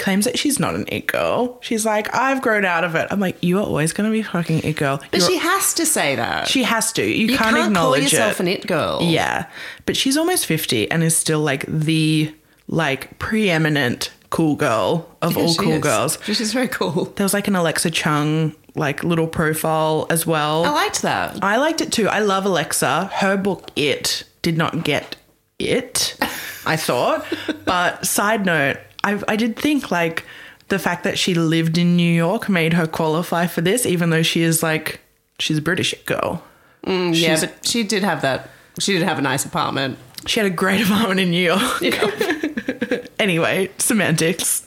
claims 0.01 0.25
that 0.25 0.39
she's 0.39 0.59
not 0.59 0.75
an 0.75 0.85
it 0.89 1.07
girl. 1.07 1.59
She's 1.63 1.85
like, 1.87 2.13
I've 2.15 2.43
grown 2.43 2.65
out 2.65 2.83
of 2.85 2.95
it. 2.95 3.07
I'm 3.11 3.21
like, 3.21 3.43
you 3.43 3.59
are 3.59 3.65
always 3.65 3.93
going 3.93 4.11
to 4.11 4.13
be 4.13 4.23
fucking 4.23 4.61
it 4.65 4.75
girl. 4.77 4.99
But 5.11 5.21
You're- 5.21 5.35
she 5.35 5.39
has 5.39 5.75
to 5.75 5.87
say 5.87 6.17
that. 6.17 6.49
she 6.49 6.63
has 6.65 6.93
to. 6.95 7.05
You, 7.05 7.27
you 7.27 7.29
can't, 7.29 7.39
can't, 7.39 7.57
call 7.57 7.67
acknowledge 7.67 8.03
yourself 8.05 8.35
it. 8.35 8.41
an 8.41 8.49
it 8.49 8.67
girl. 8.67 8.99
Yeah. 9.03 9.47
But 9.87 9.97
she's 9.97 10.17
almost 10.17 10.47
50 10.47 10.91
and 10.91 11.03
is 11.03 11.17
still 11.17 11.41
like 11.41 11.65
the 11.67 12.35
like 12.69 13.19
preeminent 13.19 14.11
cool 14.31 14.55
girl 14.55 15.09
of 15.23 15.37
all 15.37 15.49
she 15.53 15.59
cool 15.59 15.73
is. 15.75 15.81
girls. 15.81 16.19
She's 16.25 16.53
very 16.53 16.69
cool. 16.69 17.07
There 17.17 17.25
was 17.25 17.35
like 17.35 17.49
an 17.49 17.57
Alexa 17.57 17.91
Chung 17.91 18.55
like 18.77 19.03
little 19.03 19.27
profile 19.27 20.07
as 20.11 20.27
well. 20.27 20.65
I 20.65 20.71
liked 20.71 21.03
that. 21.03 21.43
I 21.43 21.57
liked 21.57 21.81
it 21.81 21.93
too. 21.93 22.07
I 22.09 22.21
love 22.21 22.45
Alexa. 22.47 23.07
Her 23.13 23.37
book 23.37 23.71
It 23.77 24.25
did 24.43 24.57
not 24.57 24.85
get 24.85 25.17
it, 25.59 26.17
I 26.65 26.77
thought. 26.77 27.27
but 27.65 28.07
side 28.07 28.47
note, 28.47 28.79
I 29.05 29.21
I 29.29 29.37
did 29.37 29.57
think 29.57 29.91
like 29.91 30.25
the 30.69 30.79
fact 30.79 31.05
that 31.05 31.19
she 31.19 31.35
lived 31.35 31.77
in 31.79 31.97
New 31.97 32.13
York 32.13 32.49
made 32.49 32.75
her 32.75 32.87
qualify 32.87 33.47
for 33.47 33.61
this, 33.61 33.85
even 33.87 34.11
though 34.11 34.23
she 34.23 34.43
is 34.43 34.63
like 34.63 35.01
she's 35.39 35.59
a 35.59 35.63
British 35.63 35.95
girl. 36.05 36.43
yeah, 36.87 37.13
She's- 37.13 37.41
but 37.41 37.67
she 37.67 37.83
did 37.83 38.03
have 38.05 38.23
that. 38.23 38.49
She 38.79 38.93
did 38.93 39.03
have 39.03 39.19
a 39.19 39.23
nice 39.23 39.45
apartment. 39.45 39.99
She 40.27 40.39
had 40.41 40.47
a 40.47 40.55
great 40.55 40.81
apartment 40.87 41.21
in 41.21 41.31
New 41.31 41.43
York. 41.43 41.83
anyway, 43.19 43.71
semantics. 43.79 44.67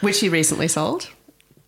Which 0.00 0.16
she 0.16 0.28
recently 0.28 0.68
sold. 0.68 1.08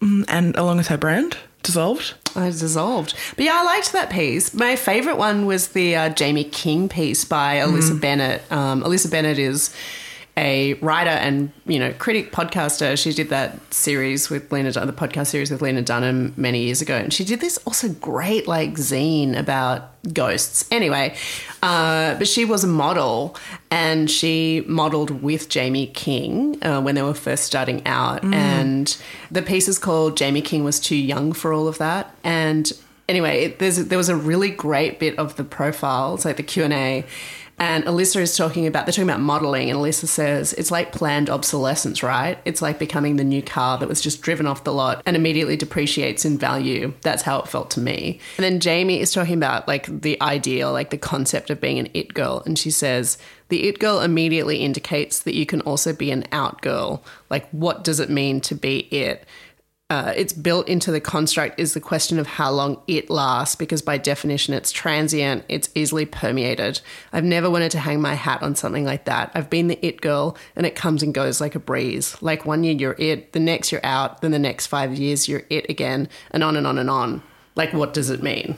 And 0.01 0.55
along 0.57 0.77
with 0.79 0.89
her 0.89 0.99
brand, 0.99 1.37
dissolved. 1.63 2.15
I 2.35 2.49
dissolved. 2.51 3.15
But 3.37 3.45
yeah, 3.47 3.59
I 3.61 3.65
liked 3.65 3.93
that 3.93 4.11
piece. 4.11 4.53
My 4.53 4.77
favorite 4.77 5.17
one 5.17 5.47
was 5.47 5.69
the 5.69 5.97
uh, 5.97 6.13
Jaime 6.19 6.45
King 6.45 6.89
piece 6.89 7.25
by 7.25 7.57
Alyssa 7.57 7.99
Bennett. 7.99 8.43
Um, 8.53 8.83
Alyssa 8.83 9.11
Bennett 9.11 9.39
is 9.39 9.75
a 10.37 10.75
writer 10.75 11.11
and 11.11 11.51
you 11.67 11.79
know 11.79 11.93
critic 11.95 12.33
podcaster. 12.33 12.97
She 12.99 13.13
did 13.13 13.31
that 13.31 13.59
series 13.73 14.29
with 14.29 14.53
Lena, 14.53 14.73
the 14.73 14.93
podcast 14.93 15.29
series 15.29 15.51
with 15.51 15.63
Lena 15.63 15.83
Dunham 15.83 16.35
many 16.37 16.65
years 16.65 16.83
ago, 16.83 16.97
and 16.97 17.13
she 17.13 17.25
did 17.25 17.41
this 17.41 17.59
also 17.67 17.89
great 17.89 18.47
like 18.47 18.75
zine 18.75 19.39
about 19.39 19.91
ghosts. 20.13 20.69
Anyway, 20.71 21.17
uh, 21.63 22.17
but 22.17 22.29
she 22.29 22.45
was 22.45 22.65
a 22.65 22.69
model 22.69 23.37
and 23.71 24.11
she 24.11 24.63
modeled 24.67 25.23
with 25.23 25.53
Jaime 25.53 25.87
King 25.89 26.63
uh, 26.63 26.81
when 26.81 26.95
they 26.95 27.03
were 27.03 27.15
first 27.15 27.45
starting 27.45 27.87
out, 27.87 28.23
and 28.23 28.97
the 29.31 29.43
piece 29.43 29.69
is 29.69 29.79
called 29.79 30.19
"Jaime 30.19 30.43
King 30.43 30.65
was 30.65 30.79
too 30.79 30.97
young 30.97 31.33
for 31.33 31.53
all 31.53 31.67
of 31.67 31.79
that," 31.79 32.15
and 32.23 32.73
anyway, 33.09 33.45
it, 33.45 33.59
there 33.59 33.99
was 33.99 34.09
a 34.09 34.17
really 34.17 34.51
great 34.51 34.99
bit 34.99 35.19
of 35.19 35.37
the 35.37 35.45
profile, 35.45 36.15
it's 36.15 36.25
like 36.25 36.37
the 36.37 36.43
Q 36.43 36.65
and 36.65 36.73
A, 36.73 37.05
and 37.59 37.85
Alyssa 37.85 38.21
is 38.21 38.37
talking 38.37 38.67
about 38.67 38.85
they're 38.87 38.93
talking 38.93 39.09
about 39.09 39.21
modeling, 39.21 39.71
and 39.71 39.79
Alyssa 39.79 40.07
says 40.07 40.53
it's 40.55 40.71
like 40.71 40.93
planned 40.93 41.31
obsolescence, 41.31 42.03
right? 42.03 42.39
It's 42.45 42.61
like 42.61 42.79
becoming 42.79 43.17
the 43.17 43.25
new 43.25 43.43
car 43.43 43.79
that 43.79 43.89
was 43.89 44.01
just 44.01 44.21
driven 44.21 44.47
off 44.47 44.65
the 44.65 44.73
lot 44.73 45.03
and 45.07 45.17
immediately 45.17 45.57
depreciates 45.57 46.25
in 46.25 46.39
value. 46.39 46.93
That's 47.03 47.23
how 47.23 47.41
it 47.41 47.49
felt 47.49 47.71
to 47.73 47.81
me. 47.81 48.21
And 48.37 48.45
then 48.45 48.61
Jaime 48.61 49.01
is 49.01 49.13
talking 49.13 49.35
about 49.35 49.67
like 49.67 49.87
the 50.03 50.21
ideal, 50.21 50.73
like 50.73 50.91
the 50.91 50.99
concept 50.99 51.51
of 51.51 51.61
being 51.61 51.79
an 51.79 51.89
it 51.95 52.15
girl, 52.15 52.43
and 52.47 52.59
she 52.59 52.71
says. 52.71 53.19
The 53.49 53.69
it 53.69 53.79
girl 53.79 54.01
immediately 54.01 54.57
indicates 54.57 55.21
that 55.21 55.37
you 55.37 55.47
can 55.47 55.61
also 55.61 55.93
be 55.93 56.11
an 56.11 56.25
out 56.33 56.63
girl. 56.63 57.05
Like, 57.31 57.49
what 57.51 57.85
does 57.85 58.01
it 58.01 58.11
mean 58.11 58.41
to 58.41 58.57
be 58.57 58.89
it? 58.91 59.25
Uh, 59.89 60.13
it's 60.17 60.33
built 60.33 60.67
into 60.69 60.91
the 60.91 61.01
construct 61.01 61.61
is 61.61 61.73
the 61.73 61.81
question 61.81 62.19
of 62.19 62.27
how 62.27 62.51
long 62.51 62.81
it 62.89 63.09
lasts 63.09 63.55
because 63.55 63.83
by 63.83 63.97
definition 63.97 64.53
it's 64.53 64.73
transient 64.73 65.45
it's 65.49 65.71
easily 65.77 66.05
permeated. 66.05 66.81
I've 67.13 67.25
never 67.25 67.49
wanted 67.49 67.71
to 67.73 67.79
hang 67.79 68.01
my 68.01 68.15
hat 68.15 68.43
on 68.43 68.57
something 68.57 68.85
like 68.85 69.05
that. 69.05 69.31
I've 69.35 69.49
been 69.49 69.69
the 69.69 69.87
it 69.87 70.01
girl 70.01 70.37
and 70.57 70.67
it 70.67 70.75
comes 70.75 71.05
and 71.05 71.15
goes 71.15 71.41
like 71.41 71.55
a 71.55 71.61
breeze. 71.61 72.21
Like 72.21 72.45
one 72.45 72.65
year 72.65 72.75
you're 72.75 72.97
it 72.99 73.33
the 73.33 73.39
next 73.39 73.71
you're 73.71 73.85
out 73.87 74.23
then 74.23 74.33
the 74.33 74.41
next 74.41 74.67
five 74.67 74.93
years 74.95 75.29
you're 75.29 75.45
it 75.51 75.71
again 75.71 76.09
and 76.33 76.43
on 76.43 76.57
and 76.57 76.67
on 76.67 76.79
and 76.79 76.91
on. 76.91 77.23
Like 77.55 77.73
what 77.73 77.95
does 77.95 78.11
it 78.11 78.25
mean? 78.25 78.57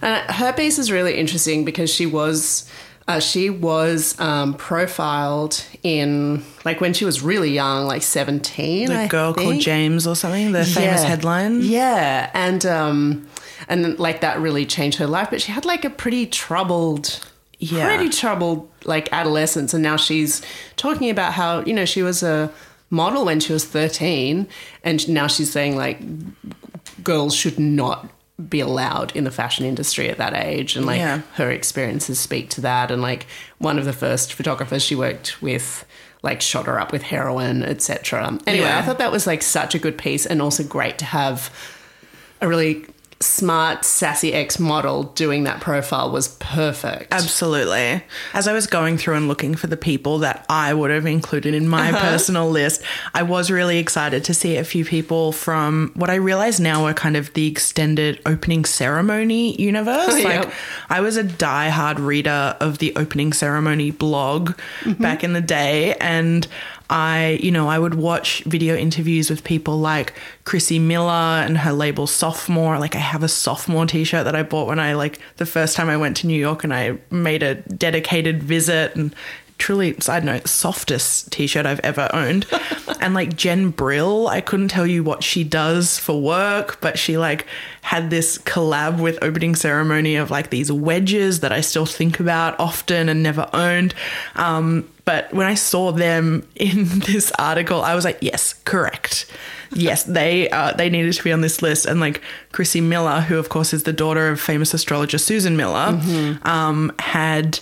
And 0.00 0.30
her 0.30 0.52
piece 0.52 0.78
is 0.78 0.92
really 0.92 1.16
interesting 1.16 1.64
because 1.64 1.92
she 1.92 2.06
was 2.06 2.70
uh, 3.08 3.18
she 3.20 3.50
was 3.50 4.18
um, 4.20 4.54
profiled 4.54 5.64
in 5.82 6.44
like 6.64 6.80
when 6.80 6.92
she 6.92 7.04
was 7.04 7.22
really 7.22 7.50
young, 7.50 7.86
like 7.86 8.02
seventeen. 8.02 8.88
The 8.88 9.00
I 9.00 9.06
girl 9.08 9.34
called. 9.34 9.60
James 9.60 10.06
or 10.06 10.14
something, 10.14 10.52
the 10.52 10.64
famous 10.64 11.02
headline. 11.02 11.60
Yeah, 11.62 12.30
and 12.34 12.64
um, 12.66 13.26
and 13.68 13.98
like 13.98 14.20
that 14.20 14.38
really 14.40 14.64
changed 14.66 14.98
her 14.98 15.06
life. 15.06 15.28
But 15.30 15.40
she 15.42 15.50
had 15.52 15.64
like 15.64 15.84
a 15.84 15.90
pretty 15.90 16.26
troubled 16.26 17.26
Yeah. 17.58 17.86
pretty 17.86 18.08
troubled 18.10 18.68
like 18.84 19.12
adolescence, 19.12 19.74
and 19.74 19.82
now 19.82 19.96
she's 19.96 20.42
talking 20.76 21.10
about 21.10 21.32
how 21.32 21.60
you 21.64 21.74
know 21.74 21.84
she 21.84 22.02
was 22.02 22.22
a 22.22 22.52
model 22.90 23.24
when 23.24 23.40
she 23.40 23.52
was 23.52 23.64
thirteen, 23.64 24.46
and 24.84 25.08
now 25.08 25.26
she's 25.26 25.50
saying 25.50 25.76
like 25.76 26.00
girls 27.02 27.34
should 27.34 27.58
not 27.58 28.08
be 28.48 28.60
allowed 28.60 29.14
in 29.14 29.24
the 29.24 29.30
fashion 29.30 29.64
industry 29.66 30.08
at 30.08 30.18
that 30.18 30.34
age 30.34 30.76
and 30.76 30.86
like 30.86 30.98
Yeah. 30.98 31.20
her 31.34 31.50
experiences 31.50 32.18
speak 32.18 32.48
to 32.50 32.60
that 32.62 32.90
and 32.90 33.02
like 33.02 33.26
one 33.58 33.78
of 33.78 33.84
the 33.84 33.92
first 33.92 34.32
photographers 34.32 34.82
she 34.82 34.94
worked 34.94 35.40
with 35.42 35.84
like 36.22 36.40
shot 36.40 36.66
her 36.66 36.78
up 36.80 36.92
with 36.92 37.02
heroin 37.02 37.62
etc 37.62 38.38
anyway 38.46 38.66
Yeah. 38.66 38.78
i 38.78 38.82
thought 38.82 38.98
that 38.98 39.12
was 39.12 39.26
like 39.26 39.42
such 39.42 39.74
a 39.74 39.78
good 39.78 39.98
piece 39.98 40.26
and 40.26 40.40
also 40.40 40.62
great 40.64 40.98
to 40.98 41.04
have 41.04 41.50
a 42.40 42.48
really 42.48 42.86
smart 43.22 43.84
sassy 43.84 44.32
ex 44.32 44.58
model 44.58 45.04
doing 45.04 45.44
that 45.44 45.60
profile 45.60 46.10
was 46.10 46.28
perfect 46.38 47.12
Absolutely. 47.12 48.02
As 48.34 48.48
I 48.48 48.52
was 48.52 48.66
going 48.66 48.96
through 48.96 49.14
and 49.14 49.28
looking 49.28 49.54
for 49.54 49.66
the 49.66 49.76
people 49.76 50.18
that 50.18 50.44
I 50.48 50.72
would 50.72 50.90
have 50.90 51.06
included 51.06 51.54
in 51.54 51.68
my 51.68 51.90
uh-huh. 51.90 52.00
personal 52.00 52.50
list, 52.50 52.82
I 53.14 53.22
was 53.22 53.50
really 53.50 53.78
excited 53.78 54.24
to 54.24 54.34
see 54.34 54.56
a 54.56 54.64
few 54.64 54.84
people 54.84 55.32
from 55.32 55.92
what 55.94 56.10
I 56.10 56.16
realize 56.16 56.60
now 56.60 56.86
are 56.86 56.94
kind 56.94 57.16
of 57.16 57.32
the 57.34 57.46
extended 57.46 58.20
opening 58.26 58.64
ceremony 58.64 59.60
universe. 59.60 60.24
Like, 60.30 60.44
Yep. 60.44 60.52
I 60.90 61.00
was 61.00 61.16
a 61.16 61.24
diehard 61.24 61.98
reader 61.98 62.56
of 62.60 62.78
the 62.78 62.92
opening 62.96 63.32
ceremony 63.32 63.90
blog 63.90 64.50
mm-hmm. 64.80 65.02
back 65.02 65.24
in 65.24 65.32
the 65.32 65.40
day, 65.40 65.94
and 65.94 66.46
I, 66.90 67.38
you 67.40 67.52
know, 67.52 67.68
I 67.68 67.78
would 67.78 67.94
watch 67.94 68.42
video 68.44 68.74
interviews 68.74 69.30
with 69.30 69.44
people 69.44 69.78
like 69.78 70.12
Chrissie 70.44 70.80
Miller 70.80 71.12
and 71.12 71.56
her 71.58 71.72
label 71.72 72.08
Sophomore. 72.08 72.80
Like 72.80 72.96
I 72.96 72.98
have 72.98 73.22
a 73.22 73.28
sophomore 73.28 73.86
t-shirt 73.86 74.24
that 74.24 74.34
I 74.34 74.42
bought 74.42 74.66
when 74.66 74.80
I 74.80 74.94
like 74.94 75.20
the 75.36 75.46
first 75.46 75.76
time 75.76 75.88
I 75.88 75.96
went 75.96 76.16
to 76.18 76.26
New 76.26 76.38
York 76.38 76.64
and 76.64 76.74
I 76.74 76.98
made 77.12 77.44
a 77.44 77.54
dedicated 77.54 78.42
visit 78.42 78.96
and 78.96 79.14
truly 79.60 79.94
side 80.00 80.24
note 80.24 80.48
softest 80.48 81.30
t-shirt 81.30 81.66
I've 81.66 81.80
ever 81.80 82.08
owned. 82.12 82.46
and 83.00 83.14
like 83.14 83.36
Jen 83.36 83.70
Brill, 83.70 84.26
I 84.28 84.40
couldn't 84.40 84.68
tell 84.68 84.86
you 84.86 85.04
what 85.04 85.22
she 85.22 85.44
does 85.44 85.98
for 85.98 86.20
work, 86.20 86.80
but 86.80 86.98
she 86.98 87.16
like 87.16 87.46
had 87.82 88.10
this 88.10 88.38
collab 88.38 89.00
with 89.00 89.18
opening 89.22 89.54
ceremony 89.54 90.16
of 90.16 90.30
like 90.30 90.50
these 90.50 90.72
wedges 90.72 91.40
that 91.40 91.52
I 91.52 91.60
still 91.60 91.86
think 91.86 92.20
about 92.20 92.58
often 92.58 93.08
and 93.08 93.22
never 93.22 93.48
owned. 93.52 93.94
Um, 94.34 94.88
but 95.04 95.32
when 95.32 95.46
I 95.46 95.54
saw 95.54 95.92
them 95.92 96.46
in 96.56 96.86
this 97.00 97.32
article, 97.38 97.82
I 97.82 97.94
was 97.94 98.04
like, 98.04 98.18
yes, 98.20 98.54
correct. 98.64 99.26
Yes, 99.72 100.02
they 100.18 100.48
uh, 100.50 100.72
they 100.72 100.90
needed 100.90 101.12
to 101.14 101.24
be 101.24 101.32
on 101.32 101.40
this 101.40 101.62
list. 101.62 101.86
And 101.86 102.00
like 102.00 102.20
Chrissie 102.52 102.80
Miller, 102.80 103.20
who 103.20 103.38
of 103.38 103.48
course 103.48 103.72
is 103.72 103.84
the 103.84 103.92
daughter 103.92 104.28
of 104.28 104.40
famous 104.40 104.74
astrologer 104.74 105.18
Susan 105.18 105.56
Miller, 105.56 106.00
um, 106.42 106.92
had 106.98 107.60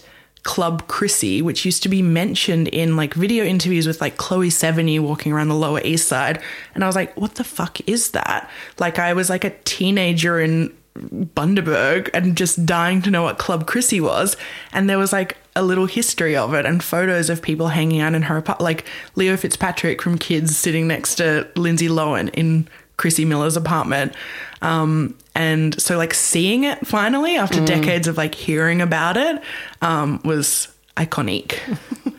Club 0.48 0.88
Chrissy, 0.88 1.42
which 1.42 1.66
used 1.66 1.82
to 1.82 1.90
be 1.90 2.00
mentioned 2.00 2.68
in 2.68 2.96
like 2.96 3.12
video 3.12 3.44
interviews 3.44 3.86
with 3.86 4.00
like 4.00 4.16
Chloe 4.16 4.48
Sevigny 4.48 4.98
walking 4.98 5.30
around 5.30 5.48
the 5.48 5.54
Lower 5.54 5.82
East 5.84 6.08
Side. 6.08 6.40
And 6.74 6.82
I 6.82 6.86
was 6.86 6.96
like, 6.96 7.14
what 7.18 7.34
the 7.34 7.44
fuck 7.44 7.86
is 7.86 8.12
that? 8.12 8.48
Like 8.78 8.98
I 8.98 9.12
was 9.12 9.28
like 9.28 9.44
a 9.44 9.54
teenager 9.64 10.40
in 10.40 10.74
Bundaberg 10.96 12.08
and 12.14 12.34
just 12.34 12.64
dying 12.64 13.02
to 13.02 13.10
know 13.10 13.24
what 13.24 13.36
Club 13.36 13.66
Chrissy 13.66 14.00
was. 14.00 14.38
And 14.72 14.88
there 14.88 14.96
was 14.96 15.12
like 15.12 15.36
a 15.54 15.62
little 15.62 15.84
history 15.84 16.34
of 16.34 16.54
it 16.54 16.64
and 16.64 16.82
photos 16.82 17.28
of 17.28 17.42
people 17.42 17.68
hanging 17.68 18.00
out 18.00 18.14
in 18.14 18.22
her 18.22 18.38
apartment, 18.38 18.64
like 18.64 18.86
Leo 19.16 19.36
Fitzpatrick 19.36 20.00
from 20.00 20.16
Kids 20.16 20.56
sitting 20.56 20.88
next 20.88 21.16
to 21.16 21.46
Lindsay 21.56 21.88
Lohan 21.88 22.30
in 22.32 22.66
Chrissie 22.98 23.24
Miller's 23.24 23.56
apartment. 23.56 24.12
Um, 24.60 25.16
and 25.34 25.80
so 25.80 25.96
like 25.96 26.12
seeing 26.12 26.64
it 26.64 26.86
finally 26.86 27.36
after 27.36 27.64
decades 27.64 28.06
of 28.06 28.18
like 28.18 28.34
hearing 28.34 28.82
about 28.82 29.16
it 29.16 29.40
um, 29.80 30.20
was 30.24 30.68
iconic. 30.96 31.58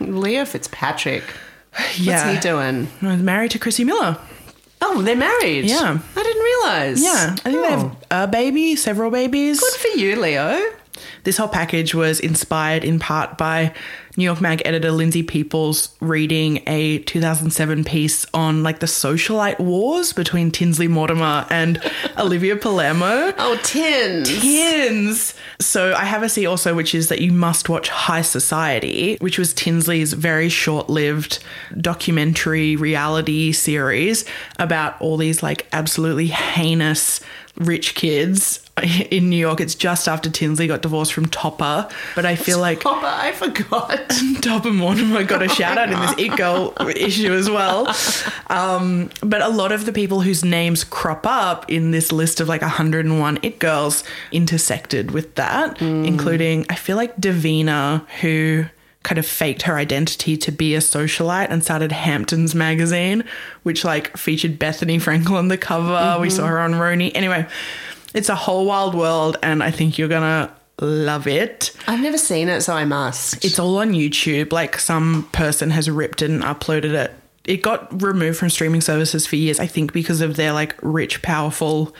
leo 0.00 0.44
fitzpatrick 0.44 1.22
yeah. 1.96 2.26
what's 2.32 2.44
he 2.44 2.50
doing 2.50 2.88
I 3.02 3.12
was 3.12 3.22
married 3.22 3.50
to 3.52 3.58
Chrissie 3.58 3.84
Miller. 3.84 4.16
oh 4.80 5.02
they're 5.02 5.14
married 5.14 5.66
Yeah. 5.66 5.98
i 6.16 6.22
didn't 6.22 6.42
realize 6.42 7.02
Yeah. 7.02 7.36
I 7.44 7.50
think 7.52 7.62
they 7.62 7.70
have 7.70 7.96
a 8.10 8.26
baby, 8.26 8.74
several 8.74 9.10
babies. 9.10 9.60
good 9.60 9.74
for 9.74 9.98
you 9.98 10.16
leo 10.20 10.58
This 11.24 11.36
whole 11.36 11.48
package 11.48 11.94
was 11.94 12.20
inspired 12.20 12.84
in 12.84 12.98
part 12.98 13.38
by 13.38 13.72
New 14.16 14.24
York 14.24 14.40
Mag 14.40 14.60
editor 14.64 14.90
Lindsay 14.90 15.22
Peoples 15.22 15.96
reading 16.00 16.62
a 16.66 16.98
2007 16.98 17.84
piece 17.84 18.26
on 18.34 18.62
like 18.62 18.80
the 18.80 18.86
socialite 18.86 19.58
wars 19.60 20.12
between 20.12 20.50
Tinsley 20.50 20.88
Mortimer 20.88 21.46
and 21.48 21.80
Olivia 22.18 22.56
Palermo. 22.56 23.32
oh 23.38 23.58
Tins. 23.62 24.28
Tins. 24.40 25.34
So 25.60 25.94
I 25.94 26.04
have 26.04 26.22
a 26.22 26.28
see 26.28 26.44
also, 26.44 26.74
which 26.74 26.94
is 26.94 27.08
that 27.08 27.20
you 27.20 27.32
must 27.32 27.68
watch 27.68 27.88
High 27.88 28.22
Society, 28.22 29.16
which 29.20 29.38
was 29.38 29.54
Tinsley's 29.54 30.12
very 30.12 30.48
short-lived 30.48 31.38
documentary 31.80 32.76
reality 32.76 33.52
series 33.52 34.24
about 34.58 35.00
all 35.00 35.16
these 35.16 35.42
like 35.42 35.66
absolutely 35.72 36.26
heinous 36.26 37.20
rich 37.56 37.94
kids 37.94 38.69
in 39.10 39.30
New 39.30 39.36
York. 39.36 39.60
It's 39.60 39.74
just 39.74 40.08
after 40.08 40.30
Tinsley 40.30 40.66
got 40.66 40.82
divorced 40.82 41.12
from 41.12 41.26
Topper, 41.26 41.88
but 42.14 42.24
I 42.24 42.36
feel 42.36 42.58
like 42.58 42.80
Topper. 42.80 43.06
I 43.06 43.32
forgot. 43.32 44.12
Topper 44.40 44.72
Mortimer 44.72 45.24
got 45.24 45.42
a 45.42 45.48
shout 45.60 45.78
out 45.78 45.90
in 45.90 45.98
this 46.00 46.14
It 46.18 46.36
Girl 46.36 46.74
issue 46.94 47.32
as 47.32 47.48
well. 47.50 47.94
Um, 48.48 49.10
but 49.22 49.42
a 49.42 49.48
lot 49.48 49.72
of 49.72 49.86
the 49.86 49.92
people 49.92 50.20
whose 50.22 50.44
names 50.44 50.84
crop 50.84 51.26
up 51.26 51.70
in 51.70 51.90
this 51.90 52.12
list 52.12 52.40
of 52.40 52.48
like 52.48 52.62
101 52.62 53.38
It 53.42 53.58
Girls 53.58 54.04
intersected 54.32 55.10
with 55.10 55.34
that, 55.36 55.80
including, 55.80 56.66
I 56.68 56.74
feel 56.74 56.96
like 56.96 57.16
Davina, 57.16 58.06
who 58.20 58.66
kind 59.02 59.18
of 59.18 59.24
faked 59.26 59.62
her 59.62 59.76
identity 59.76 60.36
to 60.36 60.52
be 60.52 60.74
a 60.74 60.78
socialite 60.78 61.46
and 61.48 61.64
started 61.64 61.90
Hamptons 61.90 62.54
magazine, 62.54 63.24
which 63.62 63.82
like 63.82 64.14
featured 64.16 64.58
Bethenny 64.58 65.00
Frankel 65.00 65.32
on 65.32 65.48
the 65.48 65.56
cover. 65.56 66.18
We 66.20 66.28
saw 66.28 66.46
her 66.46 66.60
on 66.60 66.72
Roni. 66.72 67.10
Anyway, 67.14 67.46
it's 68.14 68.28
a 68.28 68.34
whole 68.34 68.66
wild 68.66 68.94
world, 68.94 69.36
and 69.42 69.62
I 69.62 69.70
think 69.70 69.98
you're 69.98 70.08
gonna 70.08 70.54
love 70.80 71.26
it. 71.26 71.72
I've 71.86 72.00
never 72.00 72.18
seen 72.18 72.48
it, 72.48 72.62
so 72.62 72.74
I 72.74 72.84
must. 72.84 73.44
It's 73.44 73.58
all 73.58 73.78
on 73.78 73.92
YouTube. 73.92 74.52
Like 74.52 74.78
some 74.78 75.28
person 75.32 75.70
has 75.70 75.90
ripped 75.90 76.22
it 76.22 76.30
and 76.30 76.42
uploaded 76.42 76.94
it. 76.94 77.12
It 77.44 77.62
got 77.62 78.02
removed 78.02 78.38
from 78.38 78.50
streaming 78.50 78.80
services 78.80 79.26
for 79.26 79.36
years, 79.36 79.58
I 79.60 79.66
think, 79.66 79.92
because 79.92 80.20
of 80.20 80.36
their 80.36 80.52
like 80.52 80.76
rich, 80.82 81.22
powerful 81.22 81.94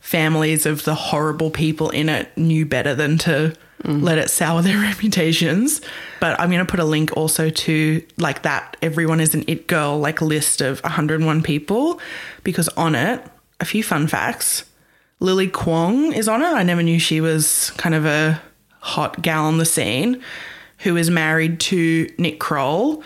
families 0.00 0.66
of 0.66 0.84
the 0.84 0.94
horrible 0.94 1.50
people 1.50 1.90
in 1.90 2.08
it 2.08 2.36
knew 2.36 2.64
better 2.64 2.94
than 2.94 3.18
to 3.18 3.54
mm. 3.82 4.02
let 4.02 4.18
it 4.18 4.30
sour 4.30 4.62
their 4.62 4.78
reputations. 4.78 5.80
But 6.20 6.38
I'm 6.40 6.50
going 6.50 6.64
to 6.64 6.70
put 6.70 6.80
a 6.80 6.84
link 6.84 7.16
also 7.16 7.50
to 7.50 8.02
like 8.16 8.42
that 8.42 8.76
everyone 8.82 9.20
is 9.20 9.34
an 9.34 9.44
it 9.46 9.66
girl 9.66 9.98
like 9.98 10.20
list 10.20 10.60
of 10.60 10.80
101 10.82 11.42
people 11.42 12.00
because 12.44 12.68
on 12.70 12.94
it, 12.94 13.24
a 13.60 13.64
few 13.64 13.82
fun 13.82 14.06
facts. 14.06 14.64
Lily 15.20 15.48
Kwong 15.48 16.12
is 16.12 16.28
on 16.28 16.42
it. 16.42 16.46
I 16.46 16.62
never 16.62 16.82
knew 16.82 16.98
she 16.98 17.20
was 17.20 17.70
kind 17.72 17.94
of 17.94 18.06
a 18.06 18.40
hot 18.80 19.20
gal 19.20 19.44
on 19.44 19.58
the 19.58 19.64
scene 19.64 20.22
who 20.78 20.96
is 20.96 21.10
married 21.10 21.58
to 21.60 22.08
Nick 22.18 22.38
Kroll 22.38 23.02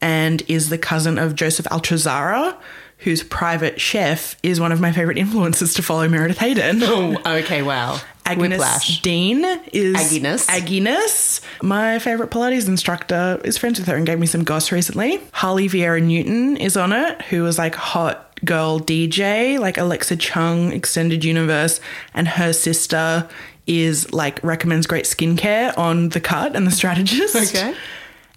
and 0.00 0.42
is 0.48 0.68
the 0.68 0.78
cousin 0.78 1.18
of 1.18 1.34
Joseph 1.34 1.66
Altuzarra, 1.66 2.56
whose 2.98 3.22
private 3.22 3.80
chef 3.80 4.36
is 4.42 4.60
one 4.60 4.72
of 4.72 4.80
my 4.80 4.92
favorite 4.92 5.18
influences 5.18 5.74
to 5.74 5.82
follow 5.82 6.08
Meredith 6.08 6.38
Hayden. 6.38 6.80
oh, 6.82 7.16
okay, 7.26 7.62
wow. 7.62 8.00
Agnes 8.24 8.58
Whiplash. 8.58 9.00
Dean 9.00 9.42
is 9.72 9.96
Agnes. 9.96 10.48
Agnes. 10.48 11.40
My 11.62 11.98
favorite 11.98 12.30
Pilates 12.30 12.68
instructor 12.68 13.40
is 13.42 13.56
friends 13.56 13.78
with 13.78 13.88
her 13.88 13.96
and 13.96 14.04
gave 14.04 14.18
me 14.18 14.26
some 14.26 14.44
goss 14.44 14.70
recently. 14.70 15.18
Harley 15.32 15.66
Viera 15.68 16.02
Newton 16.02 16.58
is 16.58 16.76
on 16.76 16.92
it, 16.92 17.22
who 17.22 17.42
was 17.42 17.56
like 17.56 17.74
hot 17.74 18.27
girl 18.44 18.80
DJ, 18.80 19.58
like 19.58 19.78
Alexa 19.78 20.16
Chung, 20.16 20.72
Extended 20.72 21.24
Universe, 21.24 21.80
and 22.14 22.28
her 22.28 22.52
sister 22.52 23.28
is 23.66 24.12
like 24.12 24.42
recommends 24.42 24.86
great 24.86 25.04
skincare 25.04 25.76
on 25.76 26.08
the 26.10 26.20
cut 26.20 26.56
and 26.56 26.66
the 26.66 26.70
strategist. 26.70 27.36
Okay. 27.36 27.74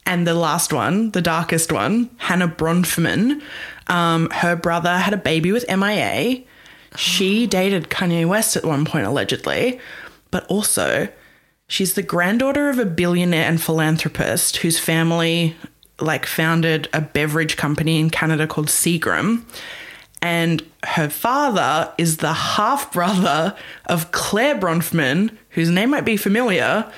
And 0.06 0.28
the 0.28 0.34
last 0.34 0.74
one, 0.74 1.12
the 1.12 1.22
darkest 1.22 1.72
one, 1.72 2.10
Hannah 2.18 2.47
Bronfman. 2.47 3.41
Um, 3.88 4.30
her 4.32 4.56
brother 4.56 4.97
had 4.97 5.14
a 5.14 5.18
baby 5.18 5.52
with 5.52 5.66
MIA. 5.70 6.43
She 6.97 7.47
dated 7.47 7.89
Kanye 7.89 8.28
West 8.28 8.58
at 8.58 8.66
one 8.66 8.84
point, 8.84 9.06
allegedly. 9.06 9.80
But 10.32 10.45
also, 10.47 11.08
she's 11.68 11.93
the 11.93 12.02
granddaughter 12.02 12.70
of 12.70 12.80
a 12.80 12.86
billionaire 12.86 13.45
and 13.45 13.62
philanthropist 13.62 14.58
whose 14.58 14.80
family 14.80 15.56
like 15.99 16.26
founded 16.26 16.89
a 16.93 17.02
beverage 17.02 17.58
company 17.58 17.99
in 17.99 18.10
Canada 18.10 18.47
called 18.47 18.68
Seagram. 18.68 19.43
And 20.22 20.64
her 20.84 21.10
father 21.10 21.92
is 21.98 22.18
the 22.18 22.34
half 22.34 22.94
brother 22.94 23.56
of 23.88 24.12
Clare 24.12 24.56
Bronfman, 24.56 25.36
whose 25.52 25.70
name 25.70 25.90
might 25.90 26.06
be 26.06 26.18
familiar 26.18 26.92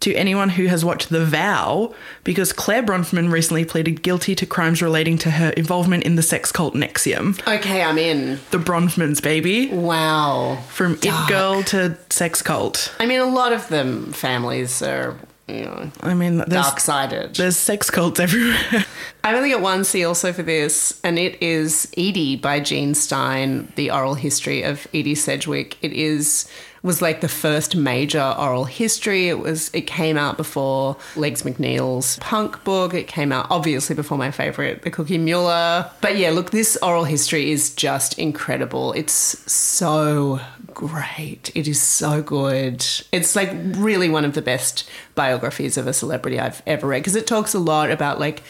to 0.00 0.14
anyone 0.14 0.48
who 0.48 0.64
has 0.66 0.82
watched 0.82 1.10
The 1.10 1.24
Vow, 1.26 1.94
because 2.24 2.54
Clare 2.54 2.82
Bronfman 2.82 3.30
recently 3.30 3.66
pleaded 3.66 4.02
guilty 4.02 4.34
to 4.34 4.46
crimes 4.46 4.80
relating 4.80 5.18
to 5.18 5.30
her 5.32 5.50
involvement 5.50 6.04
in 6.04 6.16
the 6.16 6.22
sex 6.22 6.50
cult 6.50 6.74
NXIVM. 6.74 7.46
Okay, 7.56 7.82
I'm 7.82 7.98
in. 7.98 8.40
The 8.50 8.56
Bronfmans, 8.56 9.22
baby. 9.22 9.68
Wow. 9.68 10.58
From 10.70 10.94
It 11.02 11.28
Girl 11.28 11.62
to 11.64 11.98
Sex 12.08 12.40
Cult. 12.40 12.94
I 12.98 13.04
mean, 13.04 13.20
a 13.20 13.26
lot 13.26 13.52
of 13.52 13.68
them 13.68 14.12
families 14.12 14.80
are 14.82 15.16
you 15.50 15.64
know, 15.64 15.90
I 16.00 16.14
mean, 16.14 16.38
there's, 16.38 16.48
dark 16.48 16.80
sided. 16.80 17.34
there's 17.36 17.56
sex 17.56 17.90
cults 17.90 18.20
everywhere. 18.20 18.84
I've 19.24 19.36
only 19.36 19.50
got 19.50 19.60
one 19.60 19.84
C 19.84 20.04
also 20.04 20.32
for 20.32 20.42
this, 20.42 20.98
and 21.04 21.18
it 21.18 21.42
is 21.42 21.90
Edie 21.96 22.36
by 22.36 22.60
Jean 22.60 22.94
Stein, 22.94 23.72
the 23.76 23.90
oral 23.90 24.14
history 24.14 24.62
of 24.62 24.86
Edie 24.94 25.14
Sedgwick. 25.14 25.76
It 25.82 25.92
is 25.92 26.48
was 26.82 27.02
like 27.02 27.20
the 27.20 27.28
first 27.28 27.76
major 27.76 28.34
oral 28.38 28.64
history. 28.64 29.28
It 29.28 29.38
was 29.38 29.70
it 29.74 29.82
came 29.82 30.16
out 30.16 30.36
before 30.36 30.96
Legs 31.16 31.42
McNeil's 31.42 32.18
punk 32.20 32.62
book. 32.64 32.94
It 32.94 33.06
came 33.06 33.32
out 33.32 33.46
obviously 33.50 33.94
before 33.94 34.16
my 34.18 34.30
favorite, 34.30 34.82
The 34.82 34.90
Cookie 34.90 35.18
Mueller. 35.18 35.90
But 36.00 36.16
yeah, 36.16 36.30
look, 36.30 36.50
this 36.50 36.78
oral 36.82 37.04
history 37.04 37.50
is 37.50 37.74
just 37.74 38.18
incredible. 38.18 38.92
It's 38.92 39.12
so 39.50 40.40
great. 40.74 41.50
It 41.54 41.68
is 41.68 41.80
so 41.80 42.22
good. 42.22 42.84
It's 43.12 43.36
like 43.36 43.50
really 43.52 44.08
one 44.08 44.24
of 44.24 44.34
the 44.34 44.42
best 44.42 44.88
biographies 45.14 45.76
of 45.76 45.86
a 45.86 45.92
celebrity 45.92 46.38
I've 46.38 46.62
ever 46.66 46.86
read 46.86 47.00
because 47.00 47.16
it 47.16 47.26
talks 47.26 47.54
a 47.54 47.58
lot 47.58 47.90
about 47.90 48.18
like 48.18 48.42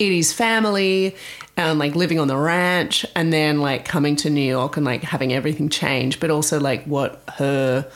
Edie's 0.00 0.32
family 0.32 1.16
and 1.56 1.78
like 1.78 1.94
living 1.94 2.18
on 2.18 2.28
the 2.28 2.36
ranch 2.36 3.06
and 3.14 3.32
then 3.32 3.60
like 3.60 3.84
coming 3.84 4.16
to 4.16 4.30
New 4.30 4.40
York 4.40 4.76
and 4.76 4.86
like 4.86 5.02
having 5.02 5.32
everything 5.32 5.68
change, 5.68 6.18
but 6.20 6.30
also 6.30 6.58
like 6.58 6.84
what 6.84 7.22
her 7.36 7.90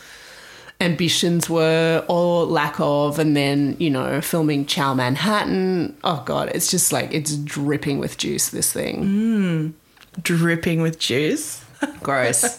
ambitions 0.80 1.48
were 1.48 2.04
or 2.08 2.44
lack 2.44 2.78
of, 2.78 3.18
and 3.18 3.36
then, 3.36 3.76
you 3.78 3.90
know, 3.90 4.20
filming 4.20 4.66
Ciao 4.66 4.94
Manhattan. 4.94 5.96
Oh 6.04 6.22
God, 6.26 6.50
it's 6.54 6.70
just 6.70 6.92
like 6.92 7.12
it's 7.12 7.36
dripping 7.36 7.98
with 7.98 8.18
juice, 8.18 8.50
this 8.50 8.72
thing. 8.72 9.04
Mm. 9.04 9.72
Dripping 10.22 10.82
with 10.82 10.98
juice. 10.98 11.64
Gross. 12.02 12.58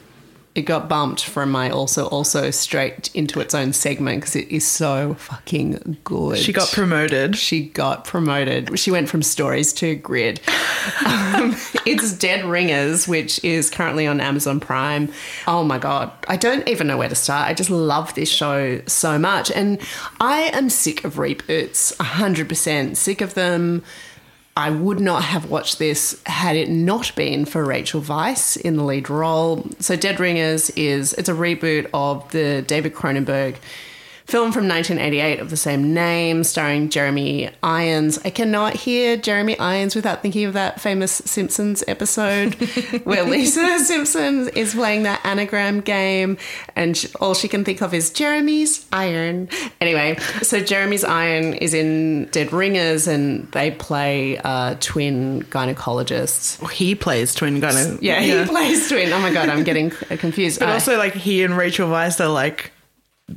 It 0.53 0.63
got 0.63 0.89
bumped 0.89 1.23
from 1.23 1.49
my 1.49 1.69
also 1.69 2.07
also 2.07 2.51
straight 2.51 3.09
into 3.13 3.39
its 3.39 3.55
own 3.55 3.71
segment 3.71 4.19
because 4.19 4.35
it 4.35 4.49
is 4.49 4.67
so 4.67 5.13
fucking 5.13 5.97
good. 6.03 6.37
She 6.37 6.51
got 6.51 6.69
promoted. 6.71 7.37
She 7.37 7.69
got 7.69 8.03
promoted. 8.03 8.77
She 8.77 8.91
went 8.91 9.07
from 9.07 9.23
stories 9.23 9.71
to 9.73 9.95
grid. 9.95 10.41
um, 11.05 11.55
it's 11.85 12.11
Dead 12.13 12.43
Ringers, 12.43 13.07
which 13.07 13.41
is 13.45 13.69
currently 13.69 14.05
on 14.07 14.19
Amazon 14.19 14.59
Prime. 14.59 15.13
Oh 15.47 15.63
my 15.63 15.77
God. 15.77 16.11
I 16.27 16.35
don't 16.35 16.67
even 16.67 16.85
know 16.85 16.97
where 16.97 17.09
to 17.09 17.15
start. 17.15 17.47
I 17.47 17.53
just 17.53 17.69
love 17.69 18.13
this 18.15 18.29
show 18.29 18.81
so 18.87 19.17
much. 19.17 19.51
And 19.51 19.79
I 20.19 20.49
am 20.53 20.69
sick 20.69 21.05
of 21.05 21.15
reboots, 21.15 21.95
100% 21.95 22.97
sick 22.97 23.21
of 23.21 23.35
them. 23.35 23.83
I 24.55 24.69
would 24.69 24.99
not 24.99 25.23
have 25.23 25.49
watched 25.49 25.79
this 25.79 26.21
had 26.25 26.57
it 26.57 26.69
not 26.69 27.15
been 27.15 27.45
for 27.45 27.63
Rachel 27.63 28.01
Weisz 28.01 28.59
in 28.59 28.75
the 28.75 28.83
lead 28.83 29.09
role. 29.09 29.65
So 29.79 29.95
Dead 29.95 30.19
Ringers 30.19 30.69
is 30.71 31.13
it's 31.13 31.29
a 31.29 31.33
reboot 31.33 31.89
of 31.93 32.29
the 32.31 32.61
David 32.67 32.93
Cronenberg 32.93 33.55
film 34.31 34.53
from 34.53 34.65
1988 34.65 35.41
of 35.41 35.49
the 35.49 35.57
same 35.57 35.93
name, 35.93 36.45
starring 36.45 36.87
Jeremy 36.87 37.49
Irons. 37.61 38.17
I 38.23 38.29
cannot 38.29 38.73
hear 38.73 39.17
Jeremy 39.17 39.59
Irons 39.59 39.93
without 39.93 40.21
thinking 40.21 40.45
of 40.45 40.53
that 40.53 40.79
famous 40.79 41.11
Simpsons 41.11 41.83
episode 41.85 42.53
where 43.03 43.25
Lisa 43.25 43.79
Simpson 43.79 44.47
is 44.55 44.73
playing 44.73 45.03
that 45.03 45.19
anagram 45.25 45.81
game, 45.81 46.37
and 46.77 46.95
sh 46.95 47.07
all 47.19 47.33
she 47.33 47.49
can 47.49 47.65
think 47.65 47.81
of 47.81 47.93
is 47.93 48.09
Jeremy's 48.09 48.85
iron. 48.93 49.49
Anyway, 49.81 50.15
so 50.41 50.61
Jeremy's 50.61 51.03
iron 51.03 51.53
is 51.55 51.73
in 51.73 52.27
Dead 52.31 52.53
Ringers, 52.53 53.07
and 53.07 53.51
they 53.51 53.71
play 53.71 54.37
uh, 54.37 54.75
twin 54.79 55.43
gynecologists. 55.49 56.71
He 56.71 56.95
plays 56.95 57.35
twin 57.35 57.59
gyno. 57.59 57.97
Yeah, 58.01 58.21
he 58.21 58.45
plays 58.45 58.87
twin. 58.87 59.11
Oh 59.11 59.19
my 59.19 59.33
god, 59.33 59.49
I'm 59.49 59.65
getting 59.65 59.89
confused. 59.89 60.61
But 60.61 60.69
also, 60.69 60.97
like, 60.97 61.15
he 61.15 61.43
and 61.43 61.57
Rachel 61.57 61.89
Weisz 61.89 62.23
are 62.23 62.29
like, 62.29 62.71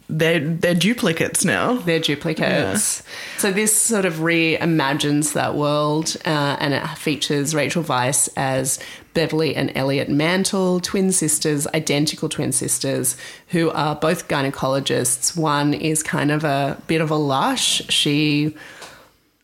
they're, 0.09 0.41
they're 0.41 0.75
duplicates 0.75 1.45
now. 1.45 1.75
They're 1.79 2.01
duplicates. 2.01 3.03
So 3.39 3.53
this 3.53 3.77
sort 3.77 4.05
of 4.05 4.15
reimagines 4.15 5.33
that 5.35 5.55
world, 5.55 6.17
uh, 6.25 6.57
and 6.61 6.75
it 6.75 6.87
features 6.99 7.55
Rachel 7.55 7.83
Weisz 7.83 8.29
as 8.37 8.79
Beverly 9.15 9.55
and 9.55 9.71
Elliot 9.77 10.09
Mantle, 10.09 10.81
twin 10.81 11.13
sisters, 11.13 11.67
identical 11.69 12.29
twin 12.29 12.53
sisters, 12.53 13.17
who 13.49 13.71
are 13.71 13.95
both 13.95 14.29
gynecologists. 14.29 15.37
One 15.37 15.73
is 15.75 16.03
kind 16.03 16.31
of 16.31 16.45
a 16.45 16.81
bit 16.87 17.01
of 17.01 17.11
a 17.11 17.17
lush. 17.17 17.83
She 17.89 18.57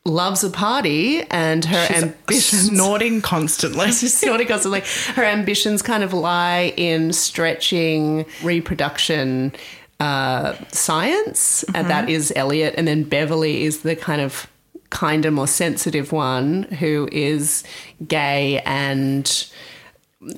loves 0.05 0.42
a 0.42 0.51
party, 0.51 1.22
and 1.30 1.64
her 1.66 1.86
She's 1.86 2.03
ambitions. 2.03 2.66
snorting 2.68 3.20
constantly. 3.20 3.86
She's 3.92 4.16
snorting 4.16 4.48
constantly. 4.48 4.82
Her 5.14 5.24
ambitions 5.24 5.82
kind 5.82 6.03
of 6.03 6.12
lie 6.12 6.72
in 6.76 7.12
stretching 7.12 8.24
reproduction 8.42 9.53
uh, 10.01 10.55
science, 10.72 11.62
and 11.74 11.88
that 11.88 12.09
is 12.09 12.32
Elliot, 12.34 12.74
and 12.76 12.88
then 12.88 13.05
Beverly 13.05 13.64
is 13.64 13.82
the 13.82 13.94
kind 13.94 14.20
of 14.20 14.46
kinder, 14.90 15.30
more 15.30 15.46
sensitive 15.46 16.11
one 16.11 16.64
who 16.64 17.09
is 17.12 17.62
gay 18.09 18.61
and 18.66 19.28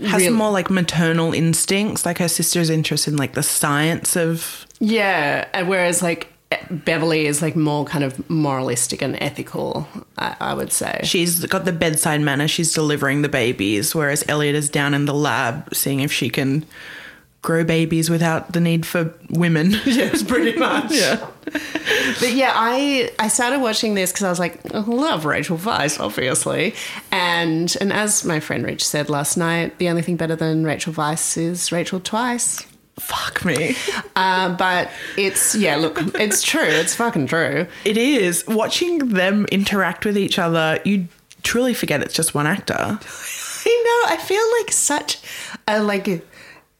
Has 0.06 0.20
real- 0.22 0.34
more 0.34 0.50
like 0.50 0.68
maternal 0.68 1.32
instincts. 1.32 2.04
Like 2.04 2.18
her 2.18 2.28
sister's 2.28 2.68
interest 2.70 3.08
in 3.08 3.16
like 3.16 3.32
the 3.34 3.42
science 3.42 4.16
of. 4.16 4.66
yeah, 4.80 5.46
and 5.54 5.68
whereas 5.68 6.02
like 6.02 6.28
Beverly 6.70 7.26
is 7.26 7.40
like 7.40 7.56
more 7.56 7.84
kind 7.86 8.04
of 8.04 8.28
moralistic 8.28 9.00
and 9.00 9.16
ethical. 9.22 9.88
I, 10.18 10.36
I 10.40 10.54
would 10.54 10.70
say. 10.72 11.00
She's 11.04 11.44
got 11.46 11.64
the 11.64 11.72
bedside 11.72 12.20
manner. 12.20 12.46
She's 12.48 12.74
delivering 12.74 13.22
the 13.22 13.30
babies, 13.30 13.94
whereas 13.94 14.22
Elliot 14.28 14.54
is 14.54 14.68
down 14.68 14.92
in 14.92 15.06
the 15.06 15.14
lab 15.14 15.74
seeing 15.74 16.00
if 16.00 16.12
she 16.12 16.28
can 16.28 16.66
grow 17.43 17.64
babies 17.64 18.09
without 18.09 18.53
the 18.53 18.61
need 18.61 18.86
for 18.86 19.12
women. 19.30 19.72
Yes, 19.84 20.22
pretty 20.22 20.57
much. 20.59 20.93
yeah. 20.93 21.26
But 22.20 22.32
yeah, 22.32 22.53
I 22.55 23.11
I 23.18 23.28
started 23.28 23.61
watching 23.61 23.95
this 23.95 24.12
because 24.12 24.22
I 24.24 24.30
was 24.30 24.38
like, 24.38 24.61
I 24.74 24.78
love 24.78 25.24
Rachel 25.24 25.59
Weisz, 25.59 25.99
obviously, 26.01 26.74
and 27.11 27.76
and 27.80 27.93
as 27.93 28.24
my 28.24 28.38
friend 28.40 28.64
Rich 28.64 28.84
said 28.86 29.11
last 29.11 29.36
night, 29.36 29.78
the 29.78 29.88
only 29.88 30.03
thing 30.03 30.16
better 30.16 30.36
than 30.36 30.64
Rachel 30.64 30.93
Weisz 30.93 31.36
is 31.36 31.72
Rachel 31.72 31.99
Twice. 32.01 32.64
Fuck 32.99 33.45
me. 33.45 33.74
Uh, 34.14 34.55
but 34.55 34.90
it's 35.16 35.55
yeah, 35.57 35.76
look, 35.76 35.99
it's 36.14 36.43
true, 36.43 36.62
it's 36.62 36.95
fucking 36.95 37.26
true. 37.26 37.66
It 37.84 37.97
is. 37.97 38.45
Watching 38.47 39.09
them 39.09 39.47
interact 39.51 40.05
with 40.05 40.16
each 40.16 40.38
other, 40.38 40.78
you 40.84 41.09
truly 41.43 41.74
forget 41.74 42.03
it's 42.03 42.14
just 42.14 42.34
one 42.34 42.47
actor. 42.47 42.74
I 43.64 43.82
know. 43.84 44.14
I 44.14 44.16
feel 44.18 44.43
like 44.61 44.72
such 44.72 45.18
a 45.66 45.82
like 45.82 46.07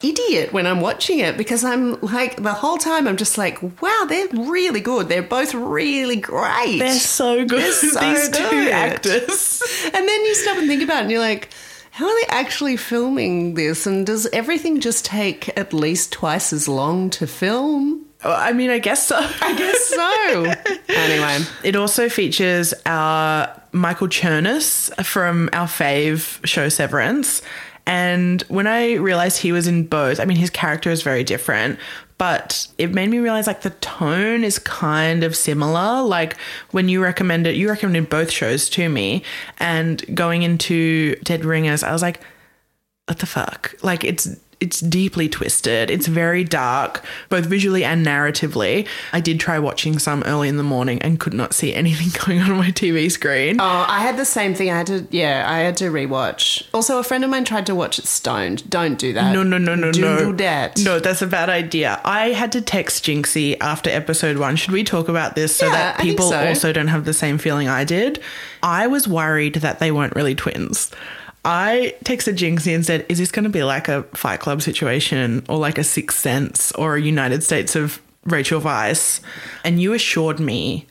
idiot 0.03 0.53
when 0.53 0.67
I'm 0.67 0.81
watching 0.81 1.19
it 1.19 1.37
because 1.37 1.65
I'm 1.65 2.01
like 2.01 2.43
the 2.43 2.53
whole 2.53 2.79
time 2.79 3.07
I'm 3.07 3.17
just 3.17 3.39
like, 3.39 3.63
wow, 3.81 4.07
they're 4.09 4.29
really 4.29 4.81
good. 4.81 5.09
They're 5.09 5.23
both 5.23 5.55
really 5.55 6.17
great. 6.17 6.79
They're 6.79 6.93
so 6.95 7.45
good. 7.45 7.61
They're 7.61 7.73
so 7.73 8.01
These 8.01 8.29
two 8.31 8.71
actors. 8.73 9.63
And 9.95 10.09
then 10.09 10.25
you 10.25 10.35
stop 10.35 10.59
and 10.59 10.67
think 10.69 10.83
about 10.83 10.99
it 10.99 11.03
and 11.03 11.11
you're 11.11 11.21
like, 11.21 11.49
how 11.91 12.07
are 12.09 12.21
they 12.21 12.27
actually 12.29 12.77
filming 12.77 13.55
this? 13.55 13.87
And 13.87 14.07
does 14.07 14.27
everything 14.33 14.81
just 14.81 15.05
take 15.05 15.57
at 15.59 15.73
least 15.75 16.13
twice 16.13 16.53
as 16.53 16.67
long 16.67 17.11
to 17.11 17.27
film? 17.27 18.07
I 18.25 18.53
mean, 18.53 18.71
I 18.71 18.79
guess 18.79 19.07
so. 19.07 19.17
I 19.19 19.55
guess 19.57 19.85
so. 19.89 20.75
anyway, 20.95 21.45
It 21.65 21.77
also 21.77 22.09
features 22.09 22.73
our 22.87 23.61
Michael 23.73 24.09
Chernus 24.09 24.91
from 25.05 25.51
our 25.53 25.67
fave 25.67 26.45
show 26.47 26.69
Severance. 26.69 27.43
And 27.87 28.43
when 28.43 28.67
I 28.67 28.95
realized 28.95 29.39
he 29.39 29.53
was 29.53 29.67
in 29.67 29.87
both, 29.87 30.21
I 30.21 30.25
mean, 30.25 30.37
his 30.37 30.51
character 30.51 30.91
is 30.91 31.03
very 31.03 31.25
different, 31.25 31.79
but 32.17 32.69
it 32.79 32.93
made 32.93 33.11
me 33.11 33.19
realize 33.19 33.47
like 33.49 33.63
the 33.63 33.71
tone 33.71 34.45
is 34.45 34.59
kind 34.61 35.25
of 35.25 35.37
similar. 35.37 36.03
Like 36.03 36.37
when 36.71 36.89
you 36.89 37.03
recommended, 37.03 37.57
you 37.57 37.69
recommended 37.69 38.09
both 38.09 38.31
shows 38.31 38.69
to 38.71 38.89
me, 38.89 39.25
and 39.59 40.05
going 40.15 40.43
into 40.43 41.17
Dead 41.25 41.45
Ringers, 41.45 41.83
I 41.83 41.93
was 41.93 42.03
like, 42.03 42.21
what 43.07 43.19
the 43.19 43.27
fuck? 43.27 43.75
Like 43.83 44.05
it's 44.05 44.29
it's 44.63 44.79
deeply 44.81 45.29
twisted. 45.29 45.91
It's 45.91 46.07
very 46.07 46.45
dark, 46.45 47.05
both 47.29 47.47
visually 47.47 47.85
and 47.85 48.07
narratively. 48.07 48.87
I 49.13 49.21
did 49.21 49.41
try 49.41 49.59
watching 49.59 49.99
some 49.99 50.23
early 50.23 50.49
in 50.49 50.57
the 50.57 50.63
morning 50.63 51.03
and 51.03 51.19
could 51.19 51.35
not 51.35 51.53
see 51.53 51.75
anything 51.75 52.09
going 52.27 52.41
on 52.41 52.51
on 52.53 52.59
my 52.59 52.71
TV 52.71 53.11
screen. 53.11 53.61
oh, 53.61 53.85
I 53.89 54.01
had 54.01 54.17
the 54.17 54.25
same 54.25 54.55
thing. 54.55 54.71
I 54.71 54.79
had 54.79 54.87
to, 54.87 55.07
yeah, 55.11 55.45
I 55.49 55.59
had 55.59 55.77
to 55.79 55.87
rewatch. 55.91 56.67
Also, 56.73 56.99
a 56.99 57.03
friend 57.03 57.25
of 57.25 57.31
mine 57.31 57.45
tried 57.45 57.67
to 57.67 57.75
watch 57.75 57.99
it 57.99 58.07
stoned. 58.07 58.71
Don't 58.71 58.99
do 58.99 59.13
that. 59.15 59.33
No, 59.33 59.43
no, 59.43 59.59
no, 59.59 59.75
no, 59.75 59.91
do 59.91 60.01
no. 60.01 60.19
do 60.19 60.33
that. 60.37 60.79
No, 60.79 61.01
that's 61.01 61.23
a 61.23 61.27
bad 61.27 61.51
idea. 61.51 62.01
I 62.05 62.29
had 62.29 62.53
to 62.53 62.61
text 62.61 63.05
Jinxie 63.05 63.57
after 63.61 63.91
episode 63.91 64.37
one. 64.39 64.55
Should 64.55 64.71
we 64.71 64.85
talk 64.85 65.09
about 65.09 65.35
this 65.35 65.57
so 65.57 65.67
Yeah, 65.67 65.73
that 65.73 66.01
people 66.01 66.31
so. 66.31 66.39
also 66.47 66.73
don't 66.73 66.89
have 66.89 67.05
the 67.05 67.13
same 67.13 67.37
feeling 67.39 67.69
I 67.69 67.83
did? 67.85 68.21
I 68.63 68.87
was 68.87 69.09
worried 69.09 69.57
that 69.57 69.81
they 69.81 69.91
weren't 69.91 70.15
really 70.15 70.37
twins. 70.37 70.91
I 71.45 71.95
texted 72.05 72.37
Jinxie 72.37 72.75
and 72.75 72.87
said, 72.87 73.05
Is 73.09 73.19
this 73.19 73.33
going 73.33 73.45
to 73.45 73.51
be 73.51 73.65
like 73.65 73.89
a 73.89 74.05
Fight 74.15 74.41
Club 74.41 74.63
situation 74.63 75.45
or 75.49 75.59
like 75.59 75.79
a 75.79 75.85
Sixth 75.85 76.19
Sense 76.19 76.73
or 76.73 76.95
a 76.95 77.01
United 77.01 77.43
States 77.43 77.75
of 77.75 78.01
Rachel 78.25 78.61
Weisz? 78.61 79.21
And 79.65 79.81
you 79.81 79.93
assured 79.93 80.39
me 80.39 80.87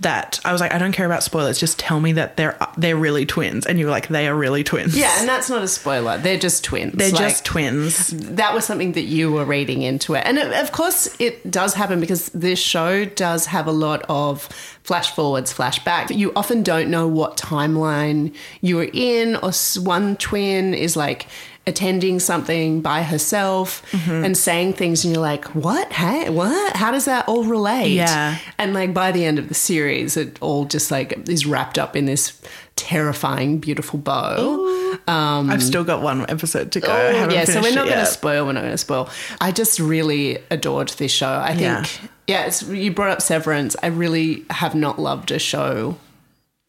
that 0.00 0.40
I 0.44 0.52
was 0.52 0.60
like, 0.60 0.74
I 0.74 0.78
don't 0.78 0.92
care 0.92 1.06
about 1.06 1.22
spoilers. 1.22 1.58
Just 1.58 1.78
tell 1.78 2.00
me 2.00 2.12
that 2.12 2.36
they're 2.36 2.58
they're 2.76 2.96
really 2.96 3.24
twins. 3.24 3.64
And 3.66 3.78
you 3.78 3.86
were 3.86 3.90
like, 3.90 4.08
they 4.08 4.28
are 4.28 4.34
really 4.34 4.62
twins. 4.62 4.96
Yeah, 4.96 5.10
and 5.18 5.28
that's 5.28 5.48
not 5.48 5.62
a 5.62 5.68
spoiler. 5.68 6.18
They're 6.18 6.38
just 6.38 6.64
twins. 6.64 6.92
they're 6.94 7.10
Like, 7.10 7.18
just 7.30 7.44
twins. 7.46 8.08
that 8.08 8.52
was 8.52 8.64
something 8.66 8.92
that 8.92 9.04
you 9.04 9.32
were 9.32 9.44
reading 9.46 9.82
into 9.82 10.14
it. 10.14 10.22
And 10.26 10.36
it, 10.36 10.52
of 10.52 10.72
course, 10.72 11.16
it 11.18 11.50
does 11.50 11.72
happen 11.74 11.98
because 12.00 12.28
this 12.30 12.58
show 12.58 13.06
does 13.06 13.46
have 13.46 13.66
a 13.66 13.72
lot 13.72 14.04
of 14.08 14.42
flash 14.82 15.14
forwards, 15.14 15.52
flashback. 15.52 16.14
You 16.14 16.32
often 16.36 16.62
don't 16.62 16.90
know 16.90 17.08
what 17.08 17.36
timeline 17.38 18.34
you 18.60 18.78
are 18.80 18.88
in, 18.92 19.36
or 19.36 19.52
one 19.82 20.16
twin 20.16 20.74
is 20.74 20.94
like 20.96 21.26
attending 21.66 22.20
something 22.20 22.80
by 22.80 23.02
herself 23.02 23.82
Mm-hmm. 23.92 24.24
and 24.24 24.36
saying 24.36 24.74
things, 24.74 25.04
and 25.04 25.12
you're 25.14 25.22
like, 25.22 25.44
what? 25.54 25.92
Hey, 25.92 26.30
what? 26.30 26.76
How 26.76 26.90
does 26.92 27.06
that 27.06 27.28
all 27.28 27.44
relate? 27.44 27.90
Yeah. 27.92 28.38
And 28.58 28.72
like 28.74 28.92
by 28.94 29.10
the 29.12 29.24
end 29.24 29.38
of 29.38 29.48
the 29.48 29.54
series, 29.54 30.16
it 30.16 30.36
all 30.40 30.64
just 30.64 30.90
like 30.90 31.28
is 31.28 31.44
wrapped 31.46 31.78
up 31.78 31.96
in 31.96 32.04
this 32.06 32.40
terrifying, 32.76 33.58
beautiful 33.58 33.98
bow. 33.98 34.98
Um, 35.08 35.50
I've 35.50 35.62
still 35.62 35.82
got 35.84 36.02
one 36.02 36.22
episode 36.30 36.72
to 36.72 36.80
go. 36.80 36.88
Oh, 36.92 37.30
yeah, 37.30 37.44
so 37.44 37.60
we're 37.60 37.74
not 37.74 37.86
going 37.88 37.98
to 38.00 38.06
spoil. 38.06 38.46
We're 38.46 38.52
not 38.52 38.60
going 38.60 38.72
to 38.72 38.78
spoil. 38.78 39.08
I 39.40 39.50
just 39.52 39.80
really 39.80 40.38
adored 40.50 40.90
this 40.90 41.10
show. 41.12 41.32
I 41.32 41.48
think, 41.50 41.60
Yeah. 41.62 41.86
yeah, 42.26 42.46
it's, 42.46 42.62
you 42.62 42.92
brought 42.92 43.10
up 43.10 43.22
Severance. 43.22 43.76
I 43.82 43.88
really 43.88 44.44
have 44.50 44.74
not 44.74 44.98
loved 44.98 45.30
a 45.30 45.38
show 45.38 45.96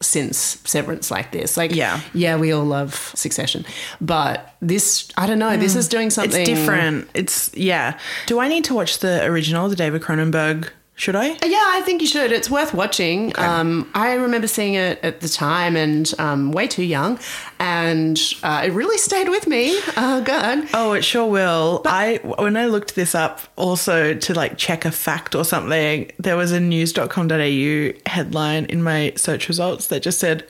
since 0.00 0.58
Severance 0.64 1.10
like 1.10 1.32
this. 1.32 1.56
Like, 1.56 1.74
Yeah. 1.74 2.00
yeah, 2.14 2.36
we 2.36 2.52
all 2.52 2.64
love 2.64 3.10
Succession, 3.14 3.64
but 4.00 4.54
this, 4.62 5.08
I 5.16 5.26
don't 5.26 5.38
know, 5.40 5.56
this 5.56 5.74
is 5.74 5.88
doing 5.88 6.10
something 6.10 6.32
Mm. 6.46 6.48
It's 6.48 6.58
different. 6.60 7.08
It's 7.14 7.50
yeah. 7.54 7.98
Do 8.26 8.38
I 8.38 8.46
need 8.48 8.64
to 8.64 8.74
watch 8.74 8.98
the 9.00 9.24
original, 9.24 9.68
the 9.68 9.76
David 9.76 10.02
Cronenberg? 10.02 10.68
Should 10.98 11.14
I? 11.14 11.28
Yeah, 11.28 11.64
I 11.64 11.82
think 11.84 12.00
you 12.02 12.08
should. 12.08 12.32
It's 12.32 12.50
worth 12.50 12.74
watching. 12.74 13.32
Um, 13.38 13.88
I 13.94 14.14
remember 14.14 14.48
seeing 14.48 14.74
it 14.74 14.98
at 15.04 15.20
the 15.20 15.28
time 15.28 15.76
and 15.76 16.12
um, 16.18 16.50
way 16.50 16.66
too 16.66 16.82
young, 16.82 17.20
and 17.60 18.18
uh, 18.42 18.62
it 18.66 18.72
really 18.72 18.98
stayed 18.98 19.28
with 19.28 19.46
me. 19.46 19.78
Oh 20.00 20.22
God. 20.22 20.68
Oh, 20.74 20.92
it 20.92 21.02
sure 21.02 21.26
will. 21.26 21.82
I 21.84 22.20
when 22.22 22.56
I 22.56 22.66
looked 22.66 22.94
this 22.94 23.14
up 23.14 23.40
also 23.56 24.14
to 24.14 24.34
like 24.34 24.56
check 24.56 24.84
a 24.84 24.90
fact 24.90 25.34
or 25.34 25.44
something, 25.44 26.10
there 26.18 26.36
was 26.36 26.52
a 26.52 26.60
news.com.au 26.60 27.92
headline 28.06 28.64
in 28.66 28.82
my 28.82 29.12
search 29.16 29.48
results 29.48 29.88
that 29.88 30.02
just 30.02 30.18
said 30.18 30.48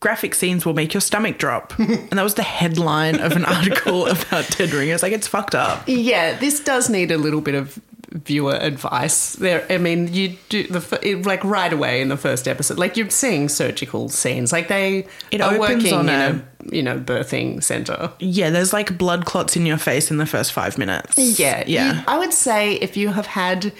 graphic 0.00 0.34
scenes 0.34 0.64
will 0.66 0.74
make 0.74 0.92
your 0.94 1.00
stomach 1.00 1.38
drop. 1.38 1.72
and 1.78 2.12
that 2.12 2.22
was 2.22 2.34
the 2.34 2.42
headline 2.42 3.20
of 3.20 3.32
an 3.32 3.44
article 3.44 4.06
about 4.06 4.48
Dead 4.56 4.72
Ringers. 4.72 5.02
Like 5.02 5.12
it's 5.12 5.28
fucked 5.28 5.54
up. 5.54 5.82
Yeah, 5.86 6.38
this 6.38 6.60
does 6.60 6.88
need 6.88 7.10
a 7.10 7.18
little 7.18 7.40
bit 7.40 7.54
of 7.54 7.80
viewer 8.12 8.54
advice. 8.54 9.34
There, 9.36 9.64
I 9.70 9.78
mean, 9.78 10.12
you 10.12 10.36
do 10.48 10.66
the 10.66 10.98
it, 11.02 11.26
like 11.26 11.42
right 11.44 11.72
away 11.72 12.00
in 12.00 12.08
the 12.08 12.16
first 12.16 12.48
episode, 12.48 12.78
like 12.78 12.96
you're 12.96 13.10
seeing 13.10 13.48
surgical 13.48 14.08
scenes, 14.08 14.52
like 14.52 14.68
they 14.68 15.06
It 15.30 15.40
are 15.40 15.54
opens 15.54 15.84
working 15.84 15.94
on 15.94 16.08
in 16.08 16.14
a- 16.14 16.42
a 16.68 16.74
you 16.74 16.82
know 16.82 16.98
birthing 16.98 17.62
center. 17.62 18.10
Yeah, 18.18 18.50
there's 18.50 18.72
like 18.72 18.98
blood 18.98 19.24
clots 19.26 19.56
in 19.56 19.64
your 19.66 19.78
face 19.78 20.10
in 20.10 20.16
the 20.18 20.26
first 20.26 20.52
five 20.52 20.76
minutes. 20.78 21.16
Yeah, 21.38 21.64
Yeah. 21.66 21.94
You- 21.94 22.02
I 22.08 22.18
would 22.18 22.32
say 22.32 22.74
if 22.74 22.96
you 22.96 23.10
have 23.10 23.26
had 23.26 23.72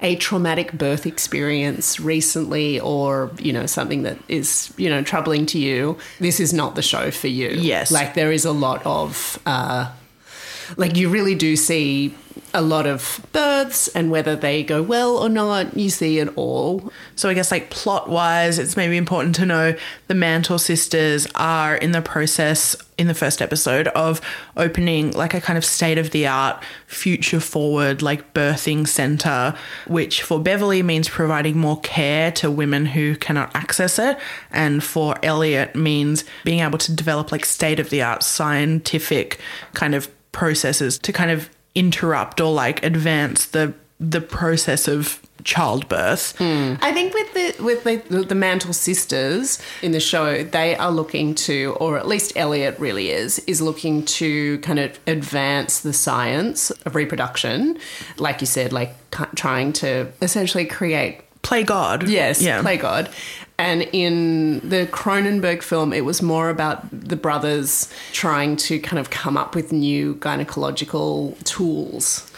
a 0.00 0.16
traumatic 0.16 0.72
birth 0.72 1.06
experience 1.06 1.98
recently 1.98 2.78
or 2.80 3.30
you 3.38 3.52
know 3.52 3.64
something 3.64 4.02
that 4.02 4.18
is 4.28 4.72
you 4.76 4.90
know 4.90 5.02
troubling 5.02 5.46
to 5.46 5.58
you 5.58 5.96
this 6.18 6.40
is 6.40 6.52
not 6.52 6.74
the 6.74 6.82
show 6.82 7.10
for 7.12 7.28
you 7.28 7.48
Yes. 7.50 7.90
like 7.92 8.12
there 8.14 8.32
is 8.32 8.44
a 8.44 8.50
lot 8.52 8.82
of 8.84 9.38
uh 9.46 9.90
like 10.76 10.96
you 10.96 11.08
really 11.08 11.34
do 11.36 11.56
see 11.56 12.12
a 12.54 12.62
lot 12.62 12.86
of 12.86 13.26
births 13.32 13.88
and 13.88 14.10
whether 14.10 14.36
they 14.36 14.62
go 14.62 14.82
well 14.82 15.16
or 15.18 15.28
not 15.28 15.76
you 15.76 15.90
see 15.90 16.18
it 16.18 16.28
all. 16.36 16.92
So 17.16 17.28
I 17.28 17.34
guess 17.34 17.50
like 17.50 17.70
plot 17.70 18.08
wise, 18.08 18.58
it's 18.58 18.76
maybe 18.76 18.96
important 18.96 19.34
to 19.36 19.46
know 19.46 19.74
the 20.06 20.14
Mantle 20.14 20.58
sisters 20.58 21.26
are 21.34 21.74
in 21.74 21.92
the 21.92 22.00
process 22.00 22.76
in 22.96 23.08
the 23.08 23.14
first 23.14 23.42
episode 23.42 23.88
of 23.88 24.20
opening 24.56 25.10
like 25.12 25.34
a 25.34 25.40
kind 25.40 25.58
of 25.58 25.64
state 25.64 25.98
of 25.98 26.12
the 26.12 26.26
art, 26.26 26.62
future 26.86 27.40
forward 27.40 28.02
like 28.02 28.34
birthing 28.34 28.86
center, 28.86 29.54
which 29.88 30.22
for 30.22 30.38
Beverly 30.38 30.82
means 30.82 31.08
providing 31.08 31.58
more 31.58 31.80
care 31.80 32.30
to 32.32 32.50
women 32.50 32.86
who 32.86 33.16
cannot 33.16 33.50
access 33.54 33.98
it, 33.98 34.16
and 34.52 34.82
for 34.82 35.16
Elliot 35.24 35.74
means 35.74 36.24
being 36.44 36.60
able 36.60 36.78
to 36.78 36.94
develop 36.94 37.32
like 37.32 37.44
state 37.44 37.80
of 37.80 37.90
the 37.90 38.00
art 38.00 38.22
scientific 38.22 39.40
kind 39.72 39.94
of 39.94 40.08
processes 40.30 40.98
to 40.98 41.12
kind 41.12 41.30
of 41.30 41.48
interrupt 41.74 42.40
or 42.40 42.52
like 42.52 42.84
advance 42.84 43.46
the 43.46 43.74
the 44.00 44.20
process 44.20 44.88
of 44.88 45.20
childbirth. 45.44 46.36
Hmm. 46.38 46.74
I 46.80 46.92
think 46.92 47.14
with 47.14 47.32
the 47.34 47.62
with 47.62 47.84
the, 47.84 48.24
the 48.24 48.34
Mantle 48.34 48.72
sisters 48.72 49.60
in 49.82 49.92
the 49.92 50.00
show, 50.00 50.42
they 50.42 50.74
are 50.76 50.90
looking 50.90 51.34
to, 51.36 51.76
or 51.80 51.98
at 51.98 52.08
least 52.08 52.32
Elliot 52.36 52.78
really 52.78 53.10
is, 53.10 53.38
is 53.40 53.60
looking 53.60 54.04
to 54.06 54.58
kind 54.60 54.78
of 54.78 54.98
advance 55.06 55.80
the 55.80 55.92
science 55.92 56.70
of 56.70 56.94
reproduction, 56.94 57.78
like 58.16 58.40
you 58.40 58.46
said, 58.46 58.72
like 58.72 58.94
trying 59.36 59.72
to 59.74 60.10
essentially 60.22 60.64
create 60.64 61.20
Play 61.44 61.62
God. 61.62 62.08
Yes, 62.08 62.42
Yeah. 62.42 62.60
play 62.60 62.76
God. 62.76 63.08
And 63.56 63.82
in 63.92 64.58
the 64.68 64.86
Cronenberg 64.86 65.62
film, 65.62 65.92
it 65.92 66.04
was 66.04 66.20
more 66.20 66.50
about 66.50 66.78
the 66.90 67.14
brothers 67.14 67.88
trying 68.12 68.56
to 68.56 68.80
kind 68.80 68.98
of 68.98 69.10
come 69.10 69.36
up 69.36 69.54
with 69.54 69.70
new 69.70 70.16
gynecological 70.16 71.40
tools. 71.44 72.28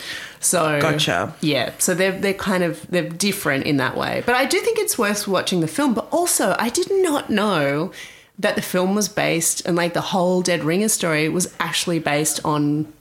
So 0.40 0.78
Gotcha. 0.80 1.34
Yeah, 1.40 1.72
so 1.78 1.94
they're 1.94 2.12
they're 2.12 2.34
kind 2.34 2.62
of 2.62 2.86
they're 2.90 3.08
different 3.08 3.64
in 3.64 3.78
that 3.78 3.96
way. 3.96 4.22
But 4.26 4.34
I 4.34 4.44
do 4.44 4.60
think 4.60 4.78
it's 4.78 4.98
worth 4.98 5.26
watching 5.26 5.60
the 5.60 5.66
film. 5.68 5.94
But 5.94 6.06
also, 6.12 6.54
I 6.58 6.68
did 6.68 6.88
not 6.90 7.30
know 7.30 7.92
that 8.38 8.54
the 8.54 8.62
film 8.62 8.94
was 8.94 9.08
based 9.08 9.64
and 9.66 9.74
like 9.76 9.94
the 9.94 10.02
whole 10.12 10.42
Dead 10.42 10.62
Ringer 10.62 10.88
story 10.90 11.28
was 11.30 11.52
actually 11.58 11.98
based 11.98 12.38
on 12.44 12.92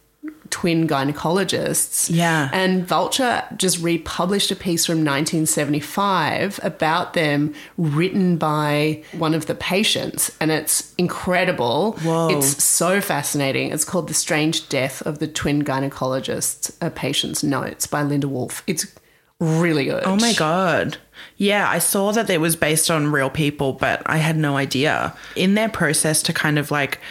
twin 0.56 0.88
gynecologists. 0.88 2.10
Yeah. 2.10 2.50
And 2.54 2.88
Vulture 2.88 3.44
just 3.58 3.78
republished 3.80 4.52
a 4.52 4.56
piece 4.56 4.86
from 4.86 5.00
1975 5.00 6.62
about 6.64 7.14
them 7.14 7.54
written 7.78 8.38
by 8.38 9.04
one 9.18 9.34
of 9.34 9.48
the 9.48 9.56
patients. 9.56 10.32
And 10.40 10.52
it's 10.52 10.96
incredible. 10.96 11.98
Whoa. 12.04 12.30
It's 12.30 12.64
so 12.64 13.02
fascinating. 13.02 13.74
It's 13.74 13.84
called 13.84 14.08
The 14.08 14.14
Strange 14.14 14.70
Death 14.70 15.02
of 15.02 15.20
the 15.20 15.28
Twin 15.28 15.62
Gynecologists, 15.64 16.74
A 16.80 16.90
Patient's 16.90 17.44
Notes 17.44 17.86
by 17.86 18.02
Linda 18.04 18.30
Wolfe. 18.30 18.64
It's 18.66 18.86
really 19.42 19.84
good. 19.84 20.04
Oh 20.06 20.16
my 20.16 20.32
god. 20.36 21.00
Yeah, 21.36 21.70
I 21.70 21.80
saw 21.80 22.14
that 22.14 22.30
it 22.30 22.40
was 22.40 22.56
based 22.56 22.90
on 22.90 23.12
real 23.12 23.30
people, 23.30 23.74
but 23.74 24.02
I 24.06 24.20
had 24.20 24.38
no 24.38 24.56
idea. 24.56 25.14
In 25.36 25.56
their 25.56 25.68
process 25.68 26.24
to 26.24 26.32
kind 26.32 26.58
of 26.58 26.72
like 26.72 27.02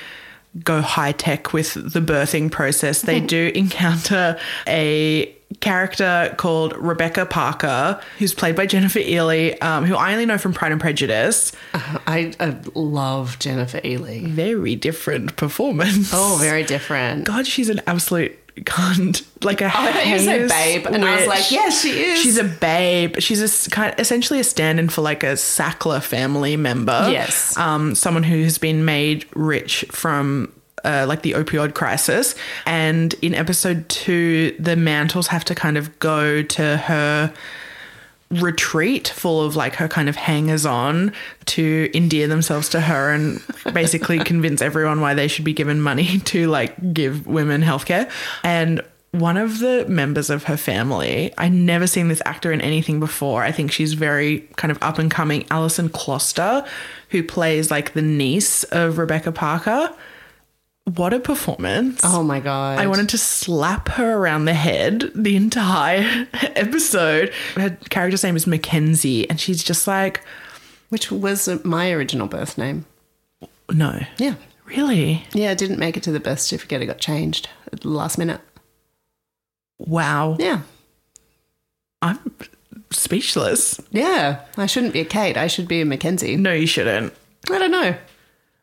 go 0.63 0.81
high 0.81 1.13
tech 1.13 1.53
with 1.53 1.75
the 1.75 2.01
birthing 2.01 2.51
process, 2.51 3.03
they 3.03 3.21
do 3.21 3.51
encounter 3.55 4.39
a 4.69 5.35
character 5.61 6.35
called 6.37 6.77
Rebecca 6.77 7.27
Parker, 7.27 8.01
who's 8.19 8.35
played 8.35 8.57
by 8.57 8.67
Jennifer 8.67 8.99
Ehle, 8.99 9.61
um, 9.63 9.85
who 9.85 9.95
I 9.97 10.13
only 10.13 10.27
know 10.27 10.39
from 10.39 10.53
Pride 10.53 10.73
and 10.73 10.81
Prejudice. 10.81 11.53
I, 11.75 12.33
I 12.41 12.57
love 12.75 13.39
Jennifer 13.39 13.81
Ehle. 13.81 14.27
Very 14.29 14.77
different 14.77 15.37
performance. 15.37 16.11
Oh, 16.13 16.39
very 16.41 16.65
different. 16.65 17.25
God, 17.25 17.47
she's 17.47 17.69
an 17.69 17.81
absolute 17.87 18.39
cunt, 18.61 19.25
like 19.45 19.61
a 19.61 19.67
Oh, 19.67 19.71
I 19.75 19.93
thought 19.93 20.07
you 20.07 20.19
said 20.19 20.49
babe, 20.49 20.87
and 20.87 21.05
I 21.05 21.17
was 21.17 21.27
like, 21.27 21.51
yes, 21.51 21.81
she 21.81 21.91
is. 21.91 22.21
She's 22.21 22.39
a 22.39 22.45
babe. 22.45 23.17
She's 23.19 23.67
a 23.67 23.71
kind 23.71 23.95
essentially 23.99 24.41
a 24.41 24.45
stand-in 24.45 24.89
for 24.89 25.03
like 25.03 25.23
a 25.23 25.33
Sackler 25.33 26.03
family 26.03 26.57
member. 26.57 27.09
Yes. 27.11 27.57
um, 27.57 27.95
someone 27.95 28.23
who 28.23 28.43
has 28.43 28.59
been 28.59 28.85
made 28.85 29.27
rich 29.35 29.85
from. 29.91 30.53
Uh, 30.87 31.07
like 31.09 31.23
the 31.23 31.33
opioid 31.33 31.73
crisis. 31.73 32.35
And 32.67 33.15
in 33.23 33.35
episode 33.35 33.89
two, 33.89 34.55
the 34.59 34.77
mantles 34.77 35.29
have 35.29 35.43
to 35.47 35.55
kind 35.55 35.79
of 35.79 35.99
go 35.99 36.43
to 36.43 36.77
her 36.77 37.33
retreat 38.43 39.09
full 39.09 39.43
of 39.43 39.57
like 39.57 39.75
her 39.75 39.89
kind 39.89 40.09
of 40.09 40.17
hangers 40.17 40.67
on 40.67 41.13
to 41.47 41.91
endear 41.95 42.27
themselves 42.27 42.69
to 42.71 42.81
her 42.81 43.13
and 43.13 43.43
basically 43.73 44.19
convince 44.25 44.63
everyone 44.63 45.01
why 45.01 45.15
they 45.15 45.29
should 45.29 45.45
be 45.45 45.53
given 45.53 45.81
money 45.81 46.19
to 46.25 46.49
like 46.49 46.93
give 46.93 47.27
women 47.27 47.63
healthcare. 47.63 48.11
And 48.43 48.83
one 49.15 49.37
of 49.37 49.61
the 49.61 49.87
members 49.89 50.29
of 50.29 50.45
her 50.45 50.57
family, 50.57 51.33
I'd 51.39 51.53
never 51.53 51.87
seen 51.87 52.09
this 52.09 52.21
actor 52.27 52.51
in 52.51 52.61
anything 52.61 52.99
before. 52.99 53.45
I 53.45 53.53
think 53.53 53.71
she's 53.71 53.95
very 53.95 54.41
kind 54.57 54.73
of 54.73 54.79
up 54.83 54.99
and 54.99 55.09
coming. 55.09 55.47
Alison 55.51 55.89
Kloster, 55.89 56.67
who 57.11 57.23
plays 57.23 57.71
like 57.71 57.93
the 57.93 58.03
niece 58.03 58.65
of 58.65 58.99
Rebecca 58.99 59.31
Parker. 59.31 59.95
What 60.87 61.15
a 61.15 61.19
performance. 61.19 62.03
Oh 62.05 62.23
my 62.23 62.41
god! 62.41 62.79
I 62.79 62.87
wanted 62.87 63.09
to 63.11 63.19
slap 63.19 63.89
her 63.89 64.17
around 64.19 64.45
the 64.45 64.53
head 64.55 65.11
the 65.15 65.35
entire 65.35 66.29
episode. 66.33 67.33
Her 67.57 67.71
character's 67.89 68.23
name 68.23 68.37
is 68.37 68.47
Mackenzie, 68.47 69.29
and 69.31 69.41
she's 69.41 69.63
just 69.65 69.87
like, 69.87 70.23
which 70.91 71.11
was 71.11 71.49
my 71.65 71.91
original 71.91 72.27
birth 72.27 72.59
name. 72.59 72.85
no. 73.73 74.01
Yeah, 74.19 74.35
Really? 74.67 75.25
yeah. 75.33 75.51
I 75.53 75.55
didn't 75.55 75.79
make 75.79 75.97
it 75.97 76.03
to 76.03 76.13
the 76.13 76.21
birth 76.21 76.41
certificate. 76.41 76.83
It 76.83 76.87
got 76.87 76.99
changed 76.99 77.49
at 77.73 77.81
the 77.81 77.89
last 77.89 78.19
minute. 78.19 78.43
Wow. 79.79 80.37
Yeah, 80.39 80.61
I'm 82.03 82.19
speechless. 82.91 83.81
yeah. 83.91 84.41
I 84.59 84.67
shouldn't 84.67 84.93
be 84.93 85.01
a 85.01 85.05
Kate. 85.07 85.39
I 85.39 85.47
should 85.47 85.67
be 85.67 85.81
a 85.81 85.87
Mackenzie. 85.87 86.37
No, 86.37 86.53
you 86.53 86.67
shouldn't. 86.67 87.15
I 87.51 87.59
don't 87.59 87.71
know. 87.71 87.97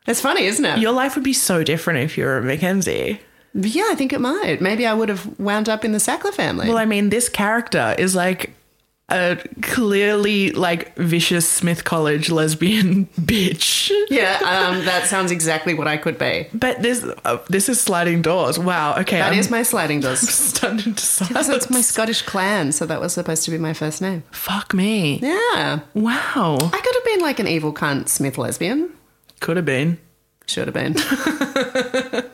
It's 0.06 0.20
funny, 0.20 0.46
isn't 0.46 0.64
it? 0.64 0.78
Your 0.78 0.92
life 0.92 1.14
would 1.14 1.24
be 1.24 1.32
so 1.32 1.62
different 1.62 2.00
if 2.00 2.18
you 2.18 2.24
were 2.24 2.38
a 2.38 2.42
Mackenzie. 2.42 3.20
yeah, 3.54 3.84
I 3.90 3.94
think 3.94 4.12
it 4.12 4.20
might. 4.20 4.60
Maybe 4.60 4.86
I 4.86 4.94
would 4.94 5.08
have 5.08 5.38
wound 5.38 5.68
up 5.68 5.84
in 5.84 5.92
the 5.92 5.98
Sackler 5.98 6.32
family. 6.32 6.68
Well, 6.68 6.78
I 6.78 6.86
mean, 6.86 7.10
this 7.10 7.28
character 7.28 7.94
is 7.98 8.14
like 8.14 8.50
a 9.08 9.36
clearly 9.60 10.52
like 10.52 10.96
vicious 10.96 11.46
Smith 11.46 11.84
College 11.84 12.30
lesbian 12.30 13.06
bitch. 13.20 13.90
yeah, 14.08 14.38
um, 14.40 14.84
that 14.86 15.04
sounds 15.06 15.30
exactly 15.30 15.74
what 15.74 15.86
I 15.86 15.98
could 15.98 16.18
be. 16.18 16.46
But 16.54 16.80
this 16.82 17.04
uh, 17.24 17.38
this 17.48 17.68
is 17.68 17.78
sliding 17.80 18.22
doors. 18.22 18.58
Wow. 18.58 18.94
Okay. 19.00 19.18
That 19.18 19.32
I'm 19.32 19.38
is 19.38 19.50
my 19.50 19.62
sliding 19.64 20.00
doors. 20.04 20.22
I'm 20.22 20.28
stunned 20.28 20.86
into 20.86 21.02
silence. 21.02 21.36
Also, 21.36 21.52
it's 21.54 21.68
my 21.70 21.80
Scottish 21.82 22.22
clan, 22.22 22.72
so 22.72 22.86
that 22.86 23.00
was 23.00 23.12
supposed 23.12 23.44
to 23.44 23.50
be 23.50 23.58
my 23.58 23.74
first 23.74 24.00
name. 24.00 24.22
Fuck 24.30 24.72
me. 24.72 25.18
Yeah. 25.22 25.80
Wow. 25.94 26.56
I 26.60 26.80
could 26.80 26.94
have 26.94 27.04
been 27.04 27.20
like 27.20 27.38
an 27.38 27.48
evil 27.48 27.74
cunt 27.74 28.08
Smith 28.08 28.38
lesbian. 28.38 28.90
Could 29.42 29.56
have 29.56 29.66
been. 29.66 29.98
Should 30.46 30.68
have 30.68 30.74
been. 30.74 30.92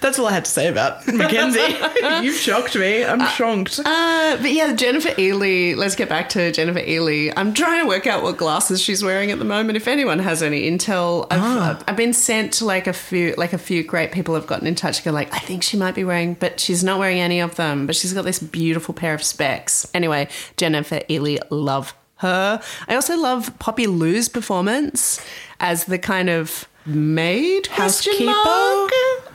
That's 0.00 0.18
all 0.18 0.26
I 0.26 0.32
had 0.32 0.46
to 0.46 0.50
say 0.50 0.68
about 0.68 1.06
Mackenzie. 1.14 1.76
You've 2.24 2.34
shocked 2.34 2.74
me. 2.74 3.04
I'm 3.04 3.20
shocked. 3.28 3.78
Uh, 3.84 4.38
but 4.40 4.50
yeah, 4.50 4.72
Jennifer 4.72 5.10
Ehle. 5.10 5.76
Let's 5.76 5.94
get 5.94 6.08
back 6.08 6.30
to 6.30 6.50
Jennifer 6.50 6.80
Ehle. 6.80 7.34
I'm 7.36 7.52
trying 7.52 7.82
to 7.82 7.86
work 7.88 8.06
out 8.06 8.22
what 8.22 8.38
glasses 8.38 8.80
she's 8.80 9.04
wearing 9.04 9.30
at 9.32 9.38
the 9.38 9.44
moment. 9.44 9.76
If 9.76 9.86
anyone 9.86 10.18
has 10.20 10.42
any 10.42 10.62
intel, 10.62 11.26
I've, 11.30 11.84
I've 11.86 11.96
been 11.96 12.14
sent 12.14 12.54
to 12.54 12.64
like 12.64 12.86
a 12.86 12.94
few, 12.94 13.34
like 13.36 13.52
a 13.52 13.58
few 13.58 13.84
great 13.84 14.12
people 14.12 14.34
have 14.34 14.46
gotten 14.46 14.66
in 14.66 14.74
touch. 14.74 15.04
Go 15.04 15.12
like, 15.12 15.30
I 15.34 15.40
think 15.40 15.62
she 15.62 15.76
might 15.76 15.94
be 15.94 16.04
wearing, 16.04 16.34
but 16.34 16.58
she's 16.58 16.82
not 16.82 16.98
wearing 16.98 17.20
any 17.20 17.40
of 17.40 17.56
them. 17.56 17.86
But 17.86 17.96
she's 17.96 18.14
got 18.14 18.24
this 18.24 18.38
beautiful 18.38 18.94
pair 18.94 19.12
of 19.12 19.22
specs. 19.22 19.90
Anyway, 19.92 20.28
Jennifer 20.56 21.00
Ehle, 21.10 21.38
love 21.50 21.94
her. 22.22 22.60
I 22.88 22.94
also 22.94 23.16
love 23.16 23.56
Poppy 23.58 23.86
Liu's 23.86 24.28
performance 24.28 25.20
as 25.60 25.84
the 25.84 25.98
kind 25.98 26.28
of 26.28 26.68
maid 26.86 27.66
Housekeeper? 27.68 28.32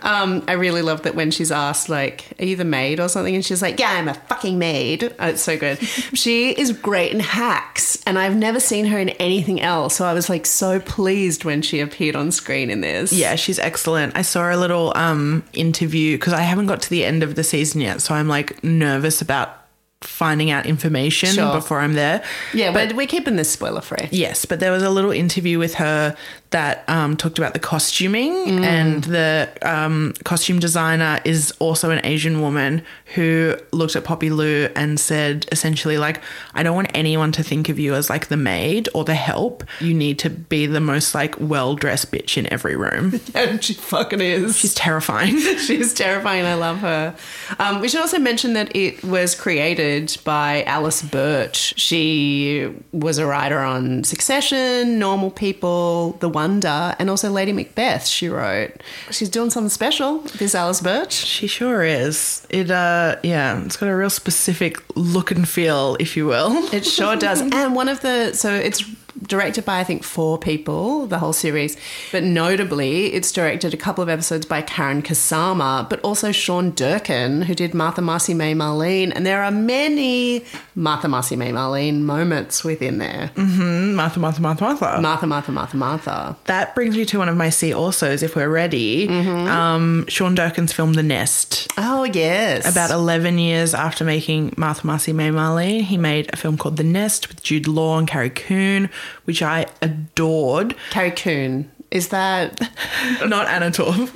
Um, 0.03 0.43
I 0.47 0.53
really 0.53 0.81
love 0.81 1.03
that 1.03 1.15
when 1.15 1.31
she's 1.31 1.51
asked, 1.51 1.89
like, 1.89 2.33
are 2.39 2.45
you 2.45 2.55
the 2.55 2.65
maid 2.65 2.99
or 2.99 3.09
something? 3.09 3.33
And 3.35 3.43
she's 3.43 3.61
like, 3.61 3.79
yeah, 3.79 3.91
I'm 3.91 4.07
a 4.07 4.13
fucking 4.13 4.59
maid. 4.59 5.15
Oh, 5.19 5.27
it's 5.27 5.41
so 5.41 5.57
good. 5.57 5.79
she 6.13 6.51
is 6.51 6.71
great 6.71 7.11
in 7.11 7.19
hacks, 7.19 8.01
and 8.05 8.19
I've 8.19 8.35
never 8.35 8.59
seen 8.59 8.85
her 8.85 8.99
in 8.99 9.09
anything 9.09 9.59
else. 9.61 9.95
So 9.95 10.05
I 10.05 10.13
was 10.13 10.29
like 10.29 10.45
so 10.45 10.79
pleased 10.79 11.45
when 11.45 11.61
she 11.61 11.79
appeared 11.79 12.15
on 12.15 12.31
screen 12.31 12.69
in 12.69 12.81
this. 12.81 13.11
yeah, 13.11 13.35
she's 13.35 13.59
excellent. 13.59 14.15
I 14.15 14.21
saw 14.21 14.53
a 14.53 14.57
little 14.57 14.93
um 14.95 15.43
interview 15.53 16.17
because 16.17 16.33
I 16.33 16.41
haven't 16.41 16.67
got 16.67 16.81
to 16.83 16.89
the 16.89 17.03
end 17.03 17.23
of 17.23 17.35
the 17.35 17.43
season 17.43 17.81
yet, 17.81 18.01
so 18.01 18.13
I'm 18.13 18.27
like 18.27 18.63
nervous 18.63 19.21
about 19.21 19.56
finding 20.01 20.51
out 20.51 20.65
information 20.65 21.29
Sure. 21.29 21.53
before 21.53 21.79
I'm 21.79 21.93
there. 21.93 22.23
Yeah, 22.53 22.71
but 22.71 22.93
we're 22.93 23.07
keeping 23.07 23.35
this 23.35 23.49
spoiler 23.51 23.81
free. 23.81 24.07
Yes, 24.11 24.45
but 24.45 24.59
there 24.59 24.71
was 24.71 24.83
a 24.83 24.89
little 24.89 25.11
interview 25.11 25.57
with 25.57 25.75
her 25.75 26.15
that 26.51 26.83
um, 26.87 27.17
talked 27.17 27.37
about 27.37 27.53
the 27.53 27.59
costuming, 27.59 28.33
Mm. 28.33 28.63
and 28.63 29.03
the 29.03 29.49
um, 29.63 30.13
costume 30.23 30.59
designer 30.59 31.19
is 31.25 31.51
also 31.59 31.91
an 31.91 31.99
Asian 32.05 32.41
woman 32.41 32.83
who 33.15 33.55
looked 33.71 33.95
at 33.95 34.03
Poppy 34.03 34.29
Liu 34.29 34.69
and 34.75 34.99
said 34.99 35.45
essentially, 35.51 35.97
like, 35.97 36.21
I 36.53 36.63
don't 36.63 36.75
want 36.75 36.89
anyone 36.93 37.31
to 37.33 37.43
think 37.43 37.67
of 37.69 37.79
you 37.79 37.93
as 37.95 38.09
like 38.09 38.27
the 38.27 38.37
maid 38.37 38.87
or 38.93 39.03
the 39.03 39.15
help. 39.15 39.63
You 39.81 39.93
need 39.93 40.19
to 40.19 40.29
be 40.29 40.65
the 40.65 40.79
most 40.79 41.13
like 41.15 41.35
well 41.39 41.75
dressed 41.75 42.11
bitch 42.11 42.37
in 42.37 42.51
every 42.51 42.75
room. 42.75 43.19
And 43.35 43.63
she 43.63 43.73
fucking 43.73 44.19
is. 44.21 44.57
She's 44.57 44.73
terrifying. 44.73 45.37
She's 45.57 45.93
terrifying. 45.93 46.45
I 46.45 46.55
love 46.55 46.79
her. 46.79 47.15
Um, 47.59 47.81
we 47.81 47.87
should 47.89 48.01
also 48.01 48.19
mention 48.19 48.53
that 48.53 48.75
it 48.75 49.03
was 49.03 49.35
created 49.35 50.17
by 50.23 50.63
Alice 50.63 51.01
Birch. 51.01 51.73
She 51.77 52.69
was 52.93 53.17
a 53.19 53.25
writer 53.25 53.59
on 53.59 54.03
Succession, 54.03 54.97
Normal 54.99 55.31
People, 55.31 56.17
The 56.19 56.29
Wonder, 56.37 56.95
and 56.99 57.09
also 57.09 57.31
Lady 57.31 57.51
Macbeth. 57.51 58.05
She 58.05 58.29
wrote. 58.29 58.73
She's 59.09 59.29
doing 59.37 59.49
something 59.49 59.71
special. 59.71 60.19
This 60.37 60.53
Alice 60.53 60.81
Birch. 60.81 61.13
She 61.13 61.47
sure 61.47 61.81
is. 61.81 62.45
It 62.51 62.69
uh 62.69 63.15
yeah, 63.23 63.65
it's 63.65 63.77
got 63.77 63.89
a 63.89 63.95
real 63.95 64.11
specific 64.11 64.73
look 64.95 65.31
and 65.31 65.49
feel, 65.49 65.97
if 65.99 66.15
you 66.15 66.27
will. 66.27 66.51
It 66.71 66.85
sure 66.85 67.15
does. 67.15 67.41
And 67.57 67.75
one 67.75 67.89
of 67.89 68.01
the 68.01 68.33
so 68.33 68.49
it's 68.53 68.83
directed 69.23 69.65
by 69.65 69.79
I 69.79 69.83
think 69.83 70.03
four 70.03 70.37
people, 70.37 71.07
the 71.07 71.19
whole 71.19 71.33
series. 71.33 71.77
But 72.11 72.23
notably, 72.23 73.13
it's 73.13 73.31
directed 73.31 73.73
a 73.73 73.77
couple 73.77 74.01
of 74.01 74.09
episodes 74.09 74.45
by 74.45 74.61
Karyn 74.61 75.01
Kusama, 75.03 75.89
but 75.89 75.99
also 76.01 76.31
Sean 76.31 76.71
Durkin, 76.71 77.43
who 77.43 77.55
did 77.55 77.73
Martha 77.73 78.01
Marcy 78.01 78.33
May 78.33 78.53
Marlene. 78.53 79.11
And 79.15 79.25
there 79.25 79.43
are 79.43 79.51
many 79.51 80.43
Martha 80.75 81.07
Marcy 81.07 81.35
May 81.35 81.51
Marlene 81.51 82.01
moments 82.01 82.63
within 82.63 82.97
there. 82.97 83.31
Martha, 83.35 84.19
Martha, 84.19 84.41
Martha, 84.41 84.63
Martha. 84.63 85.01
Martha, 85.01 85.27
Martha, 85.27 85.51
Martha, 85.51 85.77
Martha. 85.77 86.37
That 86.45 86.75
brings 86.75 86.95
me 86.95 87.05
to 87.05 87.17
one 87.17 87.29
of 87.29 87.37
my 87.37 87.49
C 87.49 87.71
alsos, 87.71 88.23
if 88.23 88.35
we're 88.35 88.49
ready. 88.49 89.07
Mm-hmm. 89.07 89.47
Um, 89.47 90.05
Sean 90.07 90.35
Durkin's 90.35 90.73
film 90.73 90.93
The 90.93 91.03
Nest. 91.03 91.67
Oh 91.77 92.03
yes. 92.03 92.69
About 92.69 92.91
11 92.91 93.37
years 93.37 93.73
after 93.73 94.03
making 94.03 94.53
Martha 94.57 94.85
Marcy 94.85 95.13
May 95.13 95.29
Marlene, 95.29 95.81
he 95.81 95.97
made 95.97 96.29
a 96.33 96.37
film 96.37 96.57
called 96.57 96.77
The 96.77 96.83
Nest 96.83 97.27
with 97.27 97.41
Jude 97.41 97.67
Law 97.67 97.97
and 97.97 98.07
Carrie 98.07 98.29
Coon, 98.29 98.89
which 99.25 99.41
I 99.41 99.65
adored. 99.81 100.75
Carrie 100.89 101.11
Coon. 101.11 101.71
Is 101.89 102.09
that 102.09 102.59
Not 103.25 103.47
Anna 103.47 103.71
Torv. 103.71 104.11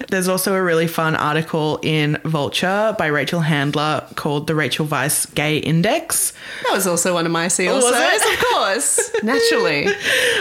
There's 0.11 0.27
also 0.27 0.55
a 0.55 0.61
really 0.61 0.87
fun 0.87 1.15
article 1.15 1.79
in 1.81 2.19
Vulture 2.25 2.93
by 2.99 3.07
Rachel 3.07 3.39
Handler 3.39 4.05
called 4.15 4.45
The 4.45 4.53
Rachel 4.53 4.85
Weisz 4.85 5.33
Gay 5.35 5.57
Index. 5.57 6.33
that 6.63 6.73
was 6.73 6.85
also 6.85 7.13
one 7.13 7.25
of 7.25 7.31
my 7.31 7.45
also, 7.45 7.69
of 7.69 8.39
course. 8.39 9.09
Naturally. 9.23 9.87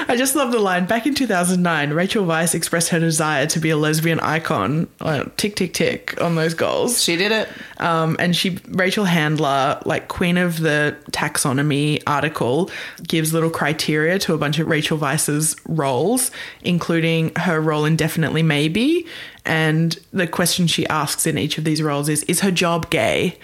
I 0.09 0.17
just 0.19 0.35
love 0.35 0.51
the 0.51 0.59
line. 0.59 0.87
Back 0.87 1.07
in 1.07 1.15
2009, 1.15 1.93
Rachel 1.93 2.27
Weisz 2.27 2.53
expressed 2.53 2.89
her 2.89 2.99
desire 2.99 3.47
to 3.47 3.61
be 3.61 3.71
a 3.71 3.77
lesbian 3.77 4.19
icon. 4.19 4.89
Uh, 5.01 5.27
tick, 5.37 5.55
tick, 5.55 5.73
tick 5.73 6.21
on 6.21 6.35
those 6.35 6.55
goals. 6.55 7.01
She 7.01 7.15
did 7.15 7.31
it. 7.31 7.49
Um, 7.79 8.17
and 8.19 8.35
she, 8.35 8.59
Rachel 8.71 9.05
Handler, 9.05 9.81
like 9.87 10.09
queen 10.09 10.37
of 10.37 10.59
the 10.59 10.97
taxonomy 11.13 12.03
article, 12.09 12.73
gives 13.07 13.33
little 13.33 13.51
criteria 13.51 14.19
to 14.19 14.35
a 14.35 14.39
bunch 14.39 14.59
of 14.59 14.67
Rachel 14.67 14.99
Weisz's 14.99 15.55
roles, 15.69 16.33
including 16.63 17.33
her 17.37 17.61
role 17.61 17.85
in 17.85 17.95
Definitely 17.95 18.43
Maybe. 18.43 19.07
And 19.45 19.99
the 20.13 20.27
question 20.27 20.67
she 20.67 20.87
asks 20.89 21.27
in 21.27 21.39
each 21.39 21.59
of 21.59 21.65
these 21.65 21.83
roles 21.83 22.09
is, 22.09 22.23
is 22.25 22.41
her 22.41 22.51
job 22.51 22.91
gay? 22.91 23.39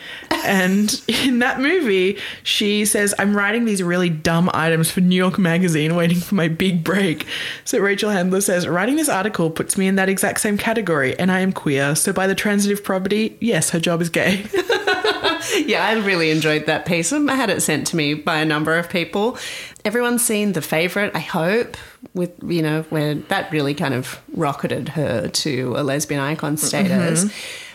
and 0.44 1.00
in 1.08 1.38
that 1.40 1.60
movie, 1.60 2.18
she 2.42 2.84
says, 2.84 3.14
I'm 3.18 3.36
writing 3.36 3.64
these 3.64 3.82
really 3.82 4.10
dumb 4.10 4.50
items 4.52 4.90
for 4.90 5.00
New 5.00 5.16
York 5.16 5.38
Magazine, 5.38 5.96
waiting 5.96 6.18
for 6.18 6.34
my 6.34 6.48
big 6.48 6.84
break. 6.84 7.26
So 7.64 7.78
Rachel 7.78 8.10
Handler 8.10 8.40
says, 8.40 8.66
writing 8.68 8.96
this 8.96 9.08
article 9.08 9.50
puts 9.50 9.76
me 9.78 9.86
in 9.86 9.96
that 9.96 10.08
exact 10.08 10.40
same 10.40 10.58
category, 10.58 11.18
and 11.18 11.32
I 11.32 11.40
am 11.40 11.52
queer. 11.52 11.94
So 11.94 12.12
by 12.12 12.26
the 12.26 12.34
transitive 12.34 12.84
property, 12.84 13.36
yes, 13.40 13.70
her 13.70 13.80
job 13.80 14.00
is 14.00 14.08
gay. 14.08 14.46
Yeah, 15.56 15.86
I 15.86 15.94
really 15.94 16.30
enjoyed 16.30 16.66
that 16.66 16.86
piece. 16.86 17.12
I 17.12 17.34
had 17.34 17.50
it 17.50 17.60
sent 17.60 17.86
to 17.88 17.96
me 17.96 18.14
by 18.14 18.38
a 18.38 18.44
number 18.44 18.76
of 18.76 18.88
people. 18.88 19.38
Everyone's 19.84 20.24
seen 20.24 20.52
The 20.52 20.62
Favourite, 20.62 21.14
I 21.14 21.20
hope, 21.20 21.76
with, 22.14 22.32
you 22.44 22.62
know, 22.62 22.82
where 22.90 23.14
that 23.14 23.50
really 23.52 23.74
kind 23.74 23.94
of 23.94 24.20
rocketed 24.34 24.90
her 24.90 25.28
to 25.28 25.74
a 25.76 25.82
lesbian 25.82 26.20
icon 26.20 26.56
mm-hmm. 26.56 26.66
status. 26.66 27.32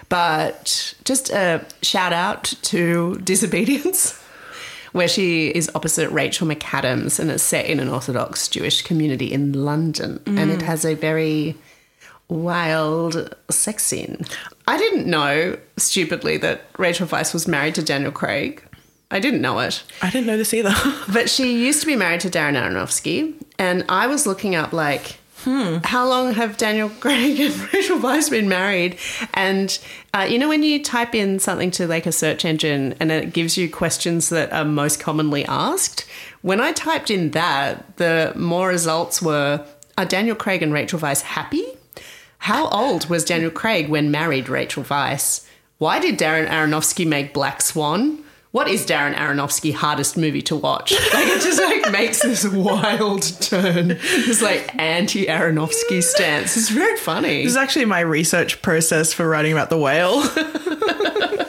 But 0.09 0.93
just 1.05 1.29
a 1.29 1.65
shout 1.81 2.13
out 2.13 2.43
to 2.63 3.15
Disobedience, 3.23 4.21
where 4.91 5.07
she 5.07 5.47
is 5.47 5.71
opposite 5.73 6.09
Rachel 6.09 6.47
McAdams 6.47 7.19
and 7.19 7.31
it's 7.31 7.43
set 7.43 7.65
in 7.65 7.79
an 7.79 7.87
Orthodox 7.87 8.47
Jewish 8.49 8.81
community 8.81 9.31
in 9.31 9.53
London. 9.53 10.21
And 10.25 10.51
it 10.51 10.59
mm. 10.59 10.63
has 10.63 10.83
a 10.83 10.95
very 10.95 11.55
wild 12.31 13.35
sex 13.49 13.83
scene. 13.83 14.25
I 14.67 14.77
didn't 14.77 15.05
know, 15.05 15.57
stupidly, 15.77 16.37
that 16.37 16.61
Rachel 16.77 17.05
Weisz 17.05 17.33
was 17.33 17.47
married 17.47 17.75
to 17.75 17.83
Daniel 17.83 18.11
Craig. 18.11 18.63
I 19.11 19.19
didn't 19.19 19.41
know 19.41 19.59
it. 19.59 19.83
I 20.01 20.09
didn't 20.09 20.27
know 20.27 20.37
this 20.37 20.53
either. 20.53 20.73
But 21.13 21.29
she 21.29 21.63
used 21.65 21.81
to 21.81 21.85
be 21.85 21.97
married 21.97 22.21
to 22.21 22.29
Darren 22.29 22.55
Aronofsky, 22.55 23.33
and 23.59 23.83
I 23.89 24.07
was 24.07 24.25
looking 24.25 24.55
up 24.55 24.71
like, 24.71 25.17
hmm, 25.43 25.77
how 25.83 26.07
long 26.07 26.33
have 26.35 26.55
Daniel 26.55 26.89
Craig 27.01 27.37
and 27.41 27.73
Rachel 27.73 27.99
Weisz 27.99 28.29
been 28.29 28.47
married? 28.47 28.97
And 29.33 29.77
uh, 30.13 30.25
you 30.29 30.39
know 30.39 30.47
when 30.47 30.63
you 30.63 30.81
type 30.81 31.13
in 31.13 31.39
something 31.39 31.71
to 31.71 31.85
like 31.85 32.05
a 32.05 32.13
search 32.13 32.45
engine 32.45 32.95
and 33.01 33.11
it 33.11 33.33
gives 33.33 33.57
you 33.57 33.69
questions 33.69 34.29
that 34.29 34.53
are 34.53 34.63
most 34.63 35.01
commonly 35.01 35.43
asked. 35.45 36.05
When 36.41 36.61
I 36.61 36.71
typed 36.71 37.09
in 37.11 37.31
that, 37.31 37.97
the 37.97 38.31
more 38.37 38.69
results 38.69 39.21
were: 39.21 39.65
Are 39.97 40.05
Daniel 40.05 40.37
Craig 40.37 40.63
and 40.63 40.71
Rachel 40.71 40.99
Weisz 40.99 41.23
happy? 41.23 41.65
How 42.41 42.69
old 42.69 43.07
was 43.07 43.23
Daniel 43.23 43.51
Craig 43.51 43.87
when 43.87 44.09
married 44.09 44.49
Rachel 44.49 44.83
Weisz? 44.83 45.45
Why 45.77 45.99
did 45.99 46.17
Darren 46.17 46.47
Aronofsky 46.47 47.05
make 47.05 47.35
Black 47.35 47.61
Swan? 47.61 48.23
What 48.49 48.67
is 48.67 48.83
Darren 48.83 49.13
Aronofsky 49.13 49.71
hardest 49.71 50.17
movie 50.17 50.41
to 50.43 50.55
watch? 50.55 50.91
Like 51.13 51.27
it 51.27 51.43
just 51.43 51.61
like 51.61 51.91
makes 51.91 52.23
this 52.23 52.47
wild 52.47 53.21
turn, 53.41 53.89
this 53.89 54.41
like 54.41 54.73
anti 54.81 55.27
Aronofsky 55.27 56.01
stance. 56.01 56.57
It's 56.57 56.69
very 56.69 56.97
funny. 56.97 57.43
This 57.43 57.51
is 57.51 57.57
actually 57.57 57.85
my 57.85 57.99
research 57.99 58.63
process 58.63 59.13
for 59.13 59.29
writing 59.29 59.51
about 59.51 59.69
the 59.69 59.77
whale. 59.77 60.21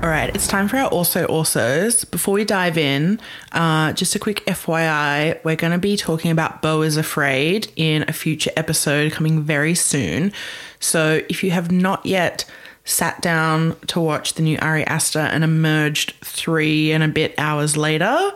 All 0.00 0.08
right, 0.08 0.32
it's 0.32 0.46
time 0.46 0.68
for 0.68 0.76
our 0.76 0.86
also 0.86 1.26
alsos. 1.26 2.08
Before 2.08 2.34
we 2.34 2.44
dive 2.44 2.78
in, 2.78 3.18
uh, 3.50 3.92
just 3.94 4.14
a 4.14 4.20
quick 4.20 4.46
FYI, 4.46 5.42
we're 5.44 5.56
going 5.56 5.72
to 5.72 5.78
be 5.78 5.96
talking 5.96 6.30
about 6.30 6.62
Beau 6.62 6.82
is 6.82 6.96
Afraid 6.96 7.72
in 7.74 8.04
a 8.06 8.12
future 8.12 8.52
episode 8.56 9.10
coming 9.10 9.42
very 9.42 9.74
soon. 9.74 10.32
So 10.78 11.22
if 11.28 11.42
you 11.42 11.50
have 11.50 11.72
not 11.72 12.06
yet 12.06 12.44
sat 12.84 13.20
down 13.20 13.74
to 13.88 13.98
watch 13.98 14.34
the 14.34 14.42
new 14.42 14.56
Ari 14.58 14.84
Aster 14.86 15.18
and 15.18 15.42
emerged 15.42 16.14
three 16.24 16.92
and 16.92 17.02
a 17.02 17.08
bit 17.08 17.34
hours 17.36 17.76
later, 17.76 18.30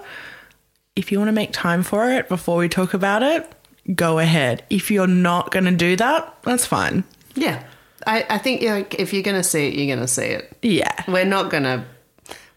if 0.97 1.13
you 1.13 1.19
want 1.19 1.29
to 1.29 1.33
make 1.33 1.53
time 1.53 1.85
for 1.85 2.11
it 2.11 2.29
before 2.29 2.57
we 2.57 2.69
talk 2.69 2.93
about 2.93 3.23
it, 3.23 3.49
go 3.95 4.19
ahead. 4.19 4.65
If 4.69 4.91
you're 4.91 5.07
not 5.07 5.53
going 5.53 5.67
to 5.67 5.71
do 5.71 5.95
that, 5.95 6.39
that's 6.43 6.67
fine. 6.67 7.05
yeah. 7.37 7.63
I, 8.07 8.25
I 8.29 8.39
think 8.39 8.63
like, 8.63 8.95
if 8.97 9.13
you're 9.13 9.23
going 9.23 9.37
to 9.37 9.43
see 9.45 9.69
it, 9.69 9.75
you're 9.75 9.87
going 9.95 10.05
to 10.07 10.13
see 10.13 10.23
it. 10.27 10.57
Yeah. 10.63 10.93
We're 11.09 11.25
not 11.25 11.51
going 11.51 11.65
to 11.65 11.85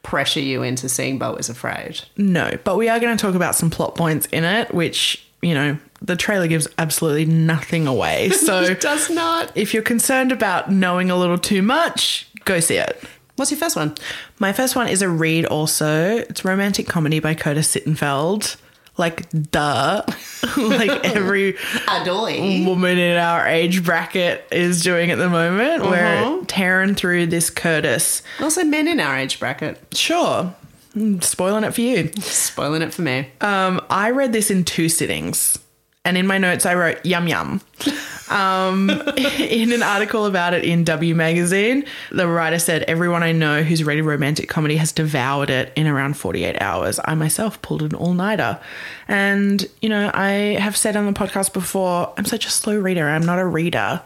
pressure 0.03 0.39
you 0.39 0.61
into 0.63 0.87
seeing 0.87 1.17
Beau 1.17 1.35
is 1.35 1.49
Afraid. 1.49 2.01
No, 2.17 2.51
but 2.63 2.77
we 2.77 2.89
are 2.89 2.99
going 2.99 3.15
to 3.17 3.21
talk 3.21 3.35
about 3.35 3.55
some 3.55 3.69
plot 3.69 3.95
points 3.95 4.27
in 4.27 4.43
it, 4.43 4.73
which, 4.73 5.25
you 5.41 5.53
know, 5.53 5.77
the 6.01 6.15
trailer 6.15 6.47
gives 6.47 6.67
absolutely 6.77 7.25
nothing 7.25 7.87
away. 7.87 8.29
So 8.33 8.61
It 8.61 8.81
does 8.81 9.09
not. 9.09 9.51
if 9.55 9.73
you're 9.73 9.81
concerned 9.83 10.31
about 10.31 10.71
knowing 10.71 11.09
a 11.09 11.15
little 11.17 11.37
too 11.39 11.61
much, 11.61 12.27
go 12.45 12.59
see 12.59 12.75
it. 12.77 13.03
What's 13.37 13.51
your 13.51 13.59
first 13.59 13.75
one? 13.75 13.95
My 14.39 14.53
first 14.53 14.75
one 14.75 14.87
is 14.87 15.01
a 15.01 15.09
read 15.09 15.45
also. 15.45 16.17
It's 16.17 16.45
a 16.45 16.47
romantic 16.47 16.87
comedy 16.87 17.19
by 17.19 17.33
Curtis 17.35 17.73
Sittenfeld. 17.75 18.55
Like, 18.97 19.27
duh. 19.51 20.03
like 20.57 21.05
every 21.05 21.53
Adoy. 21.87 22.65
woman 22.65 22.97
in 22.97 23.17
our 23.17 23.45
age 23.47 23.83
bracket 23.83 24.47
is 24.51 24.81
doing 24.81 25.11
at 25.11 25.17
the 25.17 25.29
moment. 25.29 25.83
We're 25.83 26.45
tearing 26.45 26.95
through 26.95 27.27
this 27.27 27.49
Curtis. 27.49 28.21
Also, 28.39 28.63
men 28.63 28.87
in 28.87 28.99
our 28.99 29.17
age 29.17 29.39
bracket. 29.39 29.81
Sure. 29.93 30.53
Mm, 30.95 31.21
Spoiling 31.21 31.65
it 31.65 31.73
for 31.73 31.81
you. 31.81 32.09
Spoiling 32.21 32.81
it 32.81 32.93
for 32.93 33.01
me. 33.01 33.27
Um, 33.41 33.81
I 33.89 34.11
read 34.11 34.31
this 34.31 34.49
in 34.49 34.63
two 34.63 34.87
sittings. 34.87 35.59
And 36.05 36.17
in 36.17 36.27
my 36.27 36.37
notes, 36.37 36.65
I 36.65 36.75
wrote 36.75 37.03
yum 37.05 37.27
yum. 37.27 37.61
Um, 38.29 38.89
in 39.17 39.71
an 39.71 39.83
article 39.83 40.25
about 40.25 40.53
it 40.53 40.63
in 40.63 40.83
W 40.83 41.15
Magazine, 41.15 41.85
the 42.11 42.27
writer 42.27 42.59
said, 42.59 42.83
Everyone 42.83 43.23
I 43.23 43.31
know 43.31 43.63
who's 43.63 43.83
read 43.83 43.99
a 43.99 44.03
romantic 44.03 44.47
comedy 44.47 44.77
has 44.77 44.91
devoured 44.91 45.49
it 45.49 45.73
in 45.75 45.87
around 45.87 46.15
48 46.15 46.61
hours. 46.61 46.99
I 47.03 47.15
myself 47.15 47.61
pulled 47.61 47.81
an 47.81 47.95
all 47.95 48.13
nighter. 48.13 48.59
And, 49.07 49.67
you 49.81 49.89
know, 49.89 50.11
I 50.13 50.57
have 50.59 50.77
said 50.77 50.95
on 50.95 51.05
the 51.05 51.13
podcast 51.13 51.53
before, 51.53 52.13
I'm 52.17 52.25
such 52.25 52.45
a 52.45 52.51
slow 52.51 52.77
reader. 52.77 53.07
I'm 53.07 53.25
not 53.25 53.39
a 53.39 53.45
reader. 53.45 54.01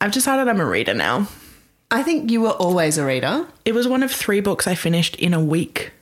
I've 0.00 0.12
decided 0.12 0.48
I'm 0.48 0.60
a 0.60 0.66
reader 0.66 0.94
now. 0.94 1.28
I 1.90 2.02
think 2.02 2.30
you 2.30 2.42
were 2.42 2.50
always 2.50 2.98
a 2.98 3.04
reader. 3.04 3.46
It 3.64 3.74
was 3.74 3.88
one 3.88 4.02
of 4.02 4.10
three 4.10 4.40
books 4.40 4.66
I 4.66 4.74
finished 4.74 5.16
in 5.16 5.32
a 5.32 5.40
week. 5.40 5.92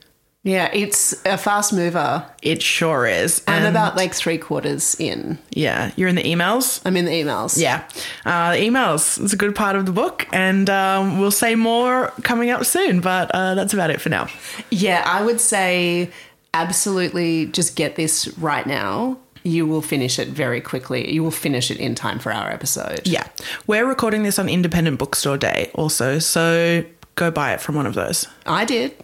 Yeah, 0.46 0.70
it's 0.72 1.12
a 1.26 1.36
fast 1.36 1.72
mover. 1.72 2.24
It 2.40 2.62
sure 2.62 3.04
is. 3.04 3.42
I'm 3.48 3.64
And- 3.64 3.66
about 3.76 3.96
like 3.96 4.14
three 4.14 4.38
quarters 4.38 4.94
in. 5.00 5.38
Yeah, 5.50 5.90
you're 5.96 6.08
in 6.08 6.14
the 6.14 6.22
emails? 6.22 6.80
I'm 6.84 6.96
in 6.96 7.04
the 7.04 7.10
emails. 7.10 7.58
Yeah, 7.60 7.82
uh, 8.24 8.52
the 8.52 8.58
emails 8.58 9.20
is 9.20 9.32
a 9.32 9.36
good 9.36 9.56
part 9.56 9.74
of 9.74 9.86
the 9.86 9.92
book, 9.92 10.24
and 10.32 10.70
um, 10.70 11.18
we'll 11.18 11.32
say 11.32 11.56
more 11.56 12.12
coming 12.22 12.50
up 12.50 12.64
soon. 12.64 13.00
But 13.00 13.32
uh, 13.34 13.56
that's 13.56 13.74
about 13.74 13.90
it 13.90 14.00
for 14.00 14.08
now. 14.08 14.28
Yeah, 14.70 15.02
I 15.04 15.24
would 15.24 15.40
say 15.40 16.10
absolutely 16.54 17.46
just 17.46 17.74
get 17.74 17.96
this 17.96 18.28
right 18.38 18.66
now. 18.66 19.18
You 19.42 19.66
will 19.66 19.82
finish 19.82 20.18
it 20.20 20.28
very 20.28 20.60
quickly. 20.60 21.12
You 21.12 21.22
will 21.24 21.30
finish 21.32 21.70
it 21.72 21.78
in 21.78 21.94
time 21.96 22.18
for 22.20 22.32
our 22.32 22.50
episode. 22.50 23.00
Yeah, 23.04 23.26
we're 23.66 23.84
recording 23.86 24.22
this 24.22 24.38
on 24.38 24.48
Independent 24.48 24.98
Bookstore 25.00 25.38
Day, 25.38 25.70
also, 25.74 26.18
so 26.20 26.84
go 27.16 27.30
buy 27.32 27.52
it 27.52 27.60
from 27.60 27.74
one 27.74 27.86
of 27.86 27.94
those. 27.94 28.26
I 28.46 28.64
did. 28.64 28.94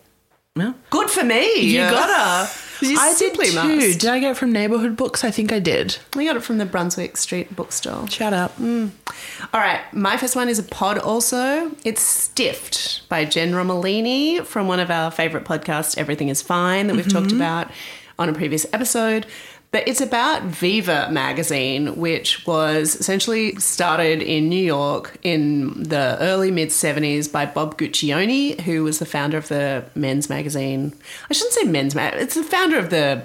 Yeah. 0.55 0.75
Good 0.91 1.09
for 1.09 1.25
me. 1.25 1.61
You 1.61 1.79
gotta. 1.79 2.51
You 2.83 2.99
I 2.99 3.15
did 3.17 3.35
too. 3.35 3.55
must. 3.55 4.01
Did 4.01 4.11
I 4.11 4.19
get 4.19 4.33
it 4.33 4.37
from 4.37 4.51
Neighborhood 4.51 4.97
Books? 4.97 5.23
I 5.23 5.31
think 5.31 5.53
I 5.53 5.61
did. 5.61 5.99
We 6.17 6.25
got 6.25 6.35
it 6.35 6.43
from 6.43 6.59
the 6.59 6.67
Brunswick 6.67 7.17
Street 7.17 7.55
bookstore. 7.55 8.09
Shout 8.09 8.33
out. 8.33 8.57
Mm. 8.57 8.91
All 9.55 9.61
right, 9.61 9.81
my 9.93 10.17
first 10.17 10.35
one 10.35 10.49
is 10.49 10.59
a 10.59 10.65
pod 10.65 10.99
also. 10.99 11.71
It's 11.85 12.03
Stiffed 12.03 13.09
by 13.09 13.25
Jenn 13.25 13.53
Romolini 13.53 14.45
from 14.45 14.67
one 14.67 14.81
of 14.81 14.91
our 14.91 15.13
favorite 15.13 15.45
podcasts, 15.45 15.97
Everything 15.97 16.29
is 16.29 16.43
Fine, 16.43 16.89
that 16.89 16.97
we've 16.97 17.09
talked 17.09 17.29
mm-hmm. 17.29 17.37
about 17.37 17.71
on 18.19 18.29
a 18.29 18.33
previous 18.33 18.67
episode. 18.73 19.27
But 19.73 19.89
it's 19.89 20.03
about 20.03 20.43
Viva 20.43 21.09
magazine, 21.11 21.97
which 21.97 22.47
was 22.47 22.95
essentially 22.95 23.57
started 23.57 24.21
in 24.21 24.51
New 24.51 24.63
York 24.63 25.17
in 25.23 25.83
the 25.85 26.19
early 26.21 26.51
mid 26.51 26.69
70s 26.69 27.33
by 27.33 27.47
Bob 27.47 27.79
Guccione, 27.79 28.61
who 28.61 28.85
was 28.85 28.99
the 28.99 29.07
founder 29.07 29.39
of 29.39 29.49
the 29.49 29.87
men's 29.95 30.29
magazine. 30.29 30.93
I 31.31 31.33
shouldn't 31.33 31.55
say 31.55 31.65
men's 31.65 31.95
mag, 31.95 32.13
it's 32.17 32.35
the 32.35 32.45
founder 32.45 32.79
of 32.79 32.91
the 32.91 33.25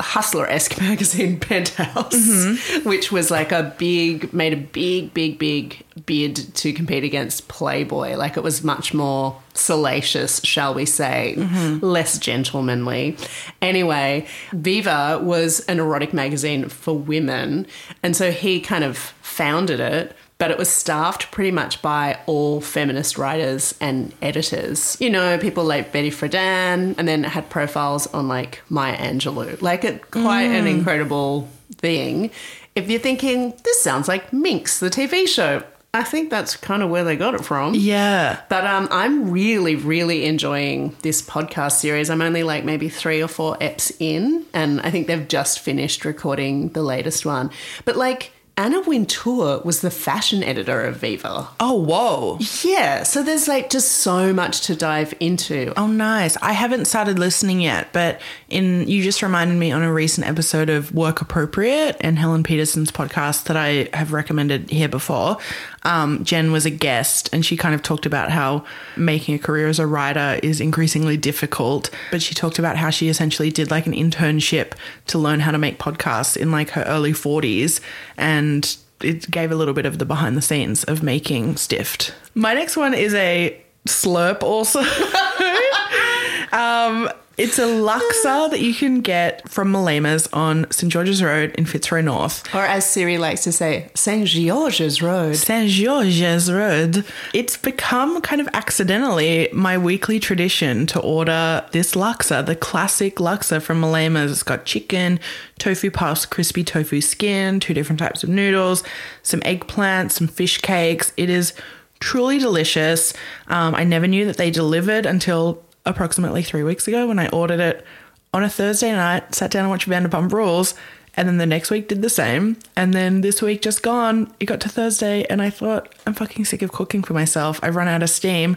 hustler 0.00 0.46
esque 0.46 0.80
magazine 0.80 1.38
Penthouse, 1.38 2.14
mm-hmm. 2.14 2.88
which 2.88 3.10
was 3.10 3.30
like 3.30 3.52
a 3.52 3.74
big, 3.78 4.32
made 4.32 4.52
a 4.52 4.56
big, 4.56 5.12
big, 5.12 5.38
big 5.38 5.84
bid 6.06 6.54
to 6.54 6.72
compete 6.72 7.04
against 7.04 7.48
Playboy. 7.48 8.16
Like 8.16 8.36
it 8.36 8.42
was 8.42 8.62
much 8.62 8.94
more 8.94 9.40
salacious, 9.54 10.40
shall 10.44 10.74
we 10.74 10.86
say, 10.86 11.34
mm-hmm. 11.36 11.84
less 11.84 12.18
gentlemanly. 12.18 13.16
Anyway, 13.60 14.26
Viva 14.52 15.20
was 15.22 15.60
an 15.60 15.80
erotic 15.80 16.12
magazine 16.12 16.68
for 16.68 16.96
women. 16.96 17.66
And 18.02 18.16
so 18.16 18.30
he 18.30 18.60
kind 18.60 18.84
of 18.84 18.96
founded 18.96 19.80
it. 19.80 20.16
But 20.38 20.52
it 20.52 20.58
was 20.58 20.68
staffed 20.68 21.30
pretty 21.32 21.50
much 21.50 21.82
by 21.82 22.18
all 22.26 22.60
feminist 22.60 23.18
writers 23.18 23.74
and 23.80 24.14
editors. 24.22 24.96
You 25.00 25.10
know, 25.10 25.36
people 25.38 25.64
like 25.64 25.92
Betty 25.92 26.10
Friedan, 26.10 26.94
and 26.96 27.08
then 27.08 27.24
it 27.24 27.28
had 27.28 27.50
profiles 27.50 28.06
on 28.08 28.28
like 28.28 28.62
Maya 28.68 28.96
Angelou. 28.96 29.60
Like, 29.60 29.84
it 29.84 30.10
quite 30.10 30.42
an 30.42 30.66
incredible 30.66 31.48
thing. 31.76 32.30
If 32.74 32.88
you're 32.88 33.00
thinking, 33.00 33.54
this 33.64 33.80
sounds 33.80 34.06
like 34.06 34.32
Minx, 34.32 34.78
the 34.78 34.90
TV 34.90 35.26
show, 35.26 35.64
I 35.94 36.04
think 36.04 36.28
that's 36.30 36.54
kind 36.54 36.82
of 36.82 36.90
where 36.90 37.02
they 37.02 37.16
got 37.16 37.34
it 37.34 37.44
from. 37.44 37.74
Yeah. 37.74 38.40
But 38.48 38.64
um, 38.66 38.88
I'm 38.90 39.30
really, 39.30 39.74
really 39.74 40.26
enjoying 40.26 40.94
this 41.02 41.22
podcast 41.22 41.72
series. 41.72 42.10
I'm 42.10 42.20
only 42.20 42.42
like 42.42 42.64
maybe 42.64 42.88
three 42.88 43.22
or 43.22 43.28
four 43.28 43.56
eps 43.56 43.90
in, 43.98 44.44
and 44.52 44.80
I 44.82 44.90
think 44.90 45.06
they've 45.06 45.26
just 45.26 45.60
finished 45.60 46.04
recording 46.04 46.68
the 46.70 46.82
latest 46.82 47.24
one. 47.24 47.50
But 47.86 47.96
like, 47.96 48.32
Anna 48.58 48.80
Wintour 48.80 49.60
was 49.64 49.82
the 49.82 49.90
fashion 49.90 50.42
editor 50.42 50.80
of 50.82 50.96
Viva. 50.96 51.46
Oh, 51.60 51.74
whoa. 51.74 52.38
Yeah, 52.64 53.04
so 53.04 53.22
there's 53.22 53.46
like 53.46 53.70
just 53.70 53.88
so 53.88 54.32
much 54.32 54.62
to 54.62 54.74
dive 54.74 55.14
into. 55.20 55.72
Oh, 55.76 55.86
nice. 55.86 56.36
I 56.38 56.54
haven't 56.54 56.86
started 56.86 57.20
listening 57.20 57.60
yet, 57.60 57.92
but 57.92 58.20
in 58.48 58.88
you 58.88 59.04
just 59.04 59.22
reminded 59.22 59.56
me 59.56 59.70
on 59.70 59.82
a 59.82 59.92
recent 59.92 60.26
episode 60.26 60.70
of 60.70 60.92
Work 60.92 61.20
Appropriate 61.20 61.98
Anne 62.00 62.16
Helen 62.16 62.42
Petersen's 62.42 62.90
podcast 62.90 63.44
that 63.44 63.56
I 63.56 63.88
have 63.96 64.12
recommended 64.12 64.70
here 64.70 64.88
before. 64.88 65.36
Um, 65.84 66.24
Jenn 66.24 66.50
was 66.50 66.66
a 66.66 66.70
guest, 66.70 67.30
and 67.32 67.46
she 67.46 67.56
kind 67.56 67.76
of 67.76 67.82
talked 67.84 68.06
about 68.06 68.30
how 68.30 68.64
making 68.96 69.36
a 69.36 69.38
career 69.38 69.68
as 69.68 69.78
a 69.78 69.86
writer 69.86 70.40
is 70.42 70.60
increasingly 70.60 71.16
difficult. 71.16 71.90
But 72.10 72.22
she 72.22 72.34
talked 72.34 72.58
about 72.58 72.76
how 72.76 72.90
she 72.90 73.08
essentially 73.08 73.50
did 73.50 73.70
like 73.70 73.86
an 73.86 73.92
internship 73.92 74.72
to 75.06 75.18
learn 75.18 75.38
how 75.38 75.52
to 75.52 75.58
make 75.58 75.78
podcasts 75.78 76.36
in 76.36 76.50
like 76.50 76.70
her 76.70 76.82
early 76.82 77.12
40s 77.12 77.80
and 78.16 78.47
and 78.48 78.76
it 79.00 79.30
gave 79.30 79.52
a 79.52 79.54
little 79.54 79.74
bit 79.74 79.86
of 79.86 79.98
the 79.98 80.04
behind 80.04 80.36
the 80.36 80.42
scenes 80.42 80.84
of 80.84 81.02
making 81.02 81.56
stiffed. 81.56 82.14
My 82.34 82.54
next 82.54 82.76
one 82.76 82.94
is 82.94 83.14
a 83.14 83.62
slurp 83.86 84.42
also. 84.42 84.80
um, 86.52 87.10
it's 87.38 87.56
a 87.56 87.62
laksa 87.62 88.50
that 88.50 88.60
you 88.60 88.74
can 88.74 89.00
get 89.00 89.48
from 89.48 89.72
Malaymas 89.72 90.28
on 90.32 90.68
St 90.72 90.92
George's 90.92 91.22
Road 91.22 91.54
in 91.54 91.66
Fitzroy 91.66 92.00
North. 92.00 92.52
Or 92.52 92.64
as 92.64 92.84
Siri 92.84 93.16
likes 93.16 93.44
to 93.44 93.52
say, 93.52 93.90
St. 93.94 94.26
George's 94.26 95.00
Road. 95.00 95.36
St. 95.36 95.70
George's 95.70 96.50
Road. 96.50 97.04
It's 97.32 97.56
become 97.56 98.20
kind 98.22 98.40
of 98.40 98.48
accidentally 98.54 99.48
my 99.52 99.78
weekly 99.78 100.18
tradition 100.18 100.84
to 100.86 101.00
order 101.00 101.64
this 101.70 101.94
laksa, 101.94 102.44
the 102.44 102.56
classic 102.56 103.16
laksa 103.16 103.62
from 103.62 103.80
Malaymas. 103.80 104.32
It's 104.32 104.42
got 104.42 104.64
chicken, 104.64 105.20
tofu 105.58 105.92
puffs, 105.92 106.26
crispy 106.26 106.64
tofu 106.64 107.00
skin, 107.00 107.60
two 107.60 107.72
different 107.72 108.00
types 108.00 108.24
of 108.24 108.30
noodles, 108.30 108.82
some 109.22 109.42
eggplant, 109.44 110.10
some 110.10 110.26
fish 110.26 110.58
cakes. 110.58 111.12
It 111.16 111.30
is 111.30 111.54
truly 112.00 112.38
delicious. 112.38 113.12
Um, 113.46 113.76
I 113.76 113.84
never 113.84 114.08
knew 114.08 114.24
that 114.26 114.38
they 114.38 114.50
delivered 114.50 115.06
until 115.06 115.62
approximately 115.88 116.42
three 116.42 116.62
weeks 116.62 116.86
ago 116.86 117.08
when 117.08 117.18
I 117.18 117.28
ordered 117.28 117.60
it 117.60 117.84
on 118.32 118.44
a 118.44 118.48
Thursday 118.48 118.92
night, 118.92 119.34
sat 119.34 119.50
down 119.50 119.62
and 119.62 119.70
watched 119.70 119.88
Vanderpump 119.88 120.32
Rules, 120.32 120.74
and 121.16 121.26
then 121.26 121.38
the 121.38 121.46
next 121.46 121.70
week 121.70 121.88
did 121.88 122.02
the 122.02 122.10
same. 122.10 122.58
And 122.76 122.94
then 122.94 123.22
this 123.22 123.42
week 123.42 123.62
just 123.62 123.82
gone, 123.82 124.32
it 124.38 124.44
got 124.44 124.60
to 124.60 124.68
Thursday, 124.68 125.24
and 125.24 125.42
I 125.42 125.50
thought, 125.50 125.92
I'm 126.06 126.14
fucking 126.14 126.44
sick 126.44 126.62
of 126.62 126.70
cooking 126.70 127.02
for 127.02 127.14
myself. 127.14 127.58
I've 127.62 127.74
run 127.74 127.88
out 127.88 128.02
of 128.02 128.10
steam. 128.10 128.56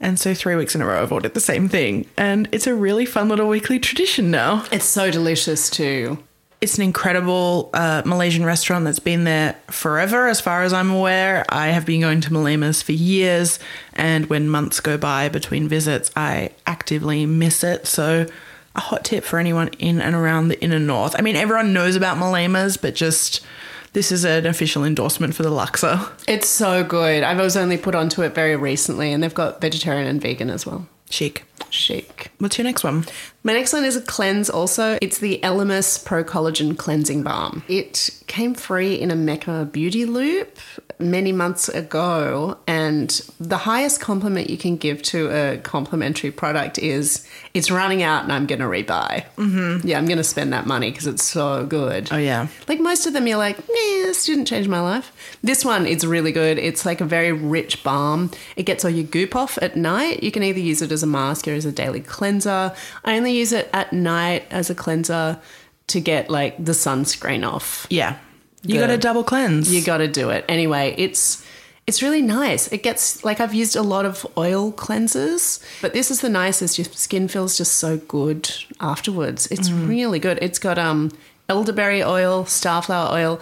And 0.00 0.18
so 0.18 0.34
three 0.34 0.56
weeks 0.56 0.74
in 0.74 0.82
a 0.82 0.86
row, 0.86 1.02
I've 1.02 1.12
ordered 1.12 1.34
the 1.34 1.40
same 1.40 1.68
thing. 1.68 2.06
And 2.16 2.48
it's 2.50 2.66
a 2.66 2.74
really 2.74 3.06
fun 3.06 3.28
little 3.28 3.48
weekly 3.48 3.78
tradition 3.78 4.32
now. 4.32 4.64
It's 4.72 4.84
so 4.84 5.12
delicious 5.12 5.70
too. 5.70 6.18
It's 6.62 6.78
an 6.78 6.84
incredible 6.84 7.70
uh, 7.74 8.02
Malaysian 8.06 8.44
restaurant 8.44 8.84
that's 8.84 9.00
been 9.00 9.24
there 9.24 9.56
forever, 9.66 10.28
as 10.28 10.40
far 10.40 10.62
as 10.62 10.72
I'm 10.72 10.92
aware. 10.92 11.44
I 11.48 11.70
have 11.70 11.84
been 11.84 12.02
going 12.02 12.20
to 12.20 12.30
Malaymas 12.30 12.84
for 12.84 12.92
years, 12.92 13.58
and 13.94 14.26
when 14.26 14.48
months 14.48 14.78
go 14.78 14.96
by 14.96 15.28
between 15.28 15.66
visits, 15.66 16.12
I 16.14 16.52
actively 16.64 17.26
miss 17.26 17.64
it. 17.64 17.88
So, 17.88 18.28
a 18.76 18.80
hot 18.80 19.04
tip 19.04 19.24
for 19.24 19.40
anyone 19.40 19.70
in 19.80 20.00
and 20.00 20.14
around 20.14 20.48
the 20.48 20.62
inner 20.62 20.78
north. 20.78 21.16
I 21.18 21.22
mean, 21.22 21.34
everyone 21.34 21.72
knows 21.72 21.96
about 21.96 22.16
Malaymas, 22.16 22.80
but 22.80 22.94
just 22.94 23.44
this 23.92 24.12
is 24.12 24.24
an 24.24 24.46
official 24.46 24.84
endorsement 24.84 25.34
for 25.34 25.42
the 25.42 25.50
Laksa. 25.50 26.12
It's 26.28 26.46
so 26.46 26.84
good. 26.84 27.24
I 27.24 27.34
was 27.34 27.56
only 27.56 27.76
put 27.76 27.96
onto 27.96 28.22
it 28.22 28.36
very 28.36 28.54
recently, 28.54 29.12
and 29.12 29.20
they've 29.20 29.34
got 29.34 29.60
vegetarian 29.60 30.06
and 30.06 30.22
vegan 30.22 30.48
as 30.48 30.64
well. 30.64 30.86
Chic. 31.10 31.44
Chic. 31.70 32.30
What's 32.38 32.58
your 32.58 32.64
next 32.64 32.84
one? 32.84 33.04
My 33.44 33.52
next 33.52 33.72
one 33.72 33.84
is 33.84 33.96
a 33.96 34.00
cleanse 34.00 34.48
also. 34.48 34.98
It's 35.02 35.18
the 35.18 35.40
Elemis 35.42 36.04
Pro 36.04 36.22
Collagen 36.22 36.76
Cleansing 36.78 37.22
Balm. 37.22 37.64
It 37.68 38.10
came 38.28 38.54
free 38.54 38.94
in 38.94 39.10
a 39.10 39.16
Mecca 39.16 39.68
Beauty 39.70 40.04
Loop 40.04 40.58
many 40.98 41.32
months 41.32 41.68
ago, 41.68 42.56
and 42.68 43.10
the 43.40 43.58
highest 43.58 44.00
compliment 44.00 44.48
you 44.48 44.56
can 44.56 44.76
give 44.76 45.02
to 45.02 45.28
a 45.30 45.58
complimentary 45.58 46.30
product 46.30 46.78
is 46.78 47.26
it's 47.52 47.70
running 47.70 48.02
out 48.02 48.22
and 48.22 48.32
I'm 48.32 48.46
going 48.46 48.60
to 48.60 48.66
rebuy. 48.66 49.24
Mm-hmm. 49.36 49.86
Yeah, 49.86 49.98
I'm 49.98 50.06
going 50.06 50.18
to 50.18 50.24
spend 50.24 50.52
that 50.52 50.66
money 50.66 50.90
because 50.90 51.08
it's 51.08 51.24
so 51.24 51.66
good. 51.66 52.08
Oh, 52.12 52.16
yeah. 52.16 52.46
Like 52.68 52.78
most 52.78 53.06
of 53.06 53.12
them, 53.12 53.26
you're 53.26 53.38
like, 53.38 53.58
nah, 53.58 53.64
this 53.66 54.24
didn't 54.24 54.44
change 54.44 54.68
my 54.68 54.80
life. 54.80 55.12
This 55.42 55.64
one, 55.64 55.86
it's 55.86 56.04
really 56.04 56.30
good. 56.30 56.58
It's 56.58 56.86
like 56.86 57.00
a 57.00 57.04
very 57.04 57.32
rich 57.32 57.82
balm. 57.82 58.30
It 58.54 58.62
gets 58.62 58.84
all 58.84 58.90
your 58.90 59.04
goop 59.04 59.34
off 59.34 59.58
at 59.60 59.76
night. 59.76 60.22
You 60.22 60.30
can 60.30 60.44
either 60.44 60.60
use 60.60 60.80
it 60.80 60.92
as 60.92 61.02
a 61.02 61.06
mask 61.08 61.48
or 61.48 61.51
as 61.56 61.64
a 61.64 61.72
daily 61.72 62.00
cleanser. 62.00 62.74
I 63.04 63.16
only 63.16 63.32
use 63.32 63.52
it 63.52 63.68
at 63.72 63.92
night 63.92 64.44
as 64.50 64.70
a 64.70 64.74
cleanser 64.74 65.40
to 65.88 66.00
get 66.00 66.30
like 66.30 66.62
the 66.62 66.72
sunscreen 66.72 67.46
off. 67.46 67.86
Yeah. 67.90 68.18
You 68.64 68.78
got 68.78 68.90
a 68.90 68.98
double 68.98 69.24
cleanse. 69.24 69.72
You 69.74 69.82
got 69.82 69.98
to 69.98 70.08
do 70.08 70.30
it. 70.30 70.44
Anyway, 70.48 70.94
it's 70.96 71.44
it's 71.86 72.00
really 72.00 72.22
nice. 72.22 72.70
It 72.72 72.82
gets 72.84 73.24
like 73.24 73.40
I've 73.40 73.54
used 73.54 73.74
a 73.74 73.82
lot 73.82 74.04
of 74.04 74.24
oil 74.38 74.72
cleansers, 74.72 75.60
but 75.80 75.92
this 75.92 76.10
is 76.10 76.20
the 76.20 76.28
nicest. 76.28 76.78
Your 76.78 76.84
skin 76.84 77.26
feels 77.26 77.58
just 77.58 77.74
so 77.74 77.96
good 77.96 78.50
afterwards. 78.80 79.48
It's 79.48 79.70
really 79.72 80.20
good. 80.20 80.38
It's 80.40 80.60
got 80.60 80.78
um 80.78 81.10
elderberry 81.48 82.02
oil, 82.02 82.44
starflower 82.44 83.12
oil, 83.12 83.40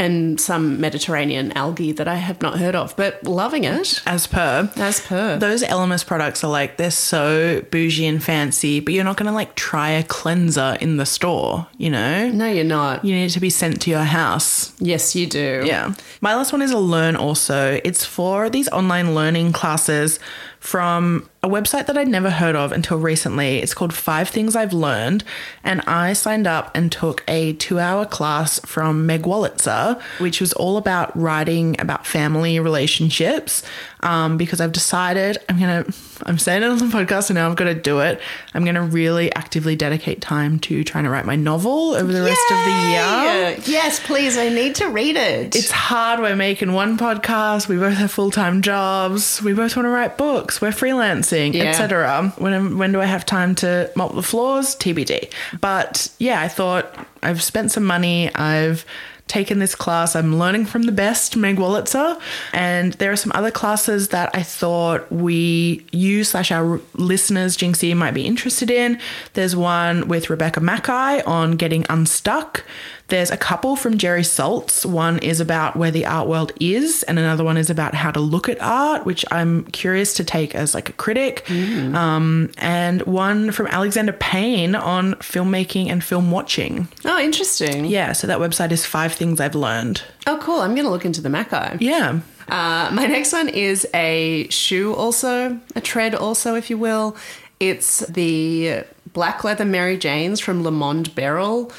and 0.00 0.40
some 0.40 0.80
Mediterranean 0.80 1.50
algae 1.52 1.90
that 1.92 2.06
I 2.06 2.16
have 2.16 2.40
not 2.40 2.58
heard 2.58 2.76
of, 2.76 2.94
but 2.96 3.24
loving 3.24 3.64
it 3.64 4.00
as 4.06 4.26
per. 4.26 4.70
as 4.76 5.00
per. 5.00 5.38
Those 5.38 5.62
Elemis 5.62 6.06
products 6.06 6.44
are 6.44 6.50
like 6.50 6.76
they're 6.76 6.90
so 6.90 7.62
bougie 7.70 8.06
and 8.06 8.22
fancy, 8.22 8.78
but 8.80 8.94
you're 8.94 9.04
not 9.04 9.16
gonna 9.16 9.32
like 9.32 9.56
try 9.56 9.90
a 9.90 10.04
cleanser 10.04 10.78
in 10.80 10.98
the 10.98 11.06
store, 11.06 11.66
you 11.76 11.90
know? 11.90 12.28
no, 12.30 12.46
you're 12.46 12.64
not. 12.64 13.04
You 13.04 13.14
need 13.14 13.26
it 13.26 13.30
to 13.30 13.40
be 13.40 13.50
sent 13.50 13.82
to 13.82 13.90
your 13.90 14.04
house. 14.04 14.72
Yes, 14.78 15.16
you 15.16 15.26
do. 15.26 15.62
Yeah. 15.64 15.94
My 16.20 16.34
last 16.36 16.52
one 16.52 16.62
is 16.62 16.70
a 16.70 16.78
learn 16.78 17.16
also. 17.16 17.80
It's 17.82 18.04
for 18.04 18.48
these 18.48 18.68
online 18.68 19.14
learning 19.14 19.52
classes 19.52 20.20
from 20.68 21.26
a 21.42 21.48
website 21.48 21.86
that 21.86 21.96
I'd 21.96 22.08
never 22.08 22.28
heard 22.28 22.54
of 22.54 22.72
until 22.72 22.98
recently. 22.98 23.56
It's 23.56 23.72
called 23.72 23.94
Five 23.94 24.28
Things 24.28 24.54
I've 24.54 24.74
Learned. 24.74 25.24
And 25.64 25.80
I 25.86 26.12
signed 26.12 26.46
up 26.46 26.70
and 26.74 26.92
took 26.92 27.24
a 27.26 27.54
two 27.54 27.78
hour 27.78 28.04
class 28.04 28.60
from 28.66 29.06
Meg 29.06 29.22
Wolitzer, 29.22 29.98
which 30.20 30.42
was 30.42 30.52
all 30.52 30.76
about 30.76 31.16
writing 31.18 31.80
about 31.80 32.06
family 32.06 32.60
relationships. 32.60 33.62
Um, 34.00 34.36
because 34.36 34.60
I've 34.60 34.70
decided 34.72 35.38
I'm 35.48 35.58
going 35.58 35.84
to, 35.84 35.92
I'm 36.24 36.38
saying 36.38 36.62
it 36.62 36.66
on 36.68 36.78
the 36.78 36.84
podcast 36.84 37.30
and 37.30 37.34
now 37.34 37.48
I've 37.50 37.56
got 37.56 37.64
to 37.64 37.74
do 37.74 37.98
it. 38.00 38.20
I'm 38.54 38.62
going 38.64 38.76
to 38.76 38.82
really 38.82 39.34
actively 39.34 39.74
dedicate 39.74 40.20
time 40.20 40.60
to 40.60 40.84
trying 40.84 41.02
to 41.04 41.10
write 41.10 41.26
my 41.26 41.34
novel 41.34 41.94
over 41.94 42.12
the 42.12 42.22
rest 42.22 42.40
of 42.50 42.64
the 42.64 42.70
year. 42.90 43.56
Yes, 43.66 43.98
please. 43.98 44.38
I 44.38 44.50
need 44.50 44.76
to 44.76 44.86
read 44.88 45.16
it. 45.16 45.56
It's 45.56 45.72
hard. 45.72 46.20
We're 46.20 46.36
making 46.36 46.72
one 46.74 46.96
podcast. 46.96 47.66
We 47.68 47.76
both 47.76 47.94
have 47.94 48.12
full 48.12 48.30
time 48.30 48.62
jobs. 48.62 49.42
We 49.42 49.52
both 49.52 49.74
want 49.76 49.86
to 49.86 49.90
write 49.90 50.16
books. 50.16 50.60
We're 50.60 50.70
freelancing, 50.70 51.54
Yeah. 51.54 51.64
etc. 51.64 52.32
When 52.38 52.78
when 52.78 52.92
do 52.92 53.00
I 53.00 53.06
have 53.06 53.26
time 53.26 53.54
to 53.56 53.90
mop 53.96 54.14
the 54.14 54.22
floors? 54.22 54.76
TBD. 54.76 55.32
But 55.60 56.08
yeah, 56.18 56.40
I 56.40 56.46
thought 56.48 56.94
I've 57.22 57.42
spent 57.42 57.72
some 57.72 57.84
money. 57.84 58.32
I've 58.34 58.84
taken 59.28 59.58
this 59.58 59.74
class. 59.74 60.16
I'm 60.16 60.38
learning 60.38 60.66
from 60.66 60.82
the 60.82 60.92
best, 60.92 61.36
Meg 61.36 61.56
Wolitzer. 61.56 62.20
And 62.52 62.94
there 62.94 63.12
are 63.12 63.16
some 63.16 63.32
other 63.34 63.50
classes 63.50 64.08
that 64.08 64.30
I 64.34 64.42
thought 64.42 65.10
we, 65.12 65.86
you 65.92 66.24
slash 66.24 66.50
our 66.50 66.80
listeners, 66.94 67.56
Jinxie, 67.56 67.96
might 67.96 68.14
be 68.14 68.26
interested 68.26 68.70
in. 68.70 68.98
There's 69.34 69.54
one 69.54 70.08
with 70.08 70.30
Rebecca 70.30 70.60
Makkai 70.60 71.26
on 71.26 71.52
getting 71.52 71.84
unstuck. 71.88 72.64
There's 73.08 73.30
a 73.30 73.38
couple 73.38 73.74
from 73.74 73.96
Jerry 73.96 74.20
Saltz. 74.20 74.84
One 74.84 75.18
is 75.20 75.40
about 75.40 75.76
where 75.76 75.90
the 75.90 76.04
art 76.04 76.28
world 76.28 76.52
is, 76.60 77.02
and 77.04 77.18
another 77.18 77.42
one 77.42 77.56
is 77.56 77.70
about 77.70 77.94
how 77.94 78.10
to 78.10 78.20
look 78.20 78.50
at 78.50 78.60
art, 78.60 79.06
which 79.06 79.24
I'm 79.30 79.64
curious 79.66 80.12
to 80.14 80.24
take 80.24 80.54
as 80.54 80.74
like 80.74 80.90
a 80.90 80.92
critic. 80.92 81.48
Um, 81.50 82.50
and 82.58 83.00
one 83.02 83.50
from 83.50 83.66
Alexander 83.68 84.12
Payne 84.12 84.74
on 84.74 85.14
filmmaking 85.14 85.88
and 85.88 86.04
film 86.04 86.30
watching. 86.30 86.88
oh, 87.06 87.18
interesting. 87.18 87.86
Yeah, 87.86 88.12
so 88.12 88.26
that 88.26 88.38
website 88.40 88.72
is 88.72 88.84
Five 88.84 89.14
Things 89.14 89.40
I've 89.40 89.54
Learned. 89.54 90.02
Oh, 90.26 90.38
cool. 90.42 90.60
I'm 90.60 90.74
going 90.74 90.84
to 90.84 90.90
look 90.90 91.06
into 91.06 91.22
the 91.22 91.30
Makkai. 91.30 91.78
Yeah. 91.80 92.20
Uh, 92.46 92.90
my 92.92 93.06
next 93.06 93.32
one 93.32 93.48
is 93.48 93.86
a 93.94 94.48
shoe, 94.50 94.94
also 94.94 95.58
a 95.74 95.80
tread, 95.80 96.14
also 96.14 96.54
if 96.56 96.68
you 96.68 96.76
will. 96.76 97.16
It's 97.58 98.00
the 98.06 98.84
black 99.14 99.44
leather 99.44 99.64
Mary 99.64 99.96
Janes 99.96 100.40
from 100.40 100.62
Le 100.62 100.70
Monde 100.70 101.14
Beryl. 101.14 101.72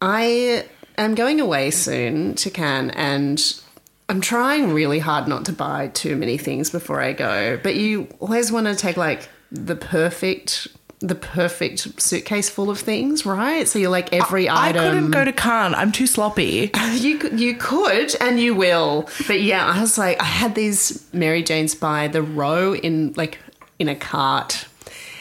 I 0.00 0.66
am 0.96 1.14
going 1.14 1.40
away 1.40 1.70
soon 1.70 2.34
to 2.36 2.50
Cannes, 2.50 2.90
and 2.90 3.60
I'm 4.08 4.20
trying 4.20 4.72
really 4.72 4.98
hard 5.00 5.28
not 5.28 5.44
to 5.46 5.52
buy 5.52 5.88
too 5.88 6.16
many 6.16 6.38
things 6.38 6.70
before 6.70 7.00
I 7.00 7.12
go. 7.12 7.58
But 7.62 7.76
you 7.76 8.08
always 8.20 8.52
want 8.52 8.66
to 8.66 8.74
take 8.74 8.96
like 8.96 9.28
the 9.50 9.76
perfect. 9.76 10.68
The 11.00 11.14
perfect 11.14 12.00
suitcase 12.02 12.50
full 12.50 12.70
of 12.70 12.80
things, 12.80 13.24
right? 13.24 13.68
So 13.68 13.78
you're 13.78 13.88
like 13.88 14.12
every 14.12 14.48
I 14.48 14.70
item. 14.70 14.82
I 14.84 14.88
couldn't 14.88 15.10
go 15.12 15.24
to 15.24 15.32
Cannes. 15.32 15.74
I'm 15.74 15.92
too 15.92 16.08
sloppy. 16.08 16.72
You 16.94 17.18
could- 17.18 17.38
you 17.38 17.54
could 17.54 18.16
and 18.20 18.40
you 18.40 18.52
will, 18.56 19.08
but 19.28 19.40
yeah, 19.40 19.64
I 19.64 19.80
was 19.80 19.96
like, 19.96 20.20
I 20.20 20.24
had 20.24 20.56
these 20.56 21.06
Mary 21.12 21.44
Janes 21.44 21.76
by 21.76 22.08
the 22.08 22.20
row 22.20 22.74
in 22.74 23.12
like 23.16 23.38
in 23.78 23.88
a 23.88 23.94
cart. 23.94 24.66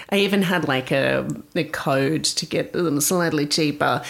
I 0.09 0.15
even 0.17 0.41
had 0.41 0.67
like 0.67 0.89
a, 0.89 1.27
a 1.55 1.65
code 1.65 2.23
to 2.23 2.47
get 2.47 2.73
them 2.73 2.99
slightly 2.99 3.45
cheaper, 3.45 4.01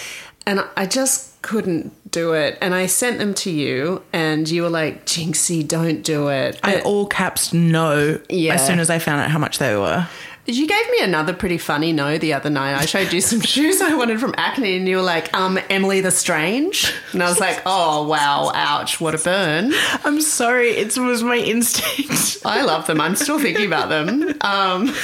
and 0.48 0.62
I 0.76 0.88
just 0.88 1.40
couldn't 1.44 1.92
do 2.12 2.34
it. 2.34 2.58
And 2.62 2.74
I 2.74 2.88
sent 2.88 3.20
them 3.20 3.34
to 3.36 3.52
you, 3.52 4.02
and 4.12 4.50
you 4.50 4.64
were 4.64 4.70
like, 4.70 5.06
"Jinxie, 5.06 5.68
don't 5.68 6.02
do 6.02 6.30
it." 6.30 6.60
I 6.64 6.80
all 6.82 7.06
caps 7.06 7.54
no 7.54 8.20
Yeah. 8.30 8.56
as 8.56 8.66
soon 8.66 8.80
as 8.80 8.90
I 8.90 8.98
found 8.98 9.22
out 9.22 9.30
how 9.30 9.38
much 9.40 9.60
they 9.60 9.76
were. 9.76 10.08
You 10.50 10.66
gave 10.66 10.90
me 10.92 11.00
another 11.02 11.34
pretty 11.34 11.58
funny 11.58 11.92
no 11.92 12.18
the 12.18 12.32
other 12.32 12.50
night. 12.50 12.82
I 12.82 12.86
showed 12.86 13.12
you 13.12 13.20
some 13.20 13.42
shoes 13.54 13.82
I 13.82 13.96
wanted 13.96 14.22
from 14.22 14.34
Acne, 14.38 14.78
and 14.78 14.88
you 14.88 14.96
were 14.96 15.02
like, 15.02 15.34
um, 15.34 15.60
Emily 15.70 16.00
the 16.00 16.10
Strange. 16.10 16.94
And 17.12 17.22
I 17.22 17.28
was 17.28 17.42
like, 17.42 17.62
oh, 17.66 18.08
wow, 18.08 18.54
ouch, 18.56 19.02
what 19.02 19.14
a 19.14 19.18
burn. 19.18 19.74
I'm 20.06 20.22
sorry, 20.22 20.70
it 20.70 20.98
was 20.98 21.22
my 21.22 21.36
instinct. 21.36 22.38
I 22.46 22.62
love 22.62 22.88
them. 22.88 23.02
I'm 23.02 23.18
still 23.18 23.40
thinking 23.40 23.66
about 23.66 23.90
them. 23.90 24.38
Um, 24.40 24.96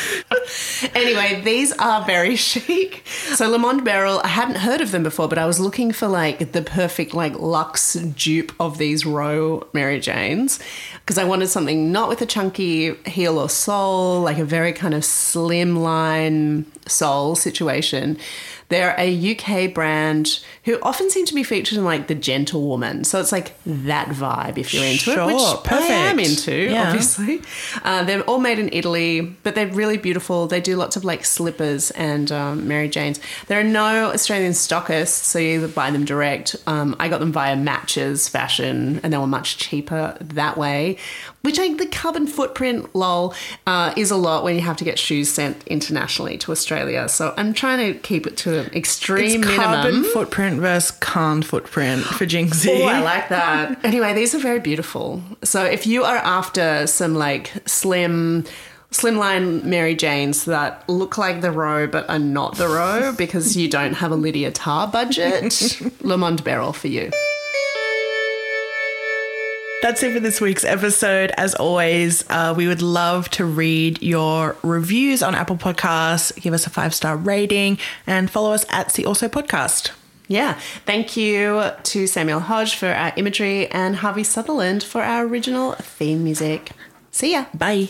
anyway, 0.95 1.41
these 1.43 1.73
are 1.73 2.05
very 2.05 2.37
chic. 2.37 3.05
So 3.07 3.49
Le 3.49 3.59
Monde 3.59 3.83
Beryl, 3.83 4.21
I 4.23 4.29
hadn't 4.29 4.55
heard 4.55 4.79
of 4.79 4.91
them 4.91 5.03
before, 5.03 5.27
but 5.27 5.37
I 5.37 5.45
was 5.45 5.59
looking 5.59 5.91
for 5.91 6.07
like 6.07 6.53
the 6.53 6.61
perfect 6.61 7.13
like 7.13 7.37
luxe 7.37 7.95
dupe 7.95 8.53
of 8.61 8.77
these 8.77 9.05
Row 9.05 9.67
Mary 9.73 9.99
Janes 9.99 10.61
because 10.99 11.17
I 11.17 11.25
wanted 11.25 11.47
something 11.47 11.91
not 11.91 12.07
with 12.07 12.21
a 12.21 12.25
chunky 12.25 12.93
heel 13.05 13.37
or 13.37 13.49
sole, 13.49 14.21
like 14.21 14.37
a 14.37 14.45
very 14.45 14.71
kind 14.71 14.93
of 14.93 15.03
slimline 15.34 16.65
sole 16.88 17.35
situation. 17.35 18.18
They're 18.69 18.95
a 18.97 19.35
UK 19.35 19.72
brand 19.73 20.39
who 20.64 20.80
often 20.81 21.10
seem 21.11 21.26
to 21.27 21.35
be 21.35 21.43
featured 21.43 21.77
in 21.77 21.84
like 21.85 22.07
the 22.07 22.15
gentlewoman. 22.15 23.03
So 23.03 23.19
it's 23.19 23.31
like 23.31 23.53
that 23.68 24.07
vibe 24.07 24.57
if 24.57 24.73
you're 24.73 24.84
into 24.85 25.11
Sure, 25.14 25.30
it, 25.30 25.35
which 25.35 25.72
I 25.72 25.85
am 25.85 26.18
into, 26.19 26.55
Yeah. 26.72 26.88
obviously. 26.88 27.41
Uh, 27.84 28.03
they're 28.03 28.22
all 28.22 28.39
made 28.39 28.57
in 28.57 28.69
Italy, 28.73 29.22
but 29.43 29.53
they're 29.53 29.68
really 29.68 29.97
beautiful. 29.97 30.47
They 30.47 30.61
do 30.61 30.76
lots 30.76 30.95
of 30.95 31.05
like 31.05 31.23
slippers 31.23 31.91
and 31.91 32.31
um, 32.31 32.68
Mary 32.68 32.89
Janes. 32.89 33.19
There 33.47 33.60
are 33.60 33.64
no 33.65 34.11
Australian 34.11 34.53
stockists, 34.53 35.10
so 35.23 35.38
you 35.38 35.55
either 35.60 35.68
buy 35.68 35.91
them 35.91 36.03
direct. 36.05 36.55
Um, 36.65 36.95
I 36.99 37.10
got 37.10 37.19
them 37.19 37.31
via 37.31 37.55
Matches 37.55 38.27
Fashion, 38.27 38.99
and 39.03 39.14
they 39.14 39.18
were 39.18 39.27
much 39.27 39.57
cheaper 39.57 40.18
that 40.19 40.57
way. 40.57 40.97
Which 41.43 41.59
I, 41.59 41.63
think 41.63 41.77
the 41.79 41.87
carbon 41.87 42.25
footprint, 42.25 42.95
lol, 42.95 43.33
uh, 43.67 43.93
is 43.97 44.11
a 44.11 44.15
lot 44.15 44.45
when 44.45 44.55
you 44.55 44.61
have 44.61 44.77
to 44.77 44.85
get 44.85 44.97
shoes 44.97 45.29
sent 45.29 45.61
internationally 45.67 46.37
to 46.37 46.53
Australia. 46.53 47.09
So 47.09 47.33
I'm 47.35 47.53
trying 47.53 47.93
to 47.93 47.99
keep 47.99 48.25
it 48.25 48.37
to 48.37 48.59
an 48.61 48.73
extreme 48.73 49.41
It's 49.41 49.47
minimum. 49.49 49.57
carbon 49.57 50.03
footprint 50.05 50.61
versus 50.61 50.91
can't 51.01 51.43
footprint 51.43 52.03
for 52.03 52.25
Jinxie. 52.25 52.83
Oh, 52.83 52.85
I 52.87 53.01
like 53.01 53.27
that. 53.27 53.83
anyway, 53.83 54.13
these 54.13 54.33
are 54.33 54.39
very 54.39 54.61
beautiful. 54.61 55.21
So 55.43 55.65
if 55.65 55.85
you 55.85 56.05
are 56.05 56.15
after 56.15 56.87
some 56.87 57.13
like 57.15 57.51
slim, 57.65 58.45
slimline 58.91 59.65
Mary 59.65 59.95
Janes 59.95 60.45
that 60.45 60.87
look 60.87 61.17
like 61.17 61.41
the 61.41 61.51
row 61.51 61.87
but 61.87 62.09
are 62.09 62.19
not 62.19 62.55
the 62.55 62.69
row 62.69 63.13
because 63.17 63.57
you 63.57 63.67
don't 63.67 63.95
have 63.95 64.13
a 64.13 64.15
Lydia 64.15 64.49
Tár 64.51 64.89
budget, 64.89 65.81
Le 66.05 66.17
Monde 66.17 66.41
Beryl 66.41 66.71
for 66.71 66.87
you. 66.87 67.11
That's 69.84 70.01
it 70.01 70.14
for 70.14 70.22
this 70.22 70.39
week's 70.39 70.64
episode. 70.64 71.34
As 71.35 71.55
always, 71.55 72.23
uh, 72.30 72.53
we 72.55 72.68
would 72.68 72.81
love 72.81 73.27
to 73.31 73.43
read 73.43 74.01
your 74.01 74.55
reviews 74.64 75.22
on 75.22 75.35
Apple 75.35 75.57
Podcasts. 75.57 76.34
Give 76.41 76.53
us 76.53 76.65
a 76.65 76.69
five 76.69 76.95
star 76.95 77.18
rating 77.18 77.77
and 78.07 78.31
follow 78.31 78.53
us 78.53 78.65
at 78.69 78.93
the 78.93 79.05
Also 79.05 79.27
Podcast. 79.27 79.91
Yeah. 80.30 80.57
Thank 80.85 81.18
you 81.18 81.69
to 81.84 82.07
Samuel 82.07 82.39
Hodge 82.39 82.76
for 82.76 82.93
our 82.93 83.11
imagery 83.18 83.68
and 83.72 83.97
Harvey 83.97 84.23
Sutherland 84.23 84.84
for 84.84 85.03
our 85.03 85.26
original 85.26 85.73
theme 85.73 86.23
music. 86.23 86.72
See 87.11 87.34
ya. 87.34 87.47
Bye. 87.53 87.89